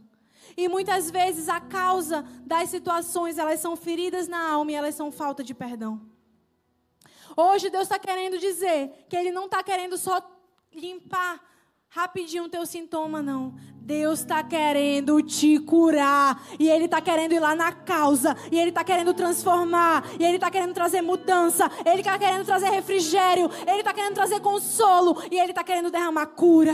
E 0.55 0.67
muitas 0.67 1.09
vezes 1.09 1.49
a 1.49 1.59
causa 1.59 2.21
das 2.41 2.69
situações, 2.69 3.39
elas 3.39 3.59
são 3.59 3.75
feridas 3.75 4.27
na 4.27 4.51
alma 4.51 4.71
e 4.71 4.75
elas 4.75 4.93
são 4.93 5.11
falta 5.11 5.43
de 5.43 5.55
perdão. 5.55 6.01
Hoje 7.35 7.71
Deus 7.71 7.83
está 7.83 7.97
querendo 7.97 8.37
dizer 8.37 9.05
que 9.09 9.15
Ele 9.15 9.31
não 9.31 9.45
está 9.45 9.63
querendo 9.63 9.97
só 9.97 10.21
limpar 10.71 11.41
rapidinho 11.93 12.49
teu 12.49 12.65
sintoma, 12.65 13.21
não. 13.21 13.53
Deus 13.75 14.21
está 14.21 14.41
querendo 14.41 15.21
te 15.21 15.59
curar. 15.59 16.43
E 16.57 16.67
Ele 16.67 16.85
está 16.85 16.99
querendo 16.99 17.33
ir 17.33 17.39
lá 17.39 17.53
na 17.53 17.71
causa. 17.71 18.35
E 18.51 18.57
Ele 18.57 18.69
está 18.69 18.83
querendo 18.83 19.13
transformar. 19.13 20.03
E 20.19 20.25
Ele 20.25 20.37
está 20.37 20.49
querendo 20.49 20.73
trazer 20.73 21.03
mudança. 21.03 21.69
Ele 21.85 21.99
está 21.99 22.17
querendo 22.17 22.45
trazer 22.45 22.69
refrigério. 22.69 23.47
Ele 23.67 23.81
está 23.81 23.93
querendo 23.93 24.15
trazer 24.15 24.39
consolo. 24.39 25.21
E 25.29 25.37
Ele 25.37 25.51
está 25.51 25.63
querendo 25.63 25.91
derramar 25.91 26.25
cura. 26.27 26.73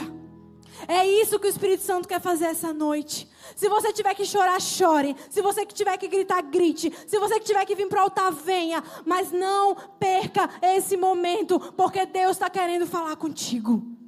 É 0.87 1.05
isso 1.05 1.37
que 1.37 1.47
o 1.47 1.49
Espírito 1.49 1.83
Santo 1.83 2.07
quer 2.07 2.21
fazer 2.21 2.45
essa 2.45 2.71
noite. 2.71 3.27
Se 3.57 3.67
você 3.67 3.91
tiver 3.91 4.15
que 4.15 4.25
chorar, 4.25 4.61
chore. 4.61 5.17
Se 5.29 5.41
você 5.41 5.65
tiver 5.65 5.97
que 5.97 6.07
gritar, 6.07 6.41
grite. 6.43 6.93
Se 7.05 7.19
você 7.19 7.41
tiver 7.41 7.65
que 7.65 7.75
vir 7.75 7.89
para 7.89 7.99
o 7.99 8.03
altar, 8.03 8.31
venha. 8.31 8.81
Mas 9.05 9.33
não 9.33 9.75
perca 9.99 10.49
esse 10.61 10.95
momento, 10.95 11.59
porque 11.75 12.05
Deus 12.05 12.37
está 12.37 12.49
querendo 12.49 12.87
falar 12.87 13.17
contigo. 13.17 13.99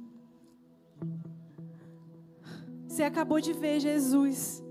Você 2.92 3.04
acabou 3.04 3.40
de 3.40 3.54
ver 3.54 3.80
Jesus 3.80 4.62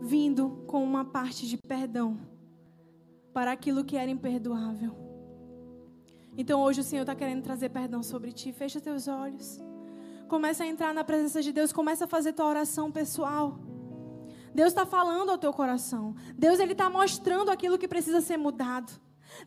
vindo 0.00 0.64
com 0.66 0.82
uma 0.82 1.04
parte 1.04 1.46
de 1.46 1.56
perdão 1.56 2.18
para 3.32 3.52
aquilo 3.52 3.84
que 3.84 3.96
era 3.96 4.10
imperdoável. 4.10 4.96
Então 6.36 6.60
hoje 6.60 6.80
o 6.80 6.82
Senhor 6.82 7.02
está 7.02 7.14
querendo 7.14 7.44
trazer 7.44 7.68
perdão 7.68 8.02
sobre 8.02 8.32
ti. 8.32 8.52
Fecha 8.52 8.80
teus 8.80 9.06
olhos. 9.06 9.60
Começa 10.26 10.64
a 10.64 10.66
entrar 10.66 10.92
na 10.92 11.04
presença 11.04 11.40
de 11.40 11.52
Deus. 11.52 11.72
Começa 11.72 12.04
a 12.04 12.08
fazer 12.08 12.32
tua 12.32 12.46
oração 12.46 12.90
pessoal. 12.90 13.56
Deus 14.52 14.70
está 14.70 14.84
falando 14.84 15.30
ao 15.30 15.38
teu 15.38 15.52
coração. 15.52 16.16
Deus 16.36 16.58
ele 16.58 16.72
está 16.72 16.90
mostrando 16.90 17.48
aquilo 17.48 17.78
que 17.78 17.86
precisa 17.86 18.20
ser 18.20 18.36
mudado. 18.36 18.90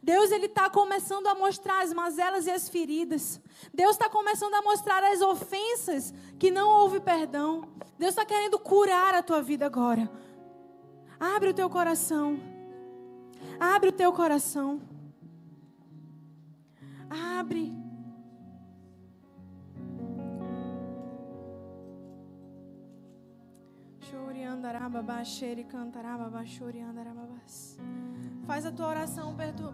Deus 0.01 0.31
ele 0.31 0.47
está 0.47 0.69
começando 0.69 1.27
a 1.27 1.35
mostrar 1.35 1.83
as 1.83 1.93
mazelas 1.93 2.45
e 2.47 2.51
as 2.51 2.69
feridas. 2.69 3.39
Deus 3.73 3.91
está 3.91 4.09
começando 4.09 4.53
a 4.53 4.61
mostrar 4.61 5.03
as 5.03 5.21
ofensas 5.21 6.13
que 6.39 6.51
não 6.51 6.69
houve 6.69 6.99
perdão. 6.99 7.67
Deus 7.97 8.11
está 8.11 8.25
querendo 8.25 8.59
curar 8.59 9.13
a 9.13 9.23
tua 9.23 9.41
vida 9.41 9.65
agora. 9.65 10.09
Abre 11.19 11.49
o 11.49 11.53
teu 11.53 11.69
coração. 11.69 12.39
Abre 13.59 13.89
o 13.89 13.93
teu 13.93 14.11
coração. 14.11 14.81
Abre. 17.09 17.82
Faz 28.45 28.65
a 28.65 28.71
tua 28.71 28.87
oração 28.87 29.35
perto. 29.35 29.73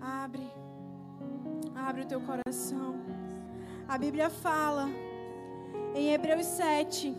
Abre. 0.00 0.46
Abre 1.74 2.02
o 2.02 2.06
teu 2.06 2.20
coração. 2.20 2.94
A 3.86 3.96
Bíblia 3.96 4.30
fala 4.30 4.88
em 5.94 6.12
Hebreus 6.12 6.46
7 6.46 7.14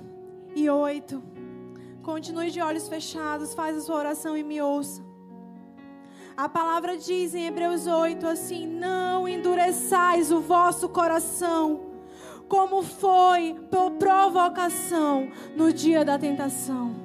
e 0.56 0.70
8. 0.70 1.22
Continue 2.04 2.52
de 2.52 2.62
olhos 2.62 2.88
fechados, 2.88 3.54
faz 3.54 3.78
a 3.78 3.82
sua 3.82 3.98
oração 3.98 4.38
e 4.38 4.44
me 4.44 4.62
ouça. 4.62 5.09
A 6.42 6.48
palavra 6.48 6.98
diz 6.98 7.36
em 7.36 7.48
Hebreus 7.48 7.86
8 7.86 8.26
assim: 8.26 8.66
Não 8.66 9.28
endureçais 9.28 10.32
o 10.32 10.40
vosso 10.40 10.88
coração, 10.88 11.82
como 12.48 12.82
foi 12.82 13.58
por 13.70 13.92
provocação 14.00 15.30
no 15.54 15.74
dia 15.74 16.06
da 16.06 16.18
tentação. 16.18 16.96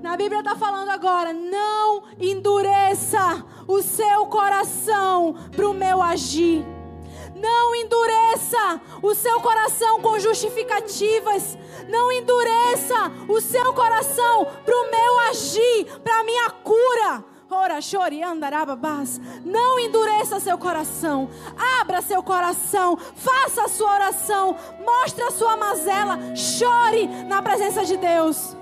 Na 0.00 0.16
Bíblia 0.16 0.38
está 0.38 0.56
falando 0.56 0.88
agora: 0.88 1.34
não 1.34 2.04
endureça 2.18 3.44
o 3.68 3.82
seu 3.82 4.24
coração 4.24 5.34
para 5.54 5.68
o 5.68 5.74
meu 5.74 6.00
agir. 6.00 6.64
Não 7.36 7.74
endureça 7.74 8.80
o 9.02 9.14
seu 9.14 9.38
coração 9.42 10.00
com 10.00 10.18
justificativas. 10.18 11.58
Não 11.90 12.10
endureça 12.10 13.12
o 13.28 13.38
seu 13.38 13.74
coração 13.74 14.46
para 14.64 14.74
o 14.74 14.90
meu 14.90 15.18
agir, 15.28 15.84
para 16.02 16.20
a 16.20 16.24
minha 16.24 16.48
cura. 16.48 17.29
Ora, 17.52 17.80
chore, 17.80 18.22
andarababás. 18.22 19.20
Não 19.44 19.76
endureça 19.80 20.38
seu 20.38 20.56
coração. 20.56 21.28
Abra 21.80 22.00
seu 22.00 22.22
coração. 22.22 22.96
Faça 22.96 23.64
a 23.64 23.68
sua 23.68 23.92
oração. 23.92 24.56
Mostre 24.86 25.24
a 25.24 25.32
sua 25.32 25.56
mazela. 25.56 26.16
Chore 26.36 27.08
na 27.26 27.42
presença 27.42 27.84
de 27.84 27.96
Deus. 27.96 28.56